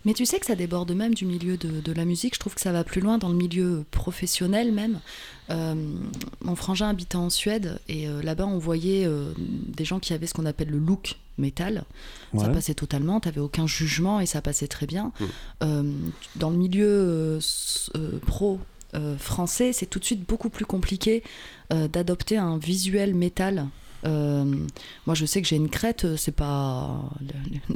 Mais 0.06 0.14
tu 0.14 0.26
sais 0.26 0.40
que 0.40 0.46
ça 0.46 0.56
déborde 0.56 0.92
même 0.92 1.14
du 1.14 1.26
milieu 1.26 1.58
de, 1.58 1.80
de 1.80 1.92
la 1.92 2.06
musique. 2.06 2.36
Je 2.36 2.40
trouve 2.40 2.56
que 2.56 2.62
ça 2.62 2.72
va 2.72 2.84
plus 2.84 3.02
loin 3.02 3.18
dans 3.18 3.30
le 3.30 3.36
milieu 3.36 3.86
professionnel 3.92 4.72
même. 4.72 5.00
Euh, 5.50 5.76
mon 6.42 6.56
frangin 6.56 6.90
habitait 6.90 7.18
en 7.18 7.30
Suède 7.30 7.80
et 7.90 8.08
euh, 8.08 8.22
là-bas 8.22 8.46
on 8.46 8.58
voyait 8.58 9.06
euh, 9.06 9.34
des 9.38 9.86
gens 9.86 10.00
qui 10.00 10.14
avaient 10.14 10.28
ce 10.28 10.34
qu'on 10.34 10.46
appelle 10.46 10.70
le 10.70 10.80
look 10.80 11.18
métal. 11.38 11.84
Ça 12.38 12.50
passait 12.50 12.76
totalement, 12.76 13.20
t'avais 13.20 13.42
aucun 13.42 13.66
jugement 13.68 14.20
et 14.20 14.26
ça 14.26 14.42
passait 14.42 14.68
très 14.68 14.86
bien. 14.86 15.12
Mm. 15.62 15.94
Dans 16.36 16.50
le 16.50 16.56
milieu 16.56 17.40
pro 18.28 18.60
français, 19.18 19.74
c'est 19.74 19.88
tout 19.88 19.98
de 19.98 20.06
suite 20.06 20.28
beaucoup 20.28 20.50
plus 20.50 20.66
compliqué 20.66 21.24
d'adopter 21.72 22.38
un 22.38 22.58
visuel 22.58 23.16
métal. 23.16 23.68
Euh, 24.06 24.44
moi, 25.06 25.14
je 25.16 25.26
sais 25.26 25.42
que 25.42 25.48
j'ai 25.48 25.56
une 25.58 25.70
crête, 25.70 26.06
euh, 26.06 26.18
c'est 26.18 26.32
pas, 26.32 27.02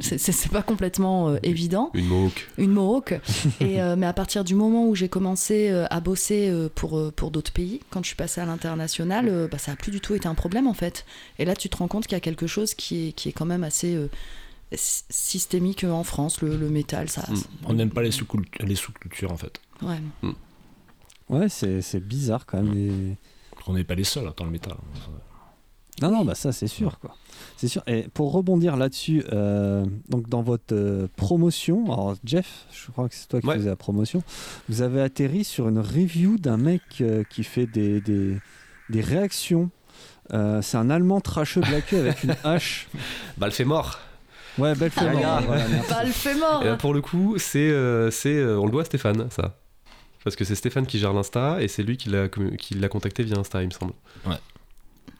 c'est- 0.00 0.18
c'est 0.18 0.50
pas 0.50 0.62
complètement 0.62 1.28
euh, 1.28 1.38
évident 1.42 1.90
Une 1.94 2.06
mohawk. 2.06 2.48
une 2.58 2.72
mohawk. 2.72 3.20
et, 3.60 3.80
euh, 3.80 3.94
mais 3.96 4.06
à 4.06 4.12
partir 4.12 4.42
du 4.44 4.54
moment 4.54 4.86
où 4.88 4.94
j'ai 4.94 5.08
commencé 5.08 5.68
euh, 5.70 5.86
à 5.90 6.00
bosser 6.00 6.48
euh, 6.50 6.68
pour, 6.74 6.98
euh, 6.98 7.12
pour 7.14 7.30
d'autres 7.30 7.52
pays, 7.52 7.80
quand 7.90 8.02
je 8.02 8.08
suis 8.08 8.16
passée 8.16 8.40
à 8.40 8.46
l'international, 8.46 9.28
euh, 9.28 9.46
bah, 9.48 9.58
ça 9.58 9.72
a 9.72 9.76
plus 9.76 9.92
du 9.92 10.00
tout 10.00 10.14
été 10.14 10.26
un 10.26 10.34
problème 10.34 10.66
en 10.66 10.74
fait. 10.74 11.04
Et 11.38 11.44
là, 11.44 11.54
tu 11.54 11.68
te 11.68 11.76
rends 11.76 11.88
compte 11.88 12.04
qu'il 12.06 12.14
y 12.14 12.16
a 12.16 12.20
quelque 12.20 12.46
chose 12.46 12.74
qui 12.74 13.08
est, 13.08 13.12
qui 13.12 13.28
est 13.28 13.32
quand 13.32 13.46
même 13.46 13.62
assez 13.64 13.94
euh, 13.94 14.08
sy- 14.72 15.04
systémique 15.08 15.84
en 15.84 16.02
France, 16.02 16.40
le, 16.42 16.56
le 16.56 16.68
métal. 16.70 17.08
Ça, 17.08 17.22
Mm. 17.30 17.36
ça- 17.36 17.46
On 17.66 17.74
n'aime 17.74 17.90
pas 17.90 18.02
les 18.02 18.10
sous-cultures 18.10 19.30
en 19.32 19.36
fait. 19.36 19.60
Ouais. 19.82 20.00
Ouais, 21.28 21.48
c'est 21.48 21.80
c'est 21.82 22.00
bizarre 22.00 22.46
quand 22.46 22.62
même. 22.62 22.76
et- 22.76 23.16
On 23.68 23.72
n'est 23.74 23.84
pas 23.84 23.94
les 23.96 24.04
seuls 24.04 24.26
hein, 24.26 24.34
dans 24.36 24.44
le 24.44 24.50
métal. 24.50 24.74
Non, 26.02 26.10
non, 26.10 26.24
bah 26.24 26.34
ça 26.34 26.52
c'est 26.52 26.66
sûr, 26.66 26.98
quoi. 27.00 27.14
C'est 27.56 27.68
sûr. 27.68 27.82
Et 27.86 28.02
pour 28.12 28.32
rebondir 28.32 28.76
là-dessus, 28.76 29.24
euh, 29.32 29.84
donc 30.10 30.28
dans 30.28 30.42
votre 30.42 30.74
euh, 30.74 31.08
promotion, 31.16 31.84
alors 31.86 32.14
Jeff, 32.24 32.66
je 32.72 32.90
crois 32.90 33.08
que 33.08 33.14
c'est 33.14 33.26
toi 33.28 33.40
qui 33.40 33.46
Ouais. 33.46 33.56
faisais 33.56 33.70
la 33.70 33.76
promotion, 33.76 34.22
vous 34.68 34.82
avez 34.82 35.00
atterri 35.00 35.42
sur 35.44 35.68
une 35.68 35.78
review 35.78 36.36
d'un 36.38 36.58
mec 36.58 36.82
euh, 37.00 37.22
qui 37.30 37.44
fait 37.44 37.66
des, 37.66 38.00
des, 38.02 38.36
des 38.90 39.00
réactions. 39.00 39.70
Euh, 40.34 40.60
c'est 40.60 40.76
un 40.76 40.90
Allemand 40.90 41.20
trasheux 41.20 41.60
blaqueux 41.62 42.00
avec 42.00 42.24
une 42.24 42.34
hache. 42.44 42.88
Bah, 43.38 43.46
le 43.46 43.52
fait 43.52 43.64
mort. 43.64 43.98
Ouais, 44.58 44.74
belle. 44.74 44.90
Voilà, 44.94 45.42
merci. 45.68 45.88
Bah, 45.90 46.04
le 46.04 46.10
fait 46.12 46.34
mort 46.34 46.62
Et 46.62 46.66
là, 46.66 46.76
pour 46.76 46.92
le 46.94 47.00
coup, 47.00 47.36
c'est, 47.38 47.70
euh, 47.70 48.10
c'est, 48.10 48.34
euh, 48.36 48.58
on 48.58 48.64
le 48.66 48.72
doit 48.72 48.82
à 48.82 48.84
Stéphane, 48.86 49.28
ça. 49.30 49.56
Parce 50.24 50.34
que 50.36 50.44
c'est 50.44 50.56
Stéphane 50.56 50.86
qui 50.86 50.98
gère 50.98 51.12
l'Insta 51.12 51.62
et 51.62 51.68
c'est 51.68 51.82
lui 51.84 51.96
qui 51.96 52.08
l'a, 52.10 52.28
qui 52.28 52.74
l'a 52.74 52.88
contacté 52.88 53.22
via 53.22 53.38
Insta, 53.38 53.62
il 53.62 53.66
me 53.68 53.72
semble. 53.72 53.92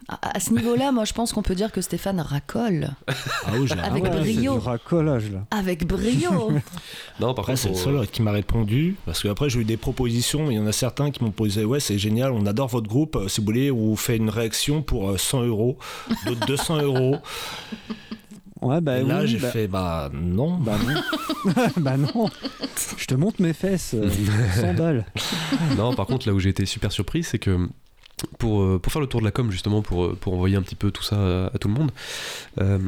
À, 0.09 0.37
à 0.37 0.41
ce 0.41 0.53
niveau-là, 0.53 0.93
moi, 0.93 1.05
je 1.05 1.13
pense 1.13 1.33
qu'on 1.33 1.43
peut 1.43 1.55
dire 1.55 1.73
que 1.73 1.81
Stéphane 1.81 2.21
racole. 2.21 2.91
Ah 3.09 3.51
oui, 3.59 3.67
j'ai 3.67 3.75
Avec 3.79 4.05
Ah 4.07 4.11
ouais, 4.15 4.21
brio. 4.21 4.53
du 4.55 4.59
racolage 4.65 5.31
là. 5.31 5.45
Avec 5.51 5.87
brio 5.87 6.53
Non, 7.21 7.35
par 7.35 7.47
contre, 7.47 7.59
c'est 7.59 7.71
le 7.71 7.75
seul 7.75 8.07
qui 8.09 8.23
m'a 8.23 8.31
répondu. 8.33 8.97
Parce 9.05 9.23
que 9.23 9.29
après, 9.29 9.51
j'ai 9.51 9.61
eu 9.61 9.65
des 9.65 9.77
propositions. 9.77 10.51
Il 10.51 10.57
y 10.57 10.61
en 10.61 10.67
a 10.67 10.73
certains 10.73 11.11
qui 11.11 11.25
m'ont 11.25 11.31
posé 11.33 11.65
Ouais, 11.65 11.81
c'est 11.81 11.99
génial, 11.99 12.33
on 12.33 12.47
adore 12.47 12.69
votre 12.69 12.89
groupe. 12.89 13.17
Euh, 13.17 13.29
Si 13.29 13.41
vous 13.41 13.47
voulez, 13.47 13.71
on 13.71 13.77
vous 13.77 13.97
fait 13.97 14.17
une 14.17 14.31
réaction 14.31 14.83
pour 14.83 15.11
euh, 15.11 15.17
100 15.17 15.43
euros, 15.43 15.77
d'autres 16.27 16.47
200 16.47 16.83
euros. 16.83 17.17
Ouais, 18.63 18.81
bah 18.81 18.99
Et 18.99 19.03
là, 19.05 19.21
oui, 19.21 19.29
j'ai 19.29 19.39
bah- 19.39 19.51
fait 19.51 19.69
Bah 19.69 20.11
non. 20.13 20.57
Bah 20.57 20.77
non. 20.87 21.53
bah 21.77 21.97
non. 21.97 22.31
Je 22.97 23.05
te 23.07 23.15
montre 23.15 23.43
mes 23.43 23.53
fesses. 23.53 23.95
euh, 23.95 24.09
100 24.61 24.75
balles. 24.75 25.05
non, 25.77 25.95
par 25.95 26.07
contre, 26.07 26.27
là 26.27 26.33
où 26.35 26.39
j'ai 26.41 26.51
été 26.51 26.65
super 26.65 26.91
surpris, 26.93 27.23
c'est 27.23 27.39
que 27.39 27.69
pour, 28.39 28.63
euh, 28.63 28.79
pour 28.79 28.93
faire 28.93 29.01
le 29.01 29.07
tour 29.07 29.21
de 29.21 29.25
la 29.25 29.31
com, 29.31 29.51
justement, 29.51 29.83
pour, 29.83 30.05
euh, 30.05 30.19
pour 30.19 30.35
envoyer 30.35 30.57
un 30.57 30.63
petit 30.63 30.75
peu 30.75 30.91
tout 30.91 31.03
ça 31.03 31.47
à, 31.47 31.59
tout 31.59 31.69
le 31.69 31.75
monde, 31.75 31.91
euh, 32.61 32.79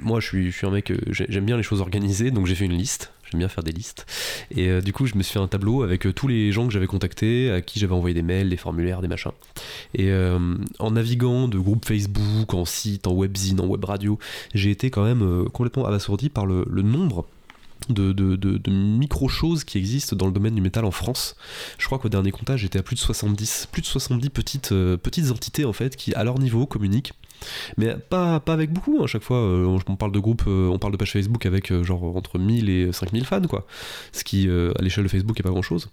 moi, 0.00 0.20
je 0.20 0.26
suis, 0.26 0.50
je 0.50 0.56
suis 0.56 0.66
un 0.66 0.70
mec, 0.70 0.92
j'ai- 1.10 1.26
j'aime 1.28 1.44
bien 1.44 1.56
les 1.56 1.62
choses 1.62 1.80
organisées, 1.80 2.30
donc 2.30 2.46
j'ai 2.46 2.54
fait 2.54 2.64
une 2.64 2.76
liste. 2.76 3.12
J'aime 3.30 3.40
bien 3.40 3.48
faire 3.48 3.62
des 3.62 3.72
listes. 3.72 4.06
Et 4.50 4.80
du 4.80 4.94
coup, 4.94 5.04
je 5.04 5.14
me 5.14 5.22
suis 5.22 5.34
fait 5.34 5.38
un 5.38 5.48
tableau 5.48 5.82
avec 5.82 6.06
tous 6.14 6.28
les 6.28 6.50
gens 6.50 6.66
que 6.66 6.72
j'avais 6.72 6.86
contactés, 6.86 7.50
à 7.50 7.60
qui 7.60 7.78
j'avais 7.78 7.92
envoyé 7.92 8.14
des 8.14 8.22
mails, 8.22 8.48
des 8.48 8.56
formulaires, 8.56 9.02
des 9.02 9.08
machins. 9.08 9.32
Et 9.94 10.10
en 10.78 10.90
naviguant 10.90 11.46
de 11.46 11.58
groupe 11.58 11.84
Facebook, 11.84 12.54
en 12.54 12.64
site, 12.64 13.06
en 13.06 13.12
webzine, 13.12 13.60
en 13.60 13.66
web 13.66 13.84
radio, 13.84 14.18
j'ai 14.54 14.70
été 14.70 14.88
quand 14.88 15.04
même 15.04 15.44
complètement 15.52 15.84
abasourdi 15.84 16.30
par 16.30 16.46
le, 16.46 16.64
le 16.70 16.80
nombre 16.80 17.26
de, 17.92 18.70
micro-choses 18.70 19.64
qui 19.64 19.78
existent 19.78 20.16
dans 20.16 20.26
le 20.26 20.32
domaine 20.32 20.54
du 20.54 20.60
métal 20.60 20.84
en 20.84 20.90
France. 20.90 21.36
Je 21.78 21.86
crois 21.86 21.98
qu'au 21.98 22.08
dernier 22.08 22.30
comptage, 22.30 22.60
j'étais 22.60 22.78
à 22.78 22.82
plus 22.82 22.94
de 22.94 23.00
70, 23.00 23.68
plus 23.72 23.82
de 23.82 23.86
70 23.86 24.30
petites, 24.30 24.72
euh, 24.72 24.96
petites 24.96 25.30
entités 25.30 25.64
en 25.64 25.72
fait 25.72 25.96
qui, 25.96 26.14
à 26.14 26.24
leur 26.24 26.38
niveau, 26.38 26.66
communiquent. 26.66 27.12
Mais 27.76 27.94
pas, 27.94 28.40
pas 28.40 28.52
avec 28.52 28.72
beaucoup, 28.72 28.98
hein, 29.00 29.04
à 29.04 29.06
chaque 29.06 29.22
fois. 29.22 29.38
euh, 29.38 29.78
on 29.86 29.96
parle 29.96 30.12
de 30.12 30.18
groupes, 30.18 30.44
euh, 30.46 30.68
on 30.68 30.78
parle 30.78 30.92
de 30.92 30.96
pages 30.96 31.12
Facebook 31.12 31.46
avec 31.46 31.72
genre 31.82 32.16
entre 32.16 32.38
1000 32.38 32.68
et 32.68 32.92
5000 32.92 33.24
fans, 33.24 33.42
quoi. 33.42 33.66
Ce 34.12 34.24
qui, 34.24 34.48
à 34.48 34.82
l'échelle 34.82 35.04
de 35.04 35.08
Facebook, 35.08 35.38
est 35.38 35.42
pas 35.42 35.50
grand 35.50 35.62
chose. 35.62 35.88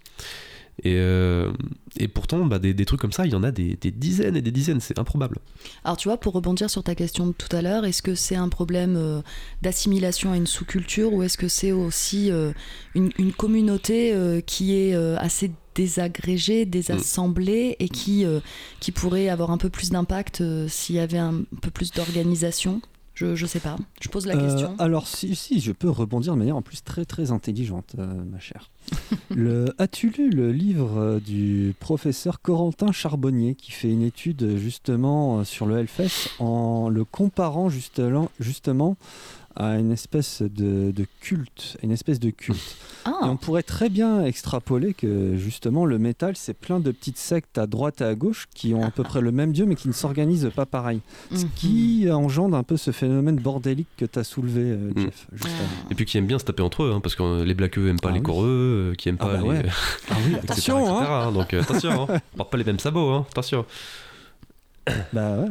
Et, 0.82 0.96
euh, 0.96 1.52
et 1.96 2.06
pourtant, 2.06 2.44
bah, 2.44 2.58
des, 2.58 2.74
des 2.74 2.84
trucs 2.84 3.00
comme 3.00 3.12
ça, 3.12 3.24
il 3.24 3.32
y 3.32 3.34
en 3.34 3.42
a 3.42 3.50
des, 3.50 3.76
des 3.80 3.90
dizaines 3.90 4.36
et 4.36 4.42
des 4.42 4.50
dizaines, 4.50 4.80
c'est 4.80 4.98
improbable. 4.98 5.38
Alors 5.84 5.96
tu 5.96 6.08
vois, 6.08 6.18
pour 6.18 6.34
rebondir 6.34 6.68
sur 6.68 6.82
ta 6.82 6.94
question 6.94 7.26
de 7.28 7.32
tout 7.32 7.54
à 7.56 7.62
l'heure, 7.62 7.86
est-ce 7.86 8.02
que 8.02 8.14
c'est 8.14 8.36
un 8.36 8.50
problème 8.50 8.96
euh, 8.96 9.22
d'assimilation 9.62 10.32
à 10.32 10.36
une 10.36 10.46
sous-culture 10.46 11.14
ou 11.14 11.22
est-ce 11.22 11.38
que 11.38 11.48
c'est 11.48 11.72
aussi 11.72 12.30
euh, 12.30 12.52
une, 12.94 13.10
une 13.18 13.32
communauté 13.32 14.14
qui 14.46 14.74
est 14.74 14.94
assez 14.94 15.50
désagrégée, 15.74 16.64
désassemblée 16.64 17.76
et 17.78 17.88
qui, 17.88 18.24
qui 18.80 18.92
pourrait 18.92 19.28
avoir 19.28 19.50
un 19.50 19.58
peu 19.58 19.68
plus 19.68 19.90
d'impact 19.90 20.42
s'il 20.68 20.96
y 20.96 20.98
avait 20.98 21.18
un 21.18 21.42
peu 21.62 21.70
plus 21.70 21.92
d'organisation? 21.92 22.80
Je, 23.16 23.34
je 23.34 23.46
sais 23.46 23.58
pas, 23.60 23.76
je 24.00 24.08
pose 24.08 24.26
la 24.26 24.36
Euh, 24.36 24.40
question. 24.48 24.74
alors, 24.78 25.08
si, 25.08 25.34
si, 25.34 25.58
je 25.60 25.72
peux 25.72 25.90
rebondir 25.90 26.34
de 26.34 26.38
manière 26.38 26.56
en 26.56 26.62
plus 26.62 26.84
très 26.84 27.04
très 27.04 27.32
intelligente, 27.32 27.96
euh, 27.98 28.06
ma 28.30 28.38
chère. 28.38 28.70
le, 29.34 29.74
As-tu 29.78 30.10
lu 30.10 30.30
le 30.30 30.52
livre 30.52 30.96
euh, 30.98 31.18
du 31.18 31.74
professeur 31.80 32.40
Corentin 32.40 32.92
Charbonnier 32.92 33.54
qui 33.56 33.72
fait 33.72 33.90
une 33.90 34.02
étude 34.02 34.56
justement 34.58 35.42
sur 35.44 35.66
le 35.66 35.78
Hellfest 35.78 36.30
en 36.38 36.88
le 36.88 37.04
comparant 37.04 37.68
justement, 37.68 38.30
justement 38.38 38.96
à 39.56 39.76
une 39.78 39.92
espèce 39.92 40.42
de, 40.42 40.90
de 40.90 41.06
culte, 41.20 41.76
une 41.82 41.92
espèce 41.92 42.18
de 42.20 42.30
culte. 42.30 42.76
Et 43.06 43.10
on 43.22 43.36
pourrait 43.36 43.62
très 43.62 43.88
bien 43.88 44.24
extrapoler 44.24 44.92
que 44.92 45.36
justement 45.36 45.84
le 45.84 45.98
métal, 45.98 46.36
c'est 46.36 46.54
plein 46.54 46.80
de 46.80 46.90
petites 46.90 47.18
sectes 47.18 47.56
à 47.56 47.66
droite 47.66 48.00
et 48.00 48.04
à 48.04 48.14
gauche 48.16 48.46
qui 48.54 48.74
ont 48.74 48.84
à 48.84 48.90
peu 48.90 49.04
près 49.04 49.20
le 49.20 49.30
même 49.30 49.52
dieu 49.52 49.64
mais 49.64 49.76
qui 49.76 49.86
ne 49.86 49.92
s'organisent 49.92 50.50
pas 50.54 50.66
pareil. 50.66 51.00
Ce 51.32 51.44
mhm. 51.44 51.50
qui 51.54 52.08
engendre 52.10 52.56
un 52.56 52.64
peu 52.64 52.76
ce 52.76 52.90
phénomène 52.90 53.36
bordélique 53.36 53.88
que 53.96 54.04
tu 54.04 54.18
as 54.18 54.24
soulevé, 54.24 54.62
euh, 54.62 54.92
Mm. 54.96 55.00
Jeff. 55.02 55.26
Ah. 55.44 55.48
Et 55.90 55.94
puis 55.94 56.04
qui 56.04 56.18
aiment 56.18 56.26
bien 56.26 56.38
se 56.38 56.44
taper 56.44 56.62
entre 56.62 56.82
eux, 56.84 56.92
hein, 56.92 57.00
parce 57.00 57.14
que 57.14 57.22
euh, 57.22 57.44
les 57.44 57.54
blaqueux 57.54 57.88
aiment 57.88 58.00
pas 58.00 58.08
Ah 58.08 58.12
les 58.12 58.18
oui. 58.18 58.24
coreux, 58.24 58.92
euh, 58.92 58.94
qui 58.94 59.08
aiment 59.08 59.16
Ah 59.20 59.26
pas 59.26 59.32
bah 59.36 59.42
les. 59.42 59.48
ouais. 59.48 59.62
Ah 60.10 60.14
oui, 60.24 60.32
etc., 60.32 60.42
attention, 60.44 60.78
etc., 60.80 61.10
hein. 61.10 61.22
hein, 61.28 61.32
Donc 61.32 61.54
euh, 61.54 61.62
attention, 61.62 62.08
hein. 62.10 62.20
porte 62.36 62.50
pas 62.50 62.58
les 62.58 62.64
mêmes 62.64 62.78
sabots, 62.78 63.10
hein, 63.10 63.26
attention. 63.30 63.64
Bah 65.12 65.36
ouais, 65.36 65.42
ouais. 65.44 65.50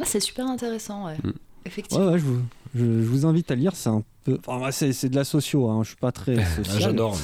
Ah, 0.00 0.02
c'est 0.04 0.20
super 0.20 0.46
intéressant, 0.46 1.06
ouais. 1.06 1.16
Mm. 1.22 1.32
Effectivement. 1.66 2.06
Ouais, 2.06 2.12
ouais, 2.12 2.18
je, 2.18 2.24
vous, 2.24 2.40
je, 2.74 2.80
je 2.84 3.06
vous 3.08 3.26
invite 3.26 3.50
à 3.50 3.54
lire. 3.54 3.72
C'est 3.74 3.88
un 3.88 4.02
peu. 4.24 4.38
Enfin, 4.46 4.70
c'est, 4.70 4.92
c'est 4.92 5.08
de 5.08 5.16
la 5.16 5.24
socio. 5.24 5.68
Hein, 5.68 5.80
je 5.82 5.88
suis 5.88 5.96
pas 5.96 6.12
très 6.12 6.36
Ah, 6.38 6.56
social. 6.56 6.80
J'adore. 6.80 7.16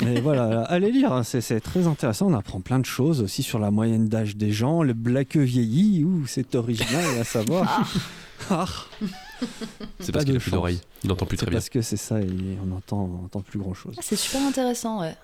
Mais... 0.00 0.06
mais 0.14 0.20
voilà, 0.20 0.62
allez 0.62 0.90
lire. 0.90 1.12
hein, 1.12 1.22
c'est, 1.22 1.40
c'est 1.40 1.60
très 1.60 1.86
intéressant. 1.86 2.26
On 2.28 2.34
apprend 2.34 2.60
plein 2.60 2.78
de 2.78 2.86
choses 2.86 3.20
aussi 3.22 3.42
sur 3.42 3.58
la 3.58 3.70
moyenne 3.70 4.08
d'âge 4.08 4.36
des 4.36 4.52
gens, 4.52 4.82
le 4.82 4.92
blaqueux 4.94 5.42
vieilli. 5.42 6.04
C'est 6.26 6.54
original 6.54 7.04
à 7.20 7.24
savoir. 7.24 7.88
Ah, 8.50 8.66
C'est 10.00 10.12
Pas 10.12 10.18
parce 10.18 10.24
qu'il 10.24 10.34
de 10.34 10.38
a 10.38 10.40
plus 10.40 10.50
d'oreilles, 10.50 10.80
il 11.02 11.08
n'entend 11.08 11.24
plus 11.26 11.36
c'est 11.36 11.44
très 11.46 11.50
bien. 11.50 11.58
parce 11.58 11.68
que 11.70 11.80
c'est 11.82 11.96
ça 11.96 12.20
et 12.20 12.26
on 12.66 12.74
entend, 12.76 13.08
on 13.22 13.24
entend 13.24 13.40
plus 13.40 13.58
grand 13.58 13.72
chose. 13.74 13.94
Ah, 13.98 14.02
c'est 14.02 14.16
super 14.16 14.42
intéressant, 14.42 15.00
ouais. 15.00 15.14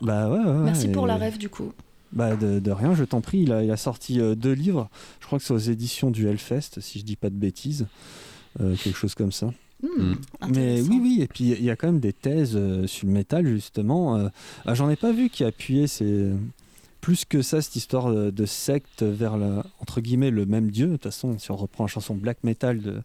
Bah 0.00 0.28
ouais, 0.30 0.38
ouais, 0.38 0.44
ouais, 0.44 0.64
Merci 0.64 0.88
pour 0.88 1.06
la 1.06 1.16
rêve, 1.16 1.38
du 1.38 1.48
coup. 1.48 1.72
Bah 2.14 2.36
de, 2.36 2.60
de 2.60 2.70
rien, 2.70 2.94
je 2.94 3.04
t'en 3.04 3.20
prie. 3.20 3.40
Il 3.40 3.52
a, 3.52 3.62
il 3.62 3.70
a 3.70 3.76
sorti 3.76 4.20
euh, 4.20 4.34
deux 4.34 4.52
livres. 4.52 4.88
Je 5.20 5.26
crois 5.26 5.38
que 5.38 5.44
c'est 5.44 5.52
aux 5.52 5.58
éditions 5.58 6.10
du 6.10 6.26
Hellfest, 6.28 6.80
si 6.80 7.00
je 7.00 7.04
dis 7.04 7.16
pas 7.16 7.28
de 7.28 7.34
bêtises. 7.34 7.86
Euh, 8.60 8.76
quelque 8.76 8.96
chose 8.96 9.14
comme 9.14 9.32
ça. 9.32 9.46
Hmm, 9.82 10.12
Mm. 10.12 10.14
Mais 10.48 10.80
oui, 10.80 10.98
oui, 11.02 11.18
et 11.20 11.26
puis 11.26 11.44
il 11.50 11.62
y 11.64 11.70
a 11.70 11.76
quand 11.76 11.88
même 11.88 12.00
des 12.00 12.12
thèses 12.14 12.56
euh, 12.56 12.86
sur 12.86 13.06
le 13.06 13.12
métal, 13.12 13.46
justement. 13.46 14.16
Euh, 14.16 14.28
ah, 14.64 14.74
J'en 14.74 14.88
ai 14.88 14.96
pas 14.96 15.12
vu 15.12 15.28
qui 15.28 15.44
appuyait 15.44 15.88
c'est 15.88 16.30
plus 17.04 17.26
que 17.26 17.42
ça, 17.42 17.60
cette 17.60 17.76
histoire 17.76 18.10
de, 18.10 18.46
secte 18.46 19.02
vers, 19.02 19.36
la, 19.36 19.62
entre 19.80 20.00
guillemets, 20.00 20.30
le 20.30 20.46
même 20.46 20.70
dieu. 20.70 20.86
De 20.86 20.92
toute 20.92 21.02
façon, 21.04 21.38
si 21.38 21.50
on 21.50 21.56
reprend 21.56 21.84
la 21.84 21.88
chanson 21.88 22.14
black 22.14 22.38
metal 22.44 22.80
de, 22.80 23.02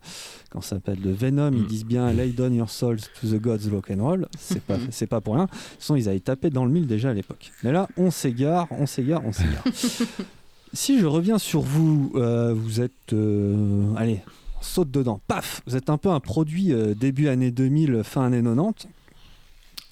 quand 0.51 0.61
ça 0.61 0.77
s'appelle 0.77 1.01
de 1.01 1.09
Venom, 1.11 1.51
ils 1.51 1.63
Mm. 1.63 1.67
disent 1.67 1.85
bien 1.85 2.13
Lay 2.13 2.29
down 2.29 2.53
your 2.55 2.69
souls 2.69 3.01
to 3.19 3.27
the 3.27 3.41
gods 3.41 3.69
rock 3.69 3.91
and 3.91 4.01
roll. 4.01 4.27
C'est 4.39 4.61
pas, 4.63 4.77
c'est 4.89 5.05
pas 5.07 5.19
pour 5.19 5.33
rien. 5.35 5.45
De 5.45 5.49
toute 5.49 5.59
façon, 5.79 5.97
ils 5.97 6.07
avaient 6.07 6.21
tapé 6.21 6.49
dans 6.49 6.63
le 6.63 6.71
mille 6.71 6.87
déjà 6.87 7.09
à 7.09 7.13
l'époque. 7.13 7.51
Mais 7.63 7.73
là, 7.73 7.89
on 7.97 8.09
s'égare, 8.09 8.67
on 8.71 8.85
s'égare, 8.85 9.21
on 9.25 9.33
s'égare. 9.33 9.63
si 10.73 10.97
je 10.97 11.05
reviens 11.05 11.37
sur 11.37 11.59
vous, 11.61 12.13
euh, 12.15 12.53
vous 12.53 12.79
êtes. 12.79 13.11
euh, 13.11 13.93
allez, 13.97 14.21
on 14.59 14.63
saute 14.63 14.91
dedans. 14.91 15.19
Paf 15.27 15.61
Vous 15.67 15.75
êtes 15.75 15.89
un 15.89 15.97
peu 15.97 16.09
un 16.09 16.21
produit 16.21 16.71
euh, 16.71 16.93
début 16.95 17.27
année 17.27 17.51
2000, 17.51 18.03
fin 18.05 18.25
année 18.27 18.41
90. 18.41 18.87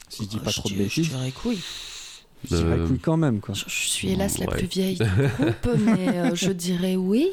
Si 0.07 0.23
je 0.23 0.29
dis 0.29 0.39
pas 0.39 0.51
Je 0.51 0.59
trop 0.61 0.69
de 0.69 0.75
Je 0.75 0.79
bêtises. 0.79 1.09
dirais 1.09 1.31
que 1.31 1.49
oui. 1.49 1.59
Je 2.43 2.55
dirais 2.55 2.71
Euh, 2.79 2.87
que 2.87 2.91
oui 2.93 2.99
quand 2.99 3.17
même. 3.17 3.39
Quoi. 3.39 3.53
Je, 3.55 3.63
je 3.67 3.87
suis 3.87 4.09
hélas 4.11 4.37
la 4.37 4.47
plus 4.47 4.67
vieille 4.67 4.95
du 4.97 5.03
groupe, 5.39 5.77
mais 5.79 6.09
euh, 6.09 6.35
je 6.35 6.51
dirais 6.51 6.95
oui. 6.95 7.27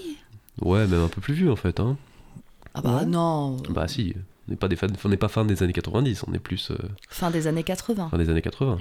Ouais, 0.60 0.86
même 0.86 1.02
un 1.04 1.08
peu 1.08 1.20
plus 1.20 1.34
vieux 1.34 1.50
en 1.50 1.56
fait. 1.56 1.80
Hein. 1.80 1.96
Ah 2.74 2.80
bah 2.80 2.98
Ouais. 3.00 3.06
non, 3.06 3.56
Bah 3.70 3.86
si, 3.88 4.14
on 4.48 4.50
n'est 4.52 4.56
pas, 4.56 4.68
des 4.68 4.76
fans, 4.76 4.86
on 5.04 5.08
n'est 5.08 5.16
pas 5.16 5.28
fan 5.28 5.46
des 5.46 5.62
années 5.62 5.72
90, 5.72 6.24
on 6.28 6.32
est 6.34 6.38
plus 6.38 6.70
euh, 6.70 6.76
fin 7.08 7.30
des 7.30 7.46
années 7.46 7.62
80. 7.64 8.08
fin 8.10 8.18
des 8.18 8.30
années 8.30 8.42
80. 8.42 8.78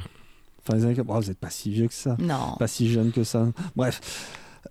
Enfin, 0.65 0.78
les 0.78 0.86
années... 0.86 0.95
oh, 1.05 1.19
vous 1.19 1.28
n'êtes 1.28 1.38
pas 1.39 1.49
si 1.49 1.71
vieux 1.71 1.88
que 1.88 1.93
ça. 1.93 2.15
Non. 2.19 2.55
Pas 2.57 2.67
si 2.67 2.89
jeune 2.89 3.11
que 3.11 3.24
ça. 3.24 3.47
Bref. 3.76 3.99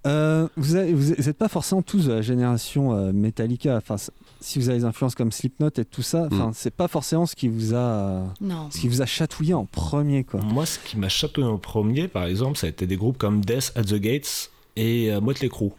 Euh, 0.06 0.48
vous 0.56 0.74
n'êtes 0.76 1.36
pas 1.38 1.48
forcément 1.48 1.82
tous 1.82 2.06
de 2.06 2.12
la 2.12 2.22
génération 2.22 2.94
euh, 2.96 3.12
Metallica. 3.12 3.76
Enfin, 3.76 3.96
si 4.40 4.58
vous 4.58 4.68
avez 4.68 4.78
des 4.78 4.84
influences 4.84 5.14
comme 5.14 5.30
Slipknot 5.30 5.70
et 5.78 5.84
tout 5.84 6.02
ça, 6.02 6.28
enfin, 6.32 6.48
Mm. 6.48 6.52
c'est 6.54 6.74
pas 6.74 6.88
forcément 6.88 7.26
ce 7.26 7.36
qui 7.36 7.48
vous 7.48 7.74
a, 7.74 7.76
euh, 7.76 8.24
Non. 8.40 8.68
ce 8.70 8.78
qui 8.80 8.88
vous 8.88 9.02
a 9.02 9.06
chatouillé 9.06 9.54
en 9.54 9.64
premier, 9.66 10.24
quoi. 10.24 10.40
Moi, 10.40 10.66
ce 10.66 10.78
qui 10.78 10.96
m'a 10.98 11.08
chatouillé 11.08 11.46
en 11.46 11.58
premier, 11.58 12.08
par 12.08 12.24
exemple, 12.24 12.58
ça 12.58 12.66
a 12.66 12.70
été 12.70 12.86
des 12.86 12.96
groupes 12.96 13.18
comme 13.18 13.44
Death 13.44 13.72
at 13.76 13.84
the 13.84 13.94
Gates 13.96 14.50
et 14.76 15.12
euh, 15.12 15.20
Motley 15.20 15.48
Crue. 15.48 15.70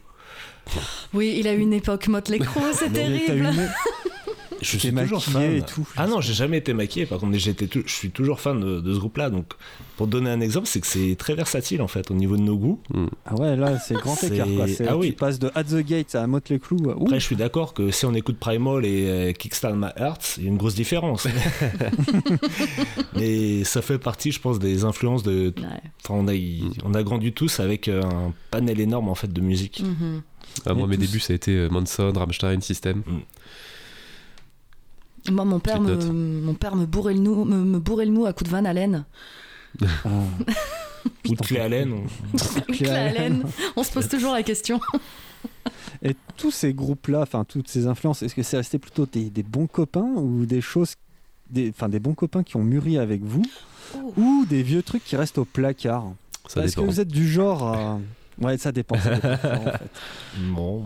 Oui, 1.12 1.36
il 1.38 1.46
a 1.46 1.52
eu 1.52 1.58
une 1.60 1.74
époque 1.74 2.08
Motley 2.08 2.38
Crue, 2.38 2.62
c'est 2.72 2.90
terrible. 2.92 3.50
Je 4.64 4.78
suis 4.78 4.92
toujours 4.92 5.22
fan. 5.24 5.34
maquillé 5.42 5.58
et 5.58 5.62
tout. 5.62 5.86
Ah 5.96 6.06
non, 6.06 6.20
j'ai 6.20 6.34
jamais 6.34 6.58
été 6.58 6.72
maquillé. 6.74 7.06
Par 7.06 7.18
contre, 7.18 7.36
j'étais 7.38 7.68
je 7.72 7.92
suis 7.92 8.10
toujours 8.10 8.40
fan 8.40 8.58
de, 8.60 8.80
de 8.80 8.94
ce 8.94 8.98
groupe-là. 8.98 9.30
Donc, 9.30 9.52
pour 9.96 10.06
donner 10.06 10.30
un 10.30 10.40
exemple, 10.40 10.66
c'est 10.66 10.80
que 10.80 10.86
c'est 10.86 11.14
très 11.18 11.34
versatile 11.34 11.80
en 11.82 11.88
fait 11.88 12.10
au 12.10 12.14
niveau 12.14 12.36
de 12.36 12.42
nos 12.42 12.56
goûts. 12.56 12.80
Ah 13.26 13.34
ouais, 13.36 13.54
là, 13.56 13.78
c'est 13.78 13.94
grand 13.94 14.14
C'est- 14.16 14.34
écart, 14.34 14.48
quoi. 14.56 14.66
Ah 14.88 14.96
oui. 14.96 15.08
Tu 15.10 15.12
passes 15.14 15.38
de 15.38 15.50
At 15.54 15.64
the 15.64 15.76
Gate 15.86 16.14
à 16.14 16.26
Motley 16.26 16.58
Crue. 16.58 16.76
ouh. 16.84 16.90
Après, 17.04 17.20
je 17.20 17.24
suis 17.24 17.36
d'accord 17.36 17.74
que 17.74 17.90
si 17.90 18.04
on 18.06 18.14
écoute 18.14 18.38
Primal 18.38 18.84
et 18.84 19.06
euh, 19.08 19.32
Kickstart 19.32 19.76
My 19.76 19.88
Heart, 19.96 20.34
il 20.38 20.44
y 20.44 20.46
a 20.46 20.50
une 20.50 20.56
grosse 20.56 20.74
différence. 20.74 21.26
Mais 23.16 23.64
ça 23.64 23.82
fait 23.82 23.98
partie, 23.98 24.32
je 24.32 24.40
pense, 24.40 24.58
des 24.58 24.84
influences 24.84 25.22
de. 25.22 25.52
Ouais. 25.56 25.80
Enfin, 26.04 26.14
on 26.14 26.28
a, 26.28 26.32
on 26.84 26.94
a 26.94 27.02
grandi 27.02 27.32
tous 27.32 27.60
avec 27.60 27.88
un 27.88 28.32
panel 28.50 28.80
énorme 28.80 29.08
en 29.08 29.14
fait 29.14 29.32
de 29.32 29.40
musique. 29.40 29.82
Mhm. 29.84 30.22
Ah, 30.66 30.74
moi, 30.74 30.86
mes 30.86 30.96
tous- 30.96 31.02
débuts, 31.06 31.20
ça 31.20 31.32
a 31.32 31.36
été 31.36 31.52
euh, 31.52 31.68
Manson, 31.68 32.12
Rammstein, 32.14 32.60
System. 32.60 33.02
Moi, 35.30 35.44
mon 35.44 35.58
père, 35.58 35.80
me, 35.80 35.94
mon 35.96 36.54
père 36.54 36.76
me 36.76 36.84
bourrait 36.86 37.14
le 37.14 37.20
mou, 37.20 37.44
me, 37.44 37.56
me 37.64 37.78
bourrait 37.78 38.04
le 38.06 38.12
mou 38.12 38.26
à 38.26 38.32
coups 38.32 38.50
de 38.50 38.54
Van 38.56 38.64
Halen. 38.64 39.04
Ah. 40.04 40.08
Ou 41.28 41.34
de 41.34 41.40
Clé 41.40 41.60
Allen. 41.60 41.92
on- 41.92 42.72
Clé 42.72 42.88
Allen. 42.90 43.42
On 43.76 43.82
se 43.82 43.90
pose 43.92 44.08
toujours 44.08 44.32
la 44.34 44.42
question. 44.42 44.80
Et 46.02 46.14
tous 46.36 46.50
ces 46.50 46.72
groupes-là, 46.74 47.20
enfin 47.22 47.44
toutes 47.44 47.68
ces 47.68 47.86
influences, 47.86 48.22
est-ce 48.22 48.34
que 48.34 48.42
c'est 48.42 48.56
resté 48.58 48.78
plutôt 48.78 49.06
des, 49.06 49.30
des 49.30 49.42
bons 49.42 49.66
copains 49.66 50.12
ou 50.16 50.44
des 50.46 50.60
choses, 50.60 50.94
des, 51.50 51.70
enfin 51.70 51.88
des 51.88 51.98
bons 52.00 52.14
copains 52.14 52.42
qui 52.42 52.56
ont 52.56 52.64
mûri 52.64 52.98
avec 52.98 53.22
vous, 53.22 53.42
ou 54.16 54.44
des 54.48 54.62
vieux 54.62 54.82
trucs 54.82 55.04
qui 55.04 55.16
restent 55.16 55.38
au 55.38 55.44
placard? 55.44 56.12
Est-ce 56.56 56.76
que 56.76 56.80
vous 56.82 57.00
êtes 57.00 57.08
du 57.08 57.28
genre 57.30 57.62
à... 57.64 58.00
Ouais, 58.40 58.58
ça 58.58 58.72
dépend. 58.72 58.98
ça 58.98 59.14
dépend, 59.14 59.28
en 59.38 59.40
fait. 59.40 59.80
Bon. 60.54 60.84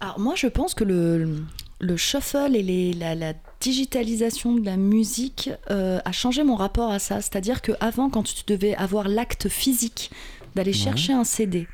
Alors 0.00 0.18
moi, 0.20 0.34
je 0.36 0.46
pense 0.46 0.74
que 0.74 0.84
le, 0.84 1.42
le 1.80 1.96
shuffle 1.96 2.54
et 2.54 2.62
les, 2.62 2.92
la, 2.94 3.14
la 3.14 3.34
digitalisation 3.60 4.54
de 4.54 4.64
la 4.64 4.76
musique 4.76 5.50
euh, 5.70 6.00
a 6.04 6.12
changé 6.12 6.42
mon 6.44 6.54
rapport 6.56 6.90
à 6.90 6.98
ça. 6.98 7.20
C'est-à-dire 7.20 7.62
qu'avant, 7.62 8.08
quand 8.10 8.22
tu 8.22 8.42
devais 8.46 8.74
avoir 8.76 9.08
l'acte 9.08 9.48
physique 9.48 10.10
d'aller 10.54 10.70
Ouais. 10.70 10.76
chercher 10.76 11.12
un 11.12 11.24
CD, 11.24 11.66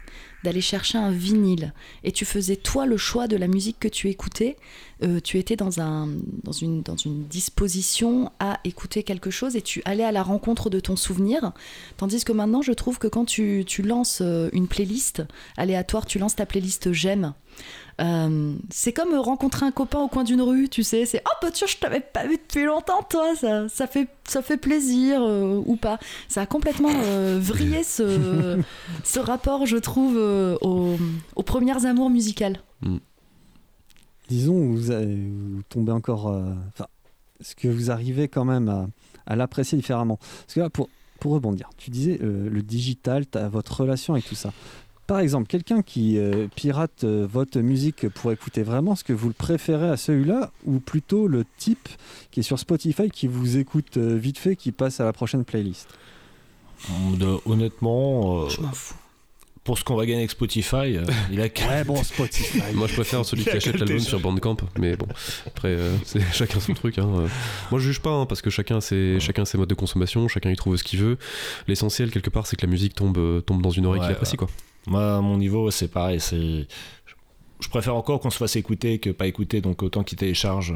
d'aller 0.43 0.61
chercher 0.61 0.99
un 0.99 1.11
vinyle, 1.11 1.73
et 2.03 2.13
tu 2.13 2.25
faisais 2.25 2.57
toi 2.57 2.85
le 2.87 2.97
choix 2.97 3.29
de 3.29 3.37
la 3.37 3.47
musique 3.49 3.79
que 3.81 3.89
tu 3.89 4.09
écoutais, 4.11 4.57
euh, 5.03 5.21
tu 5.21 5.39
étais 5.39 5.57
dans, 5.57 5.81
un, 5.81 6.09
dans, 6.43 6.53
une, 6.53 6.83
dans 6.83 6.97
une 6.97 7.25
disposition 7.25 8.31
à 8.41 8.61
écouter 8.65 9.03
quelque 9.05 9.31
chose 9.31 9.57
et 9.57 9.63
tu 9.63 9.81
allais 9.85 10.05
à 10.05 10.13
la 10.13 10.23
rencontre 10.23 10.71
de 10.71 10.81
ton 10.81 10.97
souvenir. 10.97 11.53
Tandis 11.97 12.25
que 12.25 12.33
maintenant, 12.33 12.63
je 12.63 12.73
trouve 12.73 12.99
que 12.99 13.07
quand 13.09 13.25
tu, 13.25 13.65
tu 13.67 13.83
lances 13.83 14.19
euh, 14.23 14.49
une 14.53 14.69
playlist 14.69 15.23
aléatoire, 15.57 16.05
tu 16.07 16.19
lances 16.19 16.37
ta 16.37 16.47
playlist 16.47 16.93
J'aime. 16.93 17.35
Euh, 18.01 18.55
c'est 18.71 18.93
comme 18.93 19.15
rencontrer 19.15 19.65
un 19.67 19.71
copain 19.71 20.01
au 20.01 20.09
coin 20.09 20.25
d'une 20.25 20.43
rue, 20.43 20.69
tu 20.69 20.83
sais. 20.83 21.07
C'est 21.07 21.23
oh 21.27 21.33
bah 21.41 21.51
tiens, 21.53 21.67
je 21.69 21.77
t'avais 21.77 22.01
pas 22.01 22.27
vu 22.27 22.37
depuis 22.37 22.65
longtemps, 22.65 23.03
toi. 23.09 23.37
Ça, 23.37 23.69
ça 23.69 23.87
fait 23.87 24.09
ça 24.29 24.43
fait 24.43 24.57
plaisir 24.57 25.23
euh, 25.23 25.63
ou 25.65 25.77
pas. 25.77 25.99
Ça 26.29 26.43
a 26.43 26.47
complètement 26.47 26.91
euh, 26.93 27.39
vrillé 27.41 27.85
ce, 27.85 28.59
ce 29.05 29.21
rapport, 29.21 29.67
je 29.67 29.77
trouve, 29.77 30.17
euh, 30.17 30.57
aux, 30.61 30.97
aux 31.37 31.43
premières 31.45 31.87
amours 31.87 32.11
musicales. 32.11 32.59
Disons, 34.29 34.73
vous, 34.73 34.91
avez- 34.91 35.15
vous 35.29 35.63
tombez 35.69 35.93
encore. 35.93 36.29
euh, 36.29 36.53
Enfin, 36.69 36.87
est-ce 37.41 37.55
que 37.55 37.69
vous 37.69 37.91
arrivez 37.91 38.29
quand 38.29 38.45
même 38.45 38.69
à, 38.69 38.87
à 39.27 39.37
l'apprécier 39.37 39.77
différemment? 39.77 40.17
Parce 40.17 40.55
que 40.55 40.61
là, 40.61 40.71
pour, 40.71 40.89
pour 41.21 41.33
rebondir, 41.33 41.69
tu 41.77 41.91
disais 41.91 42.19
euh, 42.23 42.49
le 42.49 42.63
digital, 42.63 43.27
t'as 43.27 43.49
votre 43.49 43.81
relation 43.83 44.15
avec 44.15 44.25
tout 44.27 44.35
ça. 44.35 44.53
Par 45.07 45.19
exemple, 45.19 45.47
quelqu'un 45.49 45.83
qui 45.83 46.17
euh, 46.19 46.49
pirate 46.55 47.05
euh, 47.05 47.27
votre 47.31 47.61
musique 47.61 48.09
pour 48.09 48.33
écouter 48.33 48.63
vraiment, 48.63 48.95
est-ce 48.95 49.05
que 49.05 49.13
vous 49.13 49.29
le 49.29 49.35
préférez 49.35 49.91
à 49.91 49.99
celui-là 49.99 50.51
ou 50.65 50.79
plutôt 50.81 51.29
le 51.29 51.45
type 51.59 51.89
qui 52.31 52.41
est 52.41 52.43
sur 52.43 52.59
Spotify 52.59 53.11
qui 53.11 53.27
vous 53.27 53.59
écoute 53.59 53.99
euh, 53.99 54.17
vite 54.17 54.39
fait, 54.39 54.57
qui 54.57 54.73
passe 54.73 55.01
à 55.01 55.05
la 55.05 55.13
prochaine 55.13 55.45
playlist? 55.45 55.89
Honnêtement, 57.47 58.45
euh, 58.45 58.49
Je 58.49 58.61
m'en 58.63 58.73
fous. 58.73 58.95
Pour 59.65 59.79
ce 59.79 59.85
qu'on 59.85 59.97
va 59.97 60.05
gagner 60.05 60.19
avec 60.19 60.31
Spotify, 60.31 60.97
euh, 60.97 61.05
il 61.33 61.41
a 61.41 61.49
qu'à- 61.49 61.67
Ouais, 61.69 61.85
bon, 61.85 62.03
Spotify. 62.05 62.61
Moi, 62.75 62.87
je 62.87 62.95
préfère 62.95 63.25
celui 63.25 63.45
qui 63.45 63.51
achète 63.51 63.79
l'album 63.79 63.99
sur 63.99 64.21
Bandcamp, 64.21 64.59
mais 64.79 64.95
bon, 64.97 65.07
après, 65.47 65.69
euh, 65.69 65.97
c'est 66.05 66.21
chacun 66.33 66.61
son 66.61 66.75
truc. 66.75 66.99
hein, 66.99 67.09
euh. 67.17 67.29
Moi, 67.71 67.81
je 67.81 67.87
juge 67.87 68.01
pas, 68.01 68.11
hein, 68.11 68.27
parce 68.27 68.43
que 68.43 68.51
chacun 68.51 68.77
a 68.77 68.81
ses, 68.81 69.19
chacun 69.21 69.45
ses 69.45 69.57
modes 69.59 69.69
de 69.71 69.75
consommation, 69.75 70.29
chacun 70.29 70.51
y 70.51 70.57
trouve 70.57 70.77
ce 70.77 70.85
qu'il 70.85 71.01
veut. 71.01 71.17
L'essentiel, 71.67 72.11
quelque 72.11 72.31
part, 72.31 72.47
c'est 72.47 72.57
que 72.57 72.67
la 72.67 72.71
musique 72.71 72.95
tombe, 72.95 73.43
tombe 73.45 73.63
dans 73.63 73.71
une 73.71 73.87
oreille 73.87 74.01
Ouais, 74.01 74.07
qu'il 74.07 74.13
apprécie, 74.15 74.37
quoi. 74.37 74.49
Moi, 74.87 75.17
à 75.17 75.21
mon 75.23 75.39
niveau, 75.39 75.71
c'est 75.71 75.89
pareil. 75.89 76.21
C'est, 76.21 76.67
je 77.61 77.69
préfère 77.71 77.95
encore 77.97 78.21
qu'on 78.21 78.29
se 78.31 78.37
fasse 78.37 78.57
écouter 78.57 78.99
que 78.99 79.09
pas 79.11 79.27
écouter, 79.27 79.63
donc 79.63 79.83
autant 79.83 80.03
qu'il 80.03 80.19
télécharge. 80.19 80.75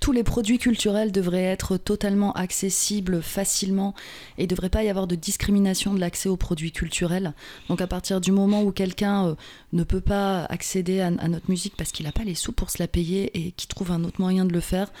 Tous 0.00 0.12
les 0.12 0.22
produits 0.22 0.58
culturels 0.58 1.12
devraient 1.12 1.44
être 1.44 1.76
totalement 1.76 2.32
accessibles 2.32 3.22
facilement 3.22 3.94
et 4.38 4.42
ne 4.42 4.48
devrait 4.48 4.68
pas 4.68 4.84
y 4.84 4.88
avoir 4.88 5.06
de 5.06 5.14
discrimination 5.14 5.94
de 5.94 6.00
l'accès 6.00 6.28
aux 6.28 6.36
produits 6.36 6.72
culturels. 6.72 7.32
Donc 7.68 7.80
à 7.80 7.86
partir 7.86 8.20
du 8.20 8.30
moment 8.30 8.62
où 8.62 8.70
quelqu'un 8.70 9.28
euh, 9.28 9.34
ne 9.72 9.82
peut 9.82 10.00
pas 10.00 10.44
accéder 10.44 11.00
à, 11.00 11.06
à 11.06 11.28
notre 11.28 11.50
musique 11.50 11.74
parce 11.76 11.90
qu'il 11.90 12.06
n'a 12.06 12.12
pas 12.12 12.24
les 12.24 12.34
sous 12.34 12.52
pour 12.52 12.70
se 12.70 12.78
la 12.78 12.88
payer 12.88 13.30
et 13.34 13.52
qu'il 13.52 13.68
trouve 13.68 13.92
un 13.92 14.04
autre 14.04 14.20
moyen 14.20 14.44
de 14.44 14.52
le 14.52 14.60
faire, 14.60 14.92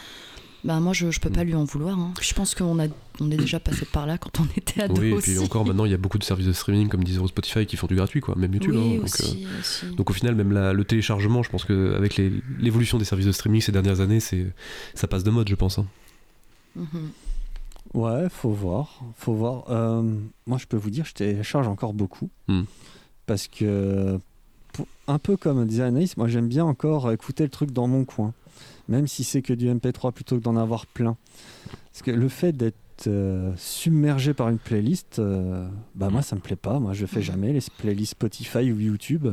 ben 0.64 0.80
moi 0.80 0.92
je 0.94 1.06
ne 1.06 1.12
peux 1.20 1.30
pas 1.30 1.44
lui 1.44 1.54
en 1.54 1.64
vouloir. 1.64 1.98
hein. 1.98 2.12
Je 2.20 2.32
pense 2.34 2.54
qu'on 2.54 2.78
a, 2.82 2.86
on 3.20 3.30
est 3.30 3.36
déjà 3.36 3.60
passé 3.60 3.84
par 3.84 4.06
là 4.06 4.16
quand 4.18 4.40
on 4.40 4.46
était 4.56 4.82
ado 4.82 4.94
Oui, 4.98 5.08
et 5.08 5.12
aussi. 5.12 5.30
puis 5.34 5.38
encore 5.44 5.64
maintenant, 5.66 5.84
il 5.84 5.90
y 5.90 5.94
a 5.94 5.98
beaucoup 5.98 6.18
de 6.18 6.24
services 6.24 6.46
de 6.46 6.52
streaming 6.52 6.88
comme 6.88 7.04
Deezer 7.04 7.22
ou 7.22 7.28
Spotify 7.28 7.66
qui 7.66 7.76
font 7.76 7.86
du 7.86 7.94
gratuit, 7.96 8.20
quoi, 8.20 8.34
même 8.36 8.52
YouTube. 8.54 8.74
oui, 8.74 8.94
hein, 8.94 8.96
donc, 8.96 9.00
euh, 9.00 9.04
aussi, 9.04 9.46
aussi. 9.60 9.86
donc 9.94 10.08
au 10.10 10.12
final, 10.14 10.34
même 10.34 10.52
la- 10.52 10.72
le 10.72 10.84
téléchargement, 10.84 11.42
je 11.42 11.50
pense 11.50 11.64
qu'avec 11.64 12.20
l'évolution 12.58 12.96
des 12.98 13.04
services 13.04 13.26
de 13.26 13.32
streaming 13.32 13.60
ces 13.60 13.72
dernières 13.72 14.00
années, 14.00 14.20
c'est 14.20 14.46
ça 14.94 15.06
passe 15.06 15.22
de 15.22 15.30
mode, 15.30 15.48
je 15.48 15.54
pense. 15.54 15.78
hein. 15.78 15.86
Mhm. 16.76 17.10
Ouais, 17.92 18.28
faut 18.30 18.50
voir, 18.50 19.00
faut 19.18 19.34
voir. 19.34 19.64
Euh, 19.70 20.02
moi, 20.46 20.58
je 20.58 20.66
peux 20.66 20.76
vous 20.76 20.90
dire, 20.90 21.04
je 21.04 21.12
télécharge 21.14 21.68
encore 21.68 21.92
beaucoup 21.92 22.28
Hmm. 22.48 22.62
parce 23.26 23.46
que 23.46 24.18
pour- 24.72 24.88
un 25.06 25.18
peu 25.18 25.36
comme 25.36 25.64
disait 25.66 25.84
Anaïs, 25.84 26.16
moi 26.16 26.26
j'aime 26.26 26.48
bien 26.48 26.64
encore 26.64 27.12
écouter 27.12 27.44
le 27.44 27.50
truc 27.50 27.70
dans 27.70 27.86
mon 27.86 28.04
coin, 28.04 28.32
même 28.88 29.06
si 29.06 29.24
c'est 29.24 29.42
que 29.42 29.52
du 29.52 29.68
MP3 29.68 30.12
plutôt 30.12 30.36
que 30.38 30.42
d'en 30.42 30.56
avoir 30.56 30.86
plein. 30.86 31.16
Parce 31.92 32.02
que 32.02 32.10
le 32.10 32.28
fait 32.28 32.52
d'être 32.52 32.76
euh, 33.06 33.52
submergé 33.56 34.34
par 34.34 34.48
une 34.48 34.58
playlist, 34.58 35.18
euh, 35.18 35.68
bah 35.94 36.10
moi 36.10 36.22
ça 36.22 36.36
me 36.36 36.40
plaît 36.40 36.56
pas. 36.56 36.78
Moi 36.80 36.92
je 36.92 37.06
fais 37.06 37.22
jamais 37.22 37.52
les 37.52 37.60
playlists 37.78 38.12
Spotify 38.12 38.70
ou 38.72 38.78
YouTube, 38.80 39.28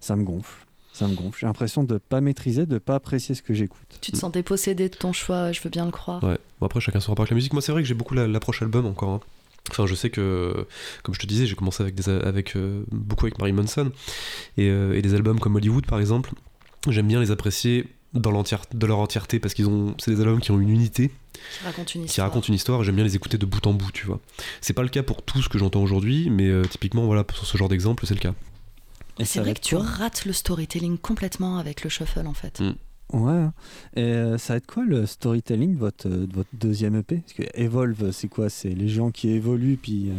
ça 0.00 0.16
me 0.16 0.24
gonfle. 0.24 0.64
Ça 0.92 1.06
me 1.08 1.14
gonfle. 1.14 1.40
J'ai 1.40 1.46
l'impression 1.46 1.84
de 1.84 1.98
pas 1.98 2.22
maîtriser, 2.22 2.64
de 2.64 2.78
pas 2.78 2.94
apprécier 2.94 3.34
ce 3.34 3.42
que 3.42 3.52
j'écoute. 3.52 3.98
Tu 4.00 4.12
te 4.12 4.16
sentais 4.16 4.42
possédé 4.42 4.88
de 4.88 4.96
ton 4.96 5.12
choix, 5.12 5.52
je 5.52 5.60
veux 5.60 5.68
bien 5.68 5.84
le 5.84 5.90
croire. 5.90 6.24
Ouais. 6.24 6.38
Bon, 6.58 6.64
après, 6.66 6.80
chacun 6.80 7.00
son 7.00 7.12
rapport 7.12 7.24
avec 7.24 7.30
la 7.32 7.34
musique. 7.34 7.52
Moi, 7.52 7.60
c'est 7.60 7.70
vrai 7.70 7.82
que 7.82 7.88
j'ai 7.88 7.92
beaucoup 7.94 8.14
la- 8.14 8.26
l'approche 8.26 8.62
album 8.62 8.86
encore. 8.86 9.10
hein. 9.10 9.20
Enfin, 9.70 9.84
je 9.84 9.94
sais 9.94 10.08
que, 10.08 10.66
comme 11.02 11.14
je 11.14 11.20
te 11.20 11.26
disais, 11.26 11.44
j'ai 11.44 11.54
commencé 11.54 11.82
avec, 11.82 11.94
des, 11.96 12.08
avec 12.08 12.56
euh, 12.56 12.82
beaucoup 12.92 13.26
avec 13.26 13.38
Marie 13.38 13.52
Manson 13.52 13.90
et, 14.56 14.70
euh, 14.70 14.94
et 14.96 15.02
des 15.02 15.12
albums 15.14 15.38
comme 15.38 15.56
Hollywood, 15.56 15.84
par 15.84 16.00
exemple. 16.00 16.30
J'aime 16.88 17.08
bien 17.08 17.20
les 17.20 17.30
apprécier 17.30 17.88
dans 18.14 18.30
l'entière, 18.30 18.62
de 18.72 18.86
leur 18.86 18.98
entièreté 18.98 19.38
parce 19.40 19.54
qu'ils 19.54 19.66
ont, 19.68 19.94
c'est 19.98 20.10
des 20.14 20.20
albums 20.20 20.40
qui 20.40 20.50
ont 20.50 20.60
une 20.60 20.70
unité, 20.70 21.10
Qui 21.58 21.64
raconte 21.64 21.94
une 21.94 22.02
qui 22.02 22.06
histoire. 22.08 22.28
racontent 22.28 22.46
une 22.48 22.54
histoire. 22.54 22.80
et 22.80 22.84
J'aime 22.84 22.94
bien 22.96 23.04
les 23.04 23.16
écouter 23.16 23.36
de 23.38 23.46
bout 23.46 23.66
en 23.66 23.74
bout, 23.74 23.92
tu 23.92 24.06
vois. 24.06 24.20
C'est 24.60 24.72
pas 24.72 24.82
le 24.82 24.88
cas 24.88 25.02
pour 25.02 25.22
tout 25.22 25.42
ce 25.42 25.48
que 25.48 25.58
j'entends 25.58 25.82
aujourd'hui, 25.82 26.30
mais 26.30 26.48
euh, 26.48 26.62
typiquement, 26.64 27.04
voilà, 27.06 27.24
pour 27.24 27.36
ce 27.38 27.56
genre 27.56 27.68
d'exemple, 27.68 28.06
c'est 28.06 28.14
le 28.14 28.20
cas. 28.20 28.34
Et 29.18 29.24
C'est 29.24 29.40
vrai 29.40 29.54
que 29.54 29.60
tu 29.60 29.76
rates 29.76 30.24
le 30.26 30.32
storytelling 30.32 30.98
complètement 30.98 31.58
avec 31.58 31.82
le 31.84 31.90
shuffle 31.90 32.26
en 32.26 32.34
fait. 32.34 32.60
Mm. 32.60 32.74
Ouais. 33.12 33.32
hein. 33.32 33.52
Et 33.94 34.02
euh, 34.02 34.36
ça 34.38 34.52
va 34.54 34.56
être 34.58 34.66
quoi 34.66 34.84
le 34.84 35.06
storytelling 35.06 35.74
de 35.74 35.78
votre, 35.78 36.08
euh, 36.08 36.26
de 36.26 36.34
votre 36.34 36.50
deuxième 36.52 36.96
EP 36.96 37.16
Parce 37.18 37.32
que 37.34 37.42
Evolve, 37.54 38.10
c'est 38.12 38.28
quoi? 38.28 38.50
C'est 38.50 38.70
les 38.70 38.88
gens 38.88 39.10
qui 39.10 39.30
évoluent 39.30 39.78
puis 39.80 40.10
euh, 40.10 40.14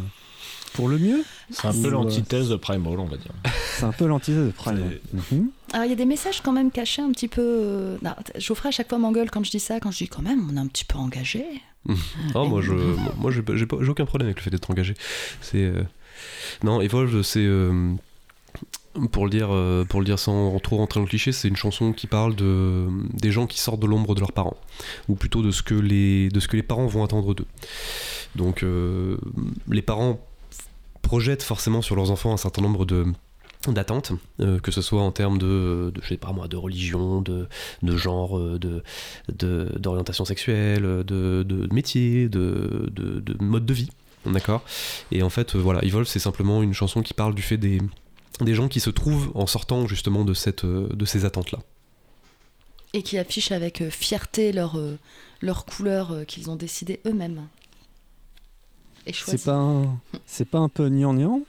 pour 0.77 0.87
le 0.87 0.97
mieux 0.99 1.23
C'est 1.49 1.65
un 1.67 1.73
peu 1.73 1.87
euh, 1.87 1.91
l'antithèse 1.91 2.49
de 2.49 2.55
Primal, 2.55 2.99
on 2.99 3.05
va 3.05 3.17
dire. 3.17 3.31
C'est 3.75 3.83
un 3.83 3.91
peu 3.91 4.05
l'antithèse 4.05 4.45
de 4.45 4.51
Prime. 4.51 4.91
Mhm. 5.11 5.49
Alors 5.73 5.85
il 5.85 5.89
y 5.89 5.93
a 5.93 5.95
des 5.95 6.05
messages 6.05 6.39
quand 6.41 6.53
même 6.53 6.71
cachés 6.71 7.01
un 7.01 7.11
petit 7.11 7.27
peu. 7.27 7.41
euh, 7.43 7.97
non, 8.03 8.11
Geoffrey 8.37 8.69
à 8.69 8.71
chaque 8.71 8.87
fois 8.87 8.99
m'engueule 8.99 9.29
quand 9.31 9.43
je 9.43 9.51
dis 9.51 9.59
ça, 9.59 9.79
quand 9.79 9.91
je 9.91 9.97
dis 9.97 10.07
quand 10.07 10.21
même 10.21 10.47
on 10.49 10.55
est 10.55 10.59
un 10.59 10.67
petit 10.67 10.85
peu 10.85 10.97
engagé. 10.97 11.43
Oh, 12.35 12.45
moi, 12.45 12.61
je, 12.61 12.73
moi, 13.17 13.31
j'ai 13.31 13.65
aucun 13.89 14.05
problème 14.05 14.27
avec 14.27 14.37
le 14.37 14.43
fait 14.43 14.49
d'être 14.49 14.69
engagé. 14.69 14.93
C'est 15.41 15.63
euh, 15.63 15.83
non, 16.63 16.81
Evolve, 16.81 17.21
c'est 17.21 17.45
euh, 17.45 17.93
Pour 19.13 19.23
le 19.25 19.31
dire, 19.31 19.47
pour 19.87 20.01
le 20.01 20.05
dire 20.05 20.19
sans 20.19 20.59
trop 20.59 20.77
rentrer 20.77 20.99
dans 20.99 21.05
le 21.05 21.09
cliché, 21.09 21.31
c'est 21.31 21.47
une 21.47 21.55
chanson 21.55 21.93
qui 21.93 22.05
parle 22.07 22.35
de 22.35 22.87
des 23.13 23.31
gens 23.31 23.47
qui 23.47 23.59
sortent 23.59 23.79
de 23.79 23.85
l'ombre 23.87 24.15
de 24.15 24.19
leurs 24.19 24.33
parents, 24.33 24.57
ou 25.07 25.15
plutôt 25.15 25.41
de 25.41 25.51
ce 25.51 25.61
que 25.63 25.75
les 25.75 26.29
de 26.29 26.39
ce 26.41 26.47
que 26.49 26.57
les 26.57 26.63
parents 26.63 26.87
vont 26.87 27.03
attendre 27.05 27.33
d'eux. 27.33 27.45
Donc 28.35 28.63
euh, 28.63 29.17
les 29.69 29.81
parents 29.81 30.19
projettent 31.07 31.43
forcément 31.43 31.81
sur 31.81 31.95
leurs 31.95 32.11
enfants 32.11 32.33
un 32.33 32.37
certain 32.37 32.61
nombre 32.61 32.85
de 32.85 33.05
d'attentes, 33.67 34.11
euh, 34.39 34.59
que 34.59 34.71
ce 34.71 34.81
soit 34.81 35.01
en 35.01 35.11
termes 35.11 35.37
de, 35.39 35.91
je 36.01 36.07
sais 36.07 36.17
pas 36.17 36.31
moi, 36.31 36.47
de 36.47 36.57
religion, 36.57 37.21
de, 37.21 37.47
de 37.81 37.97
genre, 37.97 38.37
euh, 38.37 38.59
de, 38.59 38.83
d'orientation 39.77 40.25
sexuelle, 40.25 40.83
de, 40.83 41.43
de 41.43 41.73
métier, 41.73 42.29
de, 42.29 42.89
de, 42.91 43.19
de 43.19 43.43
mode 43.43 43.65
de 43.65 43.73
vie, 43.73 43.89
d'accord? 44.25 44.63
Et 45.11 45.23
en 45.23 45.29
fait, 45.29 45.55
voilà, 45.55 45.83
Evolve, 45.83 46.07
c'est 46.07 46.19
simplement 46.19 46.61
une 46.61 46.73
chanson 46.73 47.01
qui 47.01 47.13
parle 47.13 47.33
du 47.35 47.41
fait 47.41 47.57
des, 47.57 47.81
des 48.41 48.53
gens 48.53 48.67
qui 48.67 48.79
se 48.79 48.89
trouvent 48.91 49.31
en 49.33 49.47
sortant 49.47 49.87
justement 49.87 50.23
de, 50.23 50.33
cette, 50.33 50.65
de 50.65 51.05
ces 51.05 51.25
attentes-là. 51.25 51.59
Et 52.93 53.01
qui 53.01 53.17
affichent 53.17 53.51
avec 53.51 53.81
euh, 53.81 53.89
fierté 53.89 54.51
leur, 54.53 54.79
leur 55.41 55.65
couleur 55.65 56.25
qu'ils 56.27 56.49
ont 56.49 56.57
décidé 56.57 56.99
eux-mêmes. 57.05 57.47
Et 59.07 59.13
choisi. 59.13 59.37
C'est 59.37 59.45
pas, 59.45 59.55
un... 59.57 59.97
c'est 60.25 60.45
pas 60.45 60.59
un 60.59 60.69
peu 60.69 60.89
gnangnan 60.89 61.41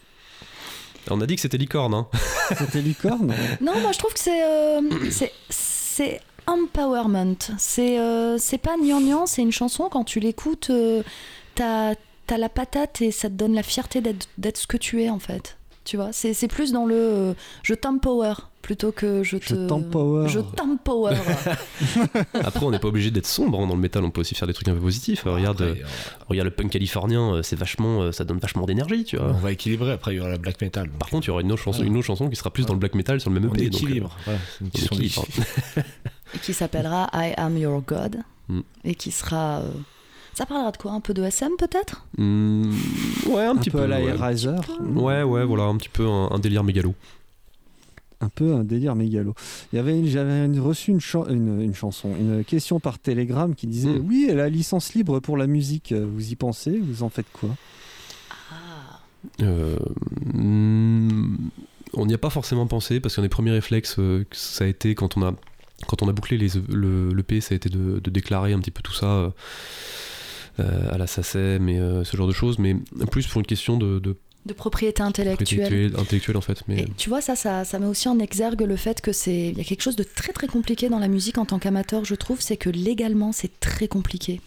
On 1.10 1.20
a 1.20 1.26
dit 1.26 1.34
que 1.34 1.40
c'était 1.42 1.58
licorne, 1.58 1.92
hein 1.94 2.06
C'était 2.56 2.80
licorne 2.80 3.34
Non, 3.60 3.78
moi 3.80 3.92
je 3.92 3.98
trouve 3.98 4.12
que 4.14 4.20
c'est 4.20 4.42
euh, 4.44 4.80
c'est- 5.10 5.32
c'est 5.50 6.20
empowerment. 6.46 7.36
C'est 7.58 7.98
euh, 7.98 8.38
c'est 8.38 8.58
pas 8.58 8.76
gnangnan, 8.76 9.26
c'est 9.26 9.42
une 9.42 9.52
chanson 9.52 9.88
quand 9.90 10.04
tu 10.04 10.20
l'écoutes, 10.20 10.70
euh, 10.70 11.02
t'as 11.54 11.94
t'as 12.26 12.38
la 12.38 12.48
patate 12.48 13.00
et 13.02 13.10
ça 13.10 13.28
te 13.28 13.34
donne 13.34 13.54
la 13.54 13.62
fierté 13.62 14.00
d'être 14.00 14.28
d'être 14.38 14.56
ce 14.58 14.66
que 14.66 14.76
tu 14.76 15.02
es 15.02 15.10
en 15.10 15.18
fait. 15.18 15.56
Tu 15.84 15.96
vois, 15.96 16.12
c'est 16.12 16.34
c'est 16.34 16.48
plus 16.48 16.72
dans 16.72 16.86
le 16.86 16.94
euh, 16.96 17.34
je 17.62 17.74
t'empower 17.74 18.34
plutôt 18.62 18.92
que 18.92 19.22
je 19.22 19.36
te 19.38 19.54
Je 19.54 19.66
t'empower. 19.66 20.28
Je 20.28 20.40
t'empower. 20.40 21.14
Après, 22.34 22.64
on 22.64 22.70
n'est 22.70 22.78
pas 22.78 22.88
obligé 22.88 23.10
d'être 23.10 23.26
sombre 23.26 23.60
hein, 23.60 23.66
dans 23.66 23.74
le 23.74 23.80
métal, 23.80 24.04
on 24.04 24.10
peut 24.10 24.20
aussi 24.20 24.34
faire 24.34 24.46
des 24.48 24.54
trucs 24.54 24.68
un 24.68 24.74
peu 24.74 24.80
positifs. 24.80 25.22
regarde, 25.24 25.60
euh, 25.62 25.74
regarde 26.28 26.46
le 26.48 26.54
punk 26.54 26.70
californien, 26.70 27.34
euh, 27.34 27.42
c'est 27.42 27.56
vachement, 27.56 28.02
euh, 28.02 28.12
ça 28.12 28.24
donne 28.24 28.38
vachement 28.38 28.66
d'énergie, 28.66 29.04
tu 29.04 29.16
vois. 29.16 29.28
on 29.28 29.38
va 29.38 29.52
équilibrer, 29.52 29.92
après 29.92 30.14
il 30.14 30.16
y 30.18 30.20
aura 30.20 30.28
la 30.30 30.38
black 30.38 30.60
metal. 30.60 30.88
Par 30.90 31.08
contre, 31.08 31.26
il 31.26 31.28
y 31.28 31.30
aura 31.30 31.40
une 31.40 31.52
autre 31.52 31.62
chanson, 31.62 31.82
une 31.82 31.96
autre 31.96 32.06
chanson 32.06 32.28
qui 32.28 32.36
sera 32.36 32.50
plus 32.50 32.66
dans 32.66 32.74
le 32.74 32.80
black 32.80 32.94
metal 32.94 33.20
sur 33.20 33.30
le 33.30 33.40
même 33.40 33.50
on 33.50 33.54
EP. 33.54 33.70
donc, 33.70 33.82
équilibre. 33.82 34.16
Voilà, 34.24 34.40
c'est 34.58 34.64
une 34.64 34.70
on 34.70 34.94
équilibre. 34.96 35.26
et 36.34 36.38
qui 36.38 36.52
s'appellera 36.52 37.08
I 37.14 37.32
Am 37.36 37.56
Your 37.56 37.80
God. 37.82 38.18
Mm. 38.48 38.60
Et 38.84 38.94
qui 38.94 39.10
sera. 39.10 39.58
euh, 39.60 39.70
ça 40.34 40.46
parlera 40.46 40.70
de 40.70 40.76
quoi? 40.76 40.92
Un 40.92 41.00
peu 41.00 41.14
de 41.14 41.22
SM 41.22 41.52
peut-être? 41.58 42.06
Hmm, 42.16 42.70
ouais, 43.26 43.44
un, 43.44 43.50
Un 43.52 43.56
petit 43.56 43.70
peu 43.70 43.78
peu. 43.78 43.84
à 43.84 43.86
la 43.88 44.00
ouais. 44.00 44.12
Ouais, 44.80 45.22
ouais, 45.24 45.44
voilà, 45.44 45.64
un 45.64 45.76
petit 45.76 45.88
peu 45.88 46.06
un, 46.06 46.30
un 46.30 46.38
délire 46.38 46.62
mégalo. 46.64 46.94
Un 48.20 48.28
peu 48.30 48.52
un 48.54 48.64
délire 48.64 48.96
mégalo. 48.96 49.34
Il 49.72 49.76
y 49.76 49.78
avait 49.78 49.96
une- 49.98 50.06
J'avais 50.06 50.44
une- 50.44 50.58
reçu 50.58 50.90
une, 50.90 51.00
chan- 51.00 51.26
une, 51.28 51.60
une 51.60 51.74
chanson, 51.74 52.10
une 52.18 52.42
question 52.44 52.80
par 52.80 52.98
télégramme 52.98 53.54
qui 53.54 53.66
disait 53.68 53.90
Mm. 53.98 54.04
Oui, 54.08 54.26
elle 54.28 54.40
a 54.40 54.48
licence 54.48 54.94
libre 54.94 55.20
pour 55.20 55.36
la 55.36 55.46
musique. 55.46 55.92
Vous 55.92 56.32
y 56.32 56.34
pensez? 56.36 56.78
Vous 56.78 57.02
en 57.04 57.10
faites 57.10 57.30
quoi? 57.32 57.50
Ah. 58.50 59.00
Euh, 59.42 59.76
on 61.94 62.06
n'y 62.06 62.14
a 62.14 62.18
pas 62.18 62.30
forcément 62.30 62.66
pensé 62.66 63.00
parce 63.00 63.16
qu'un 63.16 63.22
des 63.22 63.28
premiers 63.28 63.50
réflexes, 63.52 63.96
euh, 63.98 64.24
que 64.28 64.36
ça 64.36 64.64
a 64.64 64.66
été 64.66 64.94
quand 64.94 65.16
on 65.16 65.22
a, 65.22 65.34
quand 65.86 66.02
on 66.02 66.08
a 66.08 66.12
bouclé 66.12 66.38
les, 66.38 66.48
le, 66.68 67.10
le 67.12 67.22
P, 67.22 67.40
ça 67.40 67.54
a 67.54 67.56
été 67.56 67.68
de, 67.68 68.00
de 68.00 68.10
déclarer 68.10 68.52
un 68.52 68.58
petit 68.60 68.70
peu 68.70 68.82
tout 68.82 68.92
ça 68.92 69.06
euh, 69.06 69.30
euh, 70.60 70.92
à 70.92 70.98
la 70.98 71.06
SACEM 71.06 71.68
et 71.68 71.78
euh, 71.78 72.04
ce 72.04 72.16
genre 72.16 72.26
de 72.28 72.32
choses, 72.32 72.58
mais 72.58 72.76
plus 73.10 73.26
pour 73.26 73.40
une 73.40 73.46
question 73.46 73.76
de, 73.76 73.98
de 74.00 74.16
De 74.48 74.54
propriété 74.54 75.02
intellectuelle. 75.02 75.64
intellectuelle, 75.64 76.00
intellectuelle, 76.00 76.36
en 76.38 76.40
fait. 76.40 76.62
Mais 76.68 76.80
Et 76.80 76.88
tu 76.96 77.10
vois, 77.10 77.20
ça, 77.20 77.36
ça, 77.36 77.64
ça 77.64 77.78
met 77.78 77.86
aussi 77.86 78.08
en 78.08 78.18
exergue 78.18 78.62
le 78.62 78.76
fait 78.76 79.02
que 79.02 79.12
c'est. 79.12 79.50
Il 79.50 79.58
y 79.58 79.60
a 79.60 79.64
quelque 79.64 79.82
chose 79.82 79.96
de 79.96 80.02
très 80.02 80.32
très 80.32 80.46
compliqué 80.46 80.88
dans 80.88 80.98
la 80.98 81.08
musique 81.08 81.36
en 81.36 81.44
tant 81.44 81.58
qu'amateur, 81.58 82.06
je 82.06 82.14
trouve, 82.14 82.40
c'est 82.40 82.56
que 82.56 82.70
légalement 82.70 83.30
c'est 83.32 83.60
très 83.60 83.88
compliqué. 83.88 84.40